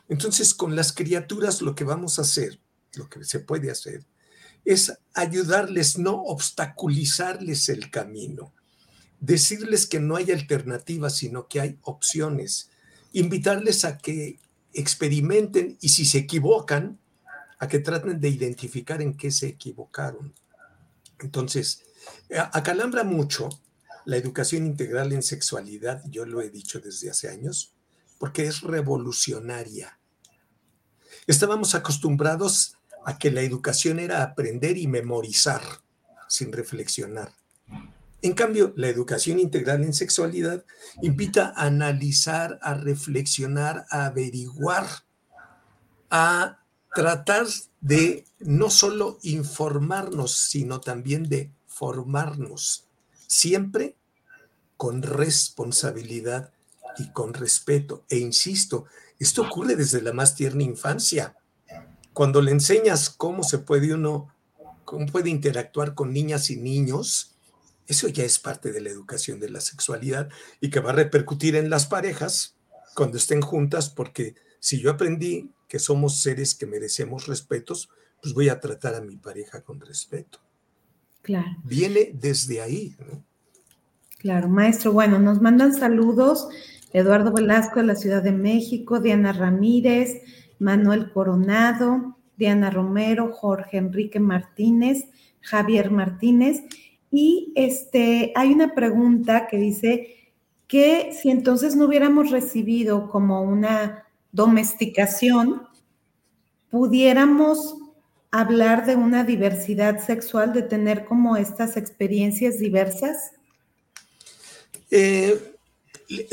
Entonces, 0.09 0.53
con 0.53 0.75
las 0.75 0.91
criaturas 0.91 1.61
lo 1.61 1.73
que 1.73 1.85
vamos 1.85 2.19
a 2.19 2.23
hacer, 2.23 2.59
lo 2.95 3.09
que 3.09 3.23
se 3.23 3.39
puede 3.39 3.71
hacer, 3.71 4.05
es 4.65 4.93
ayudarles, 5.13 5.97
no 5.97 6.21
obstaculizarles 6.23 7.69
el 7.69 7.89
camino, 7.89 8.53
decirles 9.21 9.87
que 9.87 10.01
no 10.01 10.17
hay 10.17 10.31
alternativas, 10.31 11.15
sino 11.15 11.47
que 11.47 11.61
hay 11.61 11.79
opciones, 11.81 12.69
invitarles 13.13 13.85
a 13.85 13.97
que 13.97 14.39
experimenten 14.73 15.77
y 15.79 15.89
si 15.89 16.05
se 16.05 16.19
equivocan, 16.19 16.99
a 17.63 17.67
que 17.69 17.79
traten 17.79 18.19
de 18.19 18.27
identificar 18.27 19.01
en 19.01 19.15
qué 19.15 19.31
se 19.31 19.47
equivocaron. 19.47 20.33
Entonces, 21.17 21.85
acalambra 22.51 23.05
mucho 23.05 23.47
la 24.03 24.17
educación 24.17 24.65
integral 24.65 25.13
en 25.13 25.23
sexualidad, 25.23 26.03
yo 26.09 26.25
lo 26.25 26.41
he 26.41 26.49
dicho 26.49 26.81
desde 26.81 27.09
hace 27.09 27.29
años, 27.29 27.73
porque 28.19 28.47
es 28.47 28.63
revolucionaria. 28.63 29.97
Estábamos 31.25 31.73
acostumbrados 31.73 32.75
a 33.05 33.17
que 33.17 33.31
la 33.31 33.39
educación 33.39 33.99
era 33.99 34.23
aprender 34.23 34.77
y 34.77 34.87
memorizar 34.87 35.61
sin 36.27 36.51
reflexionar. 36.51 37.31
En 38.21 38.33
cambio, 38.33 38.73
la 38.75 38.89
educación 38.89 39.39
integral 39.39 39.85
en 39.85 39.93
sexualidad 39.93 40.65
invita 41.01 41.53
a 41.55 41.67
analizar, 41.67 42.59
a 42.61 42.73
reflexionar, 42.73 43.85
a 43.89 44.07
averiguar, 44.07 44.85
a 46.09 46.62
tratar 46.93 47.47
de 47.81 48.25
no 48.39 48.69
solo 48.69 49.19
informarnos, 49.23 50.33
sino 50.33 50.79
también 50.79 51.27
de 51.27 51.51
formarnos, 51.67 52.87
siempre 53.27 53.95
con 54.77 55.01
responsabilidad 55.01 56.53
y 56.97 57.11
con 57.11 57.33
respeto. 57.33 58.03
E 58.09 58.17
insisto, 58.17 58.85
esto 59.19 59.41
ocurre 59.41 59.75
desde 59.75 60.01
la 60.01 60.13
más 60.13 60.35
tierna 60.35 60.63
infancia. 60.63 61.35
Cuando 62.13 62.41
le 62.41 62.51
enseñas 62.51 63.09
cómo 63.09 63.43
se 63.43 63.57
puede 63.57 63.93
uno, 63.93 64.33
cómo 64.85 65.07
puede 65.07 65.29
interactuar 65.29 65.95
con 65.95 66.13
niñas 66.13 66.49
y 66.49 66.57
niños, 66.57 67.35
eso 67.87 68.07
ya 68.07 68.23
es 68.23 68.39
parte 68.39 68.71
de 68.71 68.81
la 68.81 68.89
educación 68.89 69.39
de 69.39 69.49
la 69.49 69.61
sexualidad 69.61 70.29
y 70.61 70.69
que 70.69 70.79
va 70.79 70.91
a 70.91 70.95
repercutir 70.95 71.55
en 71.55 71.69
las 71.69 71.85
parejas 71.85 72.55
cuando 72.95 73.17
estén 73.17 73.41
juntas, 73.41 73.89
porque 73.89 74.35
si 74.59 74.79
yo 74.79 74.91
aprendí 74.91 75.49
que 75.73 75.79
somos 75.79 76.21
seres 76.21 76.53
que 76.53 76.67
merecemos 76.67 77.25
respetos, 77.25 77.89
pues 78.21 78.35
voy 78.35 78.47
a 78.47 78.59
tratar 78.59 78.93
a 78.93 79.01
mi 79.01 79.15
pareja 79.15 79.63
con 79.63 79.81
respeto. 79.81 80.37
Claro. 81.23 81.49
Viene 81.63 82.11
desde 82.13 82.61
ahí. 82.61 82.95
Claro, 84.19 84.49
maestro. 84.49 84.93
Bueno, 84.93 85.17
nos 85.17 85.41
mandan 85.41 85.73
saludos 85.73 86.47
Eduardo 86.91 87.33
Velasco 87.33 87.79
de 87.79 87.87
la 87.87 87.95
Ciudad 87.95 88.21
de 88.21 88.33
México, 88.33 88.99
Diana 88.99 89.33
Ramírez, 89.33 90.21
Manuel 90.59 91.11
Coronado, 91.11 92.19
Diana 92.37 92.69
Romero, 92.69 93.33
Jorge 93.33 93.77
Enrique 93.77 94.19
Martínez, 94.19 95.07
Javier 95.41 95.89
Martínez. 95.89 96.61
Y 97.09 97.51
este, 97.55 98.31
hay 98.35 98.53
una 98.53 98.75
pregunta 98.75 99.47
que 99.47 99.57
dice 99.57 100.33
que 100.67 101.13
si 101.19 101.31
entonces 101.31 101.75
no 101.75 101.85
hubiéramos 101.85 102.29
recibido 102.29 103.09
como 103.09 103.41
una 103.41 104.02
domesticación, 104.33 105.67
pudiéramos 106.69 107.77
hablar 108.31 108.85
de 108.85 108.95
una 108.95 109.23
diversidad 109.23 110.03
sexual, 110.03 110.51
de 110.53 110.63
tener 110.63 111.05
como 111.05 111.37
estas 111.37 111.77
experiencias 111.77 112.57
diversas? 112.57 113.31
Eh, 114.89 115.55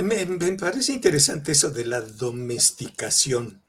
me, 0.03 0.27
parece 0.57 0.95
interesante 0.95 1.53
eso 1.53 1.71
de 1.71 1.85
la 1.85 2.01
domesticación, 2.01 3.63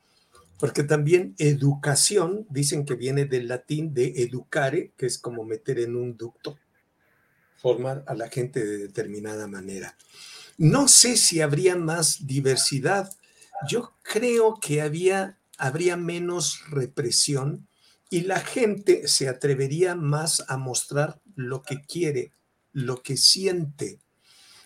porque 0.60 0.84
también 0.84 1.36
educación, 1.38 2.48
dicen 2.50 2.86
que 2.86 2.96
viene 2.96 3.26
del 3.26 3.50
latín 3.50 3.94
de 3.94 4.24
educare, 4.24 4.94
que 4.98 5.08
es 5.08 5.18
como 5.18 5.44
meter 5.44 5.80
en 5.80 5.98
un 5.98 6.16
ducto, 6.16 6.58
formar 7.58 8.04
a 8.08 8.16
la 8.16 8.30
gente 8.30 8.64
de 8.66 8.78
determinada 8.78 9.46
manera. 9.46 9.98
No 10.58 10.88
sé 10.88 11.18
si 11.18 11.42
habría 11.42 11.76
más 11.76 12.26
diversidad. 12.28 13.12
Yo 13.70 13.94
creo 14.02 14.60
que 14.60 14.82
había, 14.82 15.38
habría 15.58 15.98
menos 15.98 16.62
represión 16.70 17.68
y 18.10 18.22
la 18.22 18.40
gente 18.40 19.08
se 19.08 19.30
atrevería 19.30 19.96
más 19.96 20.44
a 20.48 20.58
mostrar 20.58 21.22
lo 21.36 21.62
que 21.62 21.82
quiere, 21.82 22.34
lo 22.74 23.02
que 23.02 23.18
siente. 23.18 24.00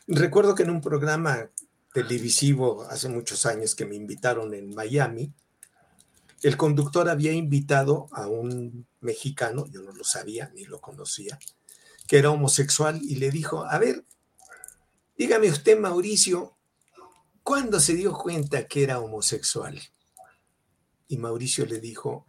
Recuerdo 0.07 0.55
que 0.55 0.63
en 0.63 0.71
un 0.71 0.81
programa 0.81 1.49
televisivo 1.93 2.83
hace 2.89 3.09
muchos 3.09 3.45
años 3.45 3.75
que 3.75 3.85
me 3.85 3.95
invitaron 3.95 4.53
en 4.53 4.73
Miami, 4.73 5.31
el 6.41 6.57
conductor 6.57 7.09
había 7.09 7.31
invitado 7.31 8.07
a 8.11 8.27
un 8.27 8.85
mexicano, 9.01 9.65
yo 9.67 9.81
no 9.81 9.91
lo 9.91 10.03
sabía 10.03 10.51
ni 10.53 10.65
lo 10.65 10.79
conocía, 10.79 11.39
que 12.07 12.17
era 12.17 12.31
homosexual 12.31 12.99
y 13.01 13.15
le 13.15 13.31
dijo, 13.31 13.65
a 13.65 13.79
ver, 13.79 14.05
dígame 15.17 15.49
usted, 15.49 15.79
Mauricio, 15.79 16.54
¿cuándo 17.45 17.79
se 17.79 17.93
dio 17.93 18.11
cuenta 18.11 18.67
que 18.67 18.83
era 18.83 18.99
homosexual? 18.99 19.81
Y 21.07 21.17
Mauricio 21.17 21.65
le 21.65 21.79
dijo, 21.79 22.27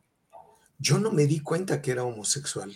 yo 0.79 0.99
no 1.01 1.11
me 1.11 1.27
di 1.27 1.41
cuenta 1.41 1.83
que 1.83 1.91
era 1.91 2.05
homosexual. 2.05 2.73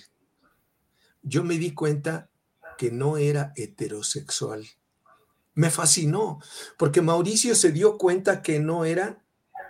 Yo 1.22 1.45
me 1.45 1.57
di 1.57 1.72
cuenta 1.72 2.28
que 2.76 2.91
no 2.91 3.16
era 3.16 3.53
heterosexual 3.55 4.66
me 5.55 5.70
fascinó, 5.70 6.41
porque 6.78 7.03
Mauricio 7.03 7.55
se 7.55 7.72
dio 7.72 7.99
cuenta 7.99 8.41
que 8.41 8.61
no 8.61 8.84
era 8.84 9.22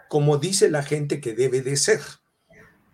como 0.08 0.38
dice 0.38 0.70
la 0.70 0.82
gente 0.82 1.20
que 1.20 1.34
debe 1.34 1.62
de 1.62 1.76
ser. 1.76 2.00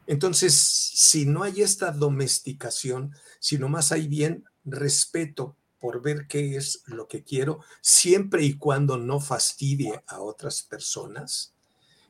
Entonces, 0.06 0.54
si 0.54 1.24
no 1.24 1.42
hay 1.42 1.62
esta 1.62 1.90
domesticación, 1.90 3.14
si 3.40 3.58
más 3.58 3.90
hay 3.90 4.06
bien 4.06 4.44
respeto 4.64 5.55
por 5.80 6.02
ver 6.02 6.26
qué 6.26 6.56
es 6.56 6.82
lo 6.86 7.08
que 7.08 7.22
quiero, 7.22 7.60
siempre 7.80 8.44
y 8.44 8.56
cuando 8.56 8.96
no 8.96 9.20
fastidie 9.20 10.02
a 10.06 10.20
otras 10.20 10.62
personas, 10.62 11.54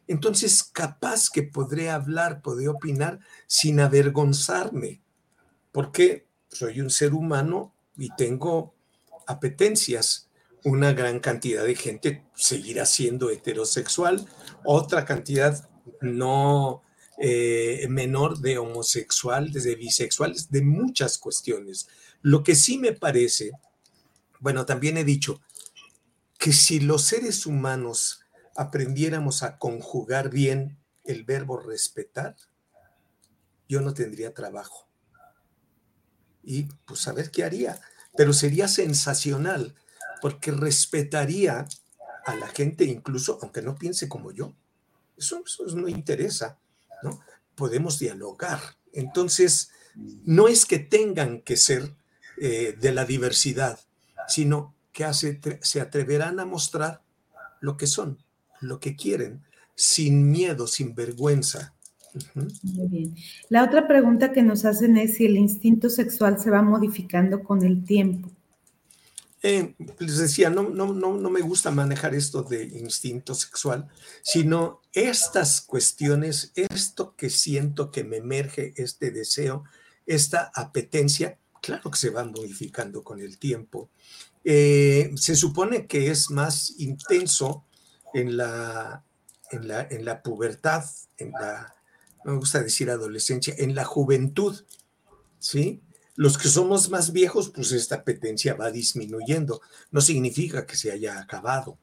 entonces 0.06 0.62
capaz 0.62 1.30
que 1.30 1.42
podré 1.42 1.90
hablar, 1.90 2.42
podré 2.42 2.68
opinar 2.68 3.18
sin 3.46 3.80
avergonzarme, 3.80 5.02
porque 5.72 6.26
soy 6.48 6.80
un 6.80 6.90
ser 6.90 7.12
humano 7.12 7.74
y 7.96 8.10
tengo 8.16 8.74
apetencias 9.26 10.26
una 10.66 10.92
gran 10.92 11.20
cantidad 11.20 11.64
de 11.64 11.76
gente 11.76 12.24
seguirá 12.34 12.86
siendo 12.86 13.30
heterosexual, 13.30 14.26
otra 14.64 15.04
cantidad 15.04 15.68
no 16.00 16.82
eh, 17.18 17.86
menor 17.88 18.40
de 18.40 18.58
homosexuales, 18.58 19.62
de 19.62 19.76
bisexuales, 19.76 20.50
de 20.50 20.62
muchas 20.62 21.18
cuestiones. 21.18 21.88
Lo 22.26 22.42
que 22.42 22.56
sí 22.56 22.76
me 22.76 22.92
parece, 22.92 23.52
bueno, 24.40 24.66
también 24.66 24.96
he 24.96 25.04
dicho 25.04 25.40
que 26.40 26.52
si 26.52 26.80
los 26.80 27.02
seres 27.04 27.46
humanos 27.46 28.22
aprendiéramos 28.56 29.44
a 29.44 29.58
conjugar 29.58 30.28
bien 30.28 30.76
el 31.04 31.22
verbo 31.22 31.56
respetar, 31.56 32.34
yo 33.68 33.80
no 33.80 33.94
tendría 33.94 34.34
trabajo. 34.34 34.88
Y 36.42 36.64
pues 36.84 37.06
a 37.06 37.12
ver 37.12 37.30
qué 37.30 37.44
haría, 37.44 37.80
pero 38.16 38.32
sería 38.32 38.66
sensacional 38.66 39.76
porque 40.20 40.50
respetaría 40.50 41.68
a 42.24 42.34
la 42.34 42.48
gente 42.48 42.86
incluso 42.86 43.38
aunque 43.40 43.62
no 43.62 43.76
piense 43.76 44.08
como 44.08 44.32
yo. 44.32 44.52
Eso, 45.16 45.44
no 45.76 45.86
interesa, 45.86 46.58
¿no? 47.04 47.20
Podemos 47.54 48.00
dialogar. 48.00 48.58
Entonces, 48.92 49.70
no 49.94 50.48
es 50.48 50.66
que 50.66 50.80
tengan 50.80 51.40
que 51.42 51.56
ser 51.56 51.94
eh, 52.38 52.76
de 52.78 52.92
la 52.92 53.04
diversidad, 53.04 53.80
sino 54.28 54.74
que 54.92 55.04
se 55.12 55.80
atreverán 55.80 56.40
a 56.40 56.46
mostrar 56.46 57.02
lo 57.60 57.76
que 57.76 57.86
son, 57.86 58.18
lo 58.60 58.80
que 58.80 58.96
quieren, 58.96 59.42
sin 59.74 60.30
miedo, 60.30 60.66
sin 60.66 60.94
vergüenza. 60.94 61.74
Muy 62.34 62.88
bien. 62.88 63.16
La 63.50 63.64
otra 63.64 63.86
pregunta 63.86 64.32
que 64.32 64.42
nos 64.42 64.64
hacen 64.64 64.96
es 64.96 65.16
si 65.16 65.26
el 65.26 65.36
instinto 65.36 65.90
sexual 65.90 66.40
se 66.40 66.50
va 66.50 66.62
modificando 66.62 67.42
con 67.42 67.62
el 67.62 67.84
tiempo. 67.84 68.30
Eh, 69.42 69.74
les 69.98 70.18
decía, 70.18 70.50
no, 70.50 70.70
no, 70.70 70.92
no, 70.92 71.16
no 71.16 71.30
me 71.30 71.40
gusta 71.40 71.70
manejar 71.70 72.14
esto 72.14 72.42
de 72.42 72.64
instinto 72.64 73.34
sexual, 73.34 73.86
sino 74.22 74.80
estas 74.92 75.60
cuestiones, 75.60 76.52
esto 76.56 77.14
que 77.16 77.30
siento 77.30 77.90
que 77.90 78.02
me 78.02 78.16
emerge, 78.16 78.72
este 78.76 79.10
deseo, 79.10 79.64
esta 80.06 80.50
apetencia, 80.54 81.38
claro 81.62 81.90
que 81.90 81.98
se 81.98 82.10
van 82.10 82.32
modificando 82.32 83.02
con 83.02 83.20
el 83.20 83.38
tiempo. 83.38 83.90
Eh, 84.44 85.10
se 85.16 85.36
supone 85.36 85.86
que 85.86 86.10
es 86.10 86.30
más 86.30 86.74
intenso 86.78 87.64
en 88.14 88.36
la, 88.36 89.04
en 89.50 89.68
la, 89.68 89.86
en 89.90 90.04
la 90.04 90.22
pubertad, 90.22 90.84
en 91.18 91.32
la, 91.32 91.74
no 92.24 92.32
me 92.32 92.38
gusta 92.38 92.62
decir 92.62 92.90
adolescencia, 92.90 93.54
en 93.58 93.74
la 93.74 93.84
juventud, 93.84 94.64
¿sí? 95.38 95.82
Los 96.14 96.38
que 96.38 96.48
somos 96.48 96.88
más 96.90 97.12
viejos, 97.12 97.50
pues 97.50 97.72
esta 97.72 97.96
apetencia 97.96 98.54
va 98.54 98.70
disminuyendo. 98.70 99.60
No 99.90 100.00
significa 100.00 100.64
que 100.64 100.76
se 100.76 100.90
haya 100.90 101.20
acabado. 101.20 101.78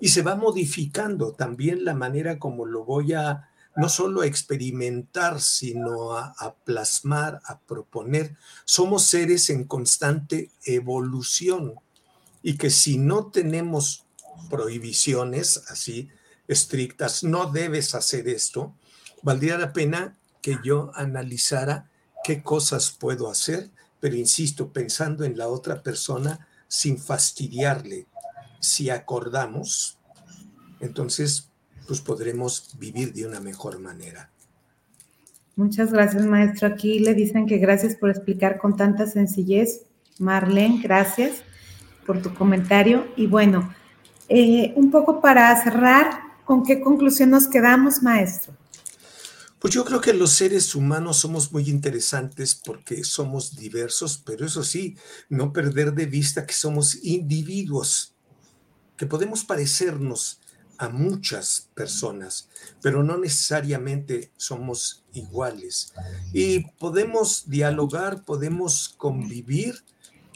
Y 0.00 0.08
se 0.08 0.22
va 0.22 0.34
modificando 0.34 1.32
también 1.32 1.84
la 1.84 1.94
manera 1.94 2.38
como 2.38 2.64
lo 2.64 2.84
voy 2.84 3.12
a 3.12 3.50
no 3.76 3.88
solo 3.88 4.22
a 4.22 4.26
experimentar, 4.26 5.40
sino 5.40 6.16
a, 6.16 6.34
a, 6.38 6.54
plasmar, 6.54 7.40
a 7.44 7.58
proponer. 7.60 8.36
Somos 8.64 9.04
seres 9.04 9.50
en 9.50 9.64
constante 9.64 10.50
evolución 10.64 11.74
y 12.42 12.56
que 12.56 12.70
si 12.70 12.98
no 12.98 13.26
tenemos 13.26 14.04
prohibiciones 14.48 15.62
así 15.68 16.08
estrictas, 16.48 17.24
no 17.24 17.50
debes 17.50 17.94
hacer 17.94 18.28
esto, 18.28 18.74
valdría 19.22 19.58
la 19.58 19.72
pena 19.72 20.16
que 20.40 20.58
yo 20.64 20.90
analizara 20.94 21.90
qué 22.22 22.42
cosas 22.42 22.90
puedo 22.90 23.30
hacer, 23.30 23.70
pero 24.00 24.16
insisto, 24.16 24.72
pensando 24.72 25.24
en 25.24 25.36
la 25.36 25.48
otra 25.48 25.82
persona 25.82 26.46
sin 26.68 26.98
fastidiarle. 26.98 28.06
Si 28.60 28.90
acordamos, 28.90 29.98
entonces 30.80 31.50
pues 31.86 32.00
podremos 32.00 32.76
vivir 32.78 33.12
de 33.12 33.26
una 33.26 33.40
mejor 33.40 33.78
manera. 33.78 34.30
Muchas 35.56 35.92
gracias, 35.92 36.26
maestro. 36.26 36.68
Aquí 36.68 36.98
le 36.98 37.14
dicen 37.14 37.46
que 37.46 37.58
gracias 37.58 37.96
por 37.96 38.10
explicar 38.10 38.58
con 38.58 38.76
tanta 38.76 39.06
sencillez. 39.06 39.82
Marlene, 40.18 40.82
gracias 40.82 41.42
por 42.06 42.20
tu 42.20 42.34
comentario. 42.34 43.06
Y 43.16 43.26
bueno, 43.26 43.74
eh, 44.28 44.72
un 44.76 44.90
poco 44.90 45.20
para 45.20 45.62
cerrar, 45.62 46.10
¿con 46.44 46.62
qué 46.62 46.80
conclusión 46.80 47.30
nos 47.30 47.46
quedamos, 47.48 48.02
maestro? 48.02 48.54
Pues 49.58 49.72
yo 49.72 49.84
creo 49.84 50.00
que 50.00 50.12
los 50.12 50.32
seres 50.32 50.74
humanos 50.74 51.16
somos 51.16 51.50
muy 51.50 51.70
interesantes 51.70 52.54
porque 52.54 53.02
somos 53.02 53.56
diversos, 53.56 54.22
pero 54.24 54.44
eso 54.44 54.62
sí, 54.62 54.96
no 55.30 55.52
perder 55.52 55.94
de 55.94 56.04
vista 56.04 56.46
que 56.46 56.52
somos 56.52 57.02
individuos, 57.02 58.14
que 58.98 59.06
podemos 59.06 59.44
parecernos 59.44 60.40
a 60.78 60.88
muchas 60.88 61.70
personas, 61.74 62.48
pero 62.82 63.02
no 63.02 63.18
necesariamente 63.18 64.30
somos 64.36 65.04
iguales. 65.12 65.92
Y 66.32 66.70
podemos 66.78 67.48
dialogar, 67.48 68.24
podemos 68.24 68.94
convivir, 68.96 69.84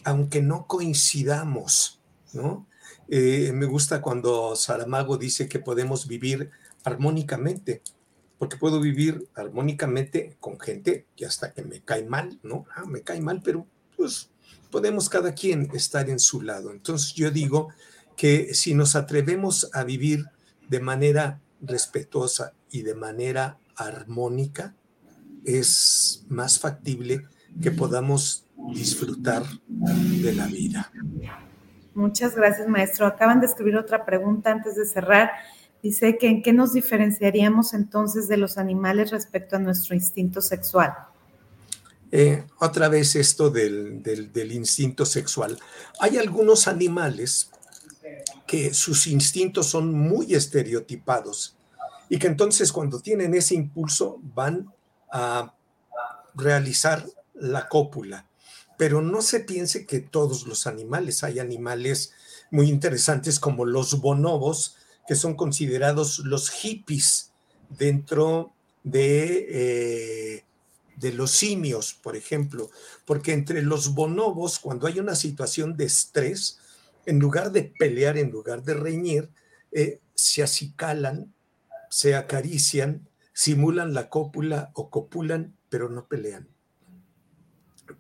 aunque 0.05 0.43
no 0.43 0.67
coincidamos, 0.67 2.01
¿no? 2.33 2.67
Eh, 3.09 3.53
me 3.53 3.67
gusta 3.67 4.01
cuando 4.01 4.55
Saramago 4.55 5.17
dice 5.17 5.49
que 5.49 5.59
podemos 5.59 6.07
vivir 6.07 6.51
armónicamente, 6.85 7.83
porque 8.39 8.57
puedo 8.57 8.81
vivir 8.81 9.29
armónicamente 9.35 10.37
con 10.41 10.59
gente 10.59 11.07
que 11.17 11.27
hasta 11.27 11.53
que 11.53 11.63
me 11.63 11.81
cae 11.83 12.05
mal, 12.05 12.39
¿no? 12.43 12.67
Ah, 12.75 12.85
me 12.87 13.03
cae 13.03 13.21
mal, 13.21 13.43
pero 13.45 13.67
pues 13.97 14.31
podemos 14.71 15.09
cada 15.09 15.35
quien 15.35 15.71
estar 15.75 16.09
en 16.09 16.21
su 16.21 16.41
lado. 16.41 16.71
Entonces 16.71 17.13
yo 17.15 17.31
digo 17.31 17.69
que 18.21 18.53
si 18.53 18.75
nos 18.75 18.97
atrevemos 18.97 19.71
a 19.73 19.83
vivir 19.83 20.27
de 20.69 20.79
manera 20.79 21.41
respetuosa 21.63 22.53
y 22.71 22.83
de 22.83 22.95
manera 22.95 23.57
armónica, 23.77 24.75
es 25.47 26.27
más 26.29 26.59
factible 26.59 27.23
que 27.63 27.71
podamos 27.71 28.45
disfrutar 28.75 29.43
de 29.67 30.35
la 30.35 30.47
vida. 30.49 30.93
Muchas 31.95 32.37
gracias, 32.37 32.69
maestro. 32.69 33.07
Acaban 33.07 33.41
de 33.41 33.47
escribir 33.47 33.79
otra 33.79 34.05
pregunta 34.05 34.53
antes 34.53 34.77
de 34.77 34.85
cerrar. 34.85 35.31
Dice 35.83 36.19
que 36.19 36.29
en 36.29 36.43
qué 36.43 36.53
nos 36.53 36.75
diferenciaríamos 36.75 37.73
entonces 37.73 38.29
de 38.29 38.37
los 38.37 38.59
animales 38.59 39.13
respecto 39.13 39.57
a 39.57 39.61
nuestro 39.61 39.95
instinto 39.95 40.43
sexual. 40.43 40.93
Eh, 42.13 42.45
otra 42.59 42.91
vez 42.91 43.17
esto 43.17 43.49
del, 43.49 44.03
del 44.03 44.53
instinto 44.53 45.07
sexual. 45.07 45.59
Hay 46.01 46.19
algunos 46.19 46.69
animales 46.69 47.51
que 48.47 48.75
sus 48.75 49.07
instintos 49.07 49.67
son 49.69 49.93
muy 49.93 50.35
estereotipados 50.35 51.57
y 52.09 52.19
que 52.19 52.27
entonces 52.27 52.73
cuando 52.73 53.01
tienen 53.01 53.35
ese 53.35 53.55
impulso 53.55 54.19
van 54.35 54.73
a 55.13 55.55
realizar 56.35 57.07
la 57.35 57.69
cópula. 57.69 58.27
Pero 58.77 59.03
no 59.03 59.23
se 59.23 59.41
piense 59.41 59.87
que 59.87 60.01
todos 60.01 60.47
los 60.47 60.67
animales, 60.67 61.23
hay 61.23 61.39
animales 61.39 62.13
muy 62.51 62.69
interesantes 62.69 63.39
como 63.39 63.65
los 63.65 64.01
bonobos, 64.01 64.77
que 65.07 65.15
son 65.15 65.35
considerados 65.35 66.21
los 66.21 66.51
hippies 66.51 67.31
dentro 67.69 68.53
de, 68.83 69.47
eh, 69.51 70.45
de 70.97 71.13
los 71.13 71.31
simios, 71.31 71.95
por 71.95 72.17
ejemplo, 72.17 72.71
porque 73.05 73.33
entre 73.33 73.63
los 73.63 73.95
bonobos, 73.95 74.59
cuando 74.59 74.87
hay 74.87 74.99
una 74.99 75.15
situación 75.15 75.77
de 75.77 75.85
estrés, 75.85 76.59
en 77.07 77.19
lugar 77.19 77.53
de 77.53 77.73
pelear, 77.79 78.19
en 78.19 78.31
lugar 78.31 78.63
de 78.63 78.75
reñir, 78.75 79.31
eh, 79.73 80.01
se 80.15 80.43
acicalan, 80.43 81.33
se 81.91 82.15
acarician, 82.15 83.09
simulan 83.33 83.95
la 83.95 84.09
cópula 84.09 84.71
o 84.75 84.91
copulan, 84.91 85.57
pero 85.69 85.89
no 85.89 86.07
pelean. 86.07 86.49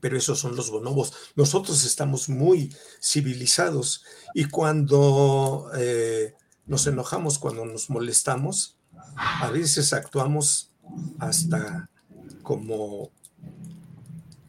Pero 0.00 0.16
esos 0.16 0.38
son 0.38 0.54
los 0.54 0.70
bonobos. 0.70 1.12
Nosotros 1.34 1.84
estamos 1.84 2.28
muy 2.28 2.74
civilizados 3.02 4.04
y 4.34 4.44
cuando 4.44 5.70
eh, 5.74 6.34
nos 6.66 6.86
enojamos, 6.86 7.38
cuando 7.38 7.64
nos 7.64 7.90
molestamos, 7.90 8.78
a 9.16 9.50
veces 9.50 9.92
actuamos 9.92 10.70
hasta 11.18 11.90
como, 12.42 13.10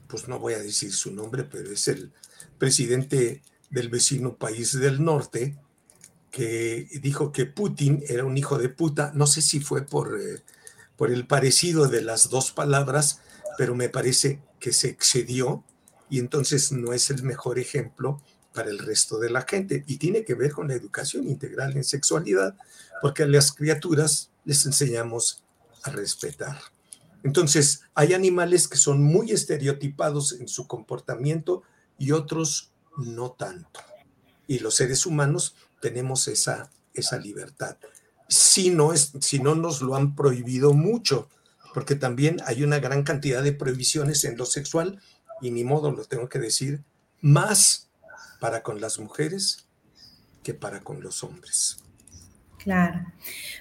pues 0.07 0.27
no 0.27 0.39
voy 0.39 0.53
a 0.53 0.59
decir 0.59 0.93
su 0.93 1.11
nombre, 1.11 1.43
pero 1.43 1.71
es 1.71 1.87
el 1.87 2.11
presidente 2.57 3.41
del 3.71 3.89
vecino 3.89 4.35
país 4.35 4.77
del 4.79 5.03
norte, 5.03 5.57
que 6.29 6.87
dijo 7.01 7.31
que 7.31 7.45
Putin 7.45 8.03
era 8.07 8.23
un 8.23 8.37
hijo 8.37 8.57
de 8.57 8.69
puta. 8.69 9.11
No 9.15 9.27
sé 9.27 9.41
si 9.41 9.59
fue 9.59 9.81
por, 9.81 10.19
eh, 10.19 10.43
por 10.95 11.11
el 11.11 11.25
parecido 11.25 11.87
de 11.87 12.01
las 12.01 12.29
dos 12.29 12.51
palabras, 12.51 13.21
pero 13.57 13.75
me 13.75 13.89
parece 13.89 14.41
que 14.59 14.71
se 14.71 14.89
excedió 14.89 15.63
y 16.09 16.19
entonces 16.19 16.71
no 16.71 16.93
es 16.93 17.09
el 17.09 17.23
mejor 17.23 17.59
ejemplo 17.59 18.21
para 18.53 18.69
el 18.69 18.79
resto 18.79 19.17
de 19.19 19.29
la 19.29 19.41
gente. 19.41 19.83
Y 19.87 19.97
tiene 19.97 20.23
que 20.23 20.35
ver 20.35 20.51
con 20.51 20.67
la 20.67 20.73
educación 20.73 21.27
integral 21.27 21.75
en 21.75 21.83
sexualidad, 21.83 22.55
porque 23.01 23.23
a 23.23 23.27
las 23.27 23.51
criaturas 23.51 24.31
les 24.45 24.65
enseñamos 24.65 25.43
a 25.83 25.91
respetar. 25.91 26.59
Entonces, 27.23 27.83
hay 27.93 28.13
animales 28.13 28.67
que 28.67 28.77
son 28.77 29.03
muy 29.03 29.31
estereotipados 29.31 30.33
en 30.33 30.47
su 30.47 30.67
comportamiento 30.67 31.63
y 31.97 32.11
otros 32.11 32.70
no 32.97 33.31
tanto. 33.31 33.79
Y 34.47 34.59
los 34.59 34.75
seres 34.75 35.05
humanos 35.05 35.55
tenemos 35.81 36.27
esa, 36.27 36.69
esa 36.93 37.17
libertad. 37.17 37.77
Si 38.27 38.69
no, 38.69 38.93
es, 38.93 39.11
si 39.19 39.39
no 39.39 39.55
nos 39.55 39.81
lo 39.81 39.95
han 39.95 40.15
prohibido 40.15 40.73
mucho, 40.73 41.29
porque 41.73 41.95
también 41.95 42.41
hay 42.45 42.63
una 42.63 42.79
gran 42.79 43.03
cantidad 43.03 43.43
de 43.43 43.53
prohibiciones 43.53 44.23
en 44.23 44.37
lo 44.37 44.45
sexual, 44.45 45.01
y 45.41 45.51
ni 45.51 45.63
modo 45.63 45.91
lo 45.91 46.05
tengo 46.05 46.29
que 46.29 46.39
decir, 46.39 46.83
más 47.21 47.89
para 48.39 48.63
con 48.63 48.81
las 48.81 48.99
mujeres 48.99 49.67
que 50.43 50.53
para 50.53 50.81
con 50.81 51.01
los 51.01 51.23
hombres. 51.23 51.77
Claro. 52.57 53.05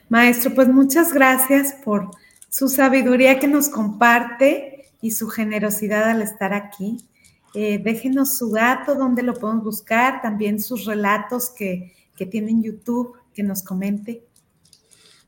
Maestro, 0.09 0.55
pues 0.55 0.69
muchas 0.69 1.13
gracias 1.13 1.75
por 1.85 2.11
su 2.49 2.69
sabiduría 2.69 3.39
que 3.39 3.49
nos 3.49 3.69
comparte 3.69 4.93
y 5.01 5.13
su 5.13 5.29
generosidad 5.29 6.11
al 6.11 6.23
estar 6.23 6.53
aquí. 6.53 7.09
Eh, 7.55 7.79
déjenos 7.83 8.39
su 8.39 8.53
dato, 8.53 8.95
donde 8.95 9.23
lo 9.23 9.35
podemos 9.35 9.65
buscar, 9.65 10.23
también 10.23 10.61
sus 10.61 10.85
relatos 10.85 11.51
que, 11.51 11.95
que 12.17 12.27
tiene 12.27 12.51
en 12.53 12.63
YouTube, 12.63 13.17
que 13.35 13.43
nos 13.43 13.63
comente. 13.63 14.25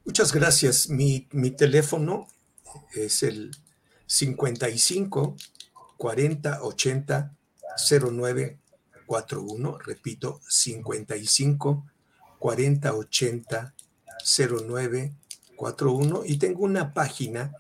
Muchas 0.05 0.33
gracias. 0.33 0.89
Mi, 0.89 1.29
mi 1.33 1.51
teléfono 1.51 2.27
es 2.95 3.23
el 3.23 3.51
55 4.07 5.37
40 5.97 6.63
80 6.63 7.35
09 8.11 8.59
41. 9.07 9.79
Repito, 9.79 10.41
55 10.49 11.87
40 12.39 12.95
80 12.95 13.75
09 14.67 15.13
41. 15.57 16.23
Y 16.25 16.37
tengo 16.39 16.65
una 16.65 16.93
página 16.93 17.53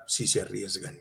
si 0.08 0.26
se 0.28 0.42
arriesgan. 0.42 0.98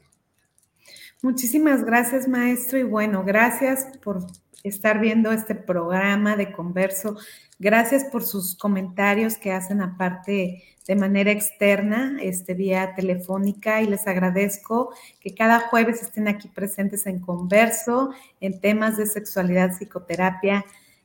Muchísimas 1.22 1.84
gracias, 1.84 2.26
maestro, 2.28 2.78
y 2.78 2.82
bueno, 2.82 3.24
gracias 3.24 3.86
por 4.02 4.26
estar 4.64 4.98
viendo 4.98 5.30
este 5.30 5.54
programa 5.54 6.36
de 6.36 6.50
Converso. 6.50 7.16
Gracias 7.58 8.04
por 8.04 8.24
sus 8.24 8.56
comentarios 8.56 9.36
que 9.36 9.52
hacen 9.52 9.82
aparte 9.82 10.64
de 10.86 10.96
manera 10.96 11.30
externa, 11.30 12.16
este, 12.20 12.54
vía 12.54 12.94
telefónica, 12.94 13.82
y 13.82 13.86
les 13.86 14.06
agradezco 14.06 14.92
que 15.20 15.34
cada 15.34 15.60
jueves 15.60 16.02
estén 16.02 16.28
aquí 16.28 16.48
presentes 16.48 17.06
en 17.06 17.20
Converso 17.20 18.10
en 18.40 18.58
temas 18.60 18.96
de 18.96 19.06
sexualidad, 19.06 19.72
psicoterapia, 19.72 20.64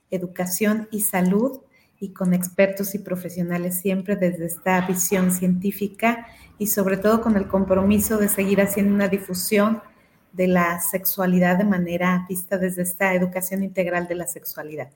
educación 0.10 0.88
y 0.92 1.02
salud, 1.02 1.60
y 2.00 2.14
con 2.14 2.34
expertos 2.34 2.96
y 2.96 3.00
profesionales 3.00 3.80
siempre 3.80 4.16
desde 4.16 4.46
esta 4.46 4.80
visión 4.88 5.32
científica 5.32 6.28
y 6.58 6.68
sobre 6.68 6.96
todo 6.96 7.22
con 7.22 7.36
el 7.36 7.48
compromiso 7.48 8.18
de 8.18 8.30
seguir 8.30 8.62
haciendo 8.62 8.96
una 8.96 9.10
difusión 9.10 9.82
de 10.32 10.48
la 10.48 10.80
sexualidad 10.80 11.58
de 11.58 11.64
manera 11.64 12.26
vista 12.28 12.58
desde 12.58 12.84
esta 12.84 13.14
educación 13.14 13.64
integral 13.64 14.08
de 14.08 14.16
la 14.16 14.28
sexualidad. 14.28 14.90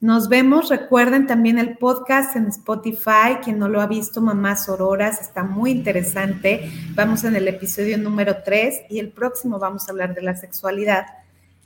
Nos 0.00 0.28
vemos, 0.28 0.68
recuerden 0.68 1.26
también 1.26 1.58
el 1.58 1.78
podcast 1.78 2.36
en 2.36 2.48
Spotify, 2.48 3.38
quien 3.42 3.58
no 3.58 3.68
lo 3.68 3.80
ha 3.80 3.86
visto, 3.86 4.20
Mamás 4.20 4.68
Auroras, 4.68 5.22
está 5.22 5.42
muy 5.42 5.70
interesante. 5.70 6.70
Vamos 6.94 7.24
en 7.24 7.34
el 7.34 7.48
episodio 7.48 7.96
número 7.96 8.42
3 8.44 8.82
y 8.90 8.98
el 8.98 9.08
próximo 9.10 9.58
vamos 9.58 9.88
a 9.88 9.92
hablar 9.92 10.14
de 10.14 10.20
la 10.20 10.36
sexualidad 10.36 11.06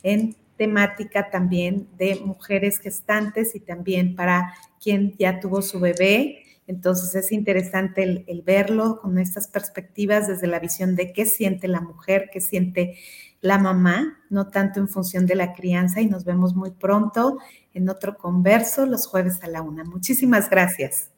en 0.05 0.37
temática 0.57 1.29
también 1.31 1.89
de 1.99 2.21
mujeres 2.25 2.79
gestantes 2.79 3.55
y 3.57 3.61
también 3.61 4.15
para 4.15 4.55
quien 4.81 5.17
ya 5.19 5.41
tuvo 5.41 5.61
su 5.61 5.81
bebé. 5.81 6.45
Entonces 6.71 7.17
es 7.17 7.33
interesante 7.33 8.25
el, 8.29 8.43
verlo 8.43 9.01
con 9.01 9.19
estas 9.19 9.49
perspectivas 9.49 10.29
desde 10.29 10.47
la 10.47 10.61
visión 10.61 10.95
de 10.95 11.13
qué 11.13 11.27
siente 11.27 11.67
la 11.67 11.81
mujer, 11.81 12.31
qué 12.33 12.41
siente 12.41 12.97
la 13.41 13.59
mamá, 13.59 14.21
no 14.31 14.51
tanto 14.51 14.79
en 14.79 14.89
función 14.89 15.27
de 15.27 15.35
la 15.35 15.53
crianza 15.53 16.01
y 16.01 16.07
nos 16.07 16.25
vemos 16.25 16.55
muy 16.55 16.71
pronto 16.71 17.39
en 17.75 17.89
otro 17.89 18.17
converso 18.17 18.87
los 18.87 19.09
jueves 19.09 19.43
a 19.43 19.49
la 19.49 19.63
una. 19.63 19.83
Muchísimas 19.83 20.49
gracias. 20.49 21.11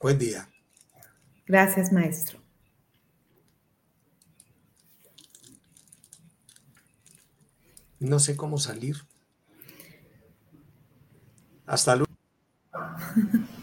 Buen 0.00 0.18
día. 0.18 0.48
Gracias, 1.46 1.92
maestro. 1.92 2.40
No 8.00 8.18
sé 8.18 8.36
cómo 8.36 8.58
salir. 8.58 8.96
Hasta 11.66 11.94
luego. 11.94 12.12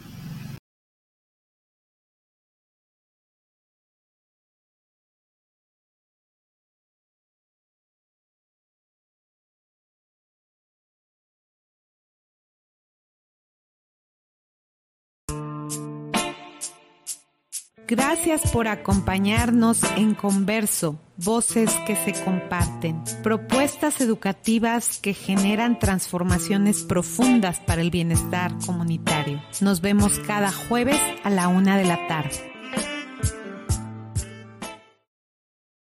Gracias 17.95 18.51
por 18.51 18.67
acompañarnos 18.67 19.83
en 19.97 20.15
Converso, 20.15 20.99
voces 21.15 21.69
que 21.85 21.95
se 21.95 22.13
comparten, 22.23 23.03
propuestas 23.21 24.01
educativas 24.01 24.97
que 24.97 25.13
generan 25.13 25.77
transformaciones 25.77 26.81
profundas 26.81 27.59
para 27.59 27.83
el 27.83 27.91
bienestar 27.91 28.51
comunitario. 28.65 29.43
Nos 29.61 29.81
vemos 29.81 30.17
cada 30.25 30.51
jueves 30.51 30.99
a 31.23 31.29
la 31.29 31.49
una 31.49 31.77
de 31.77 31.85
la 31.85 32.07
tarde. 32.07 32.52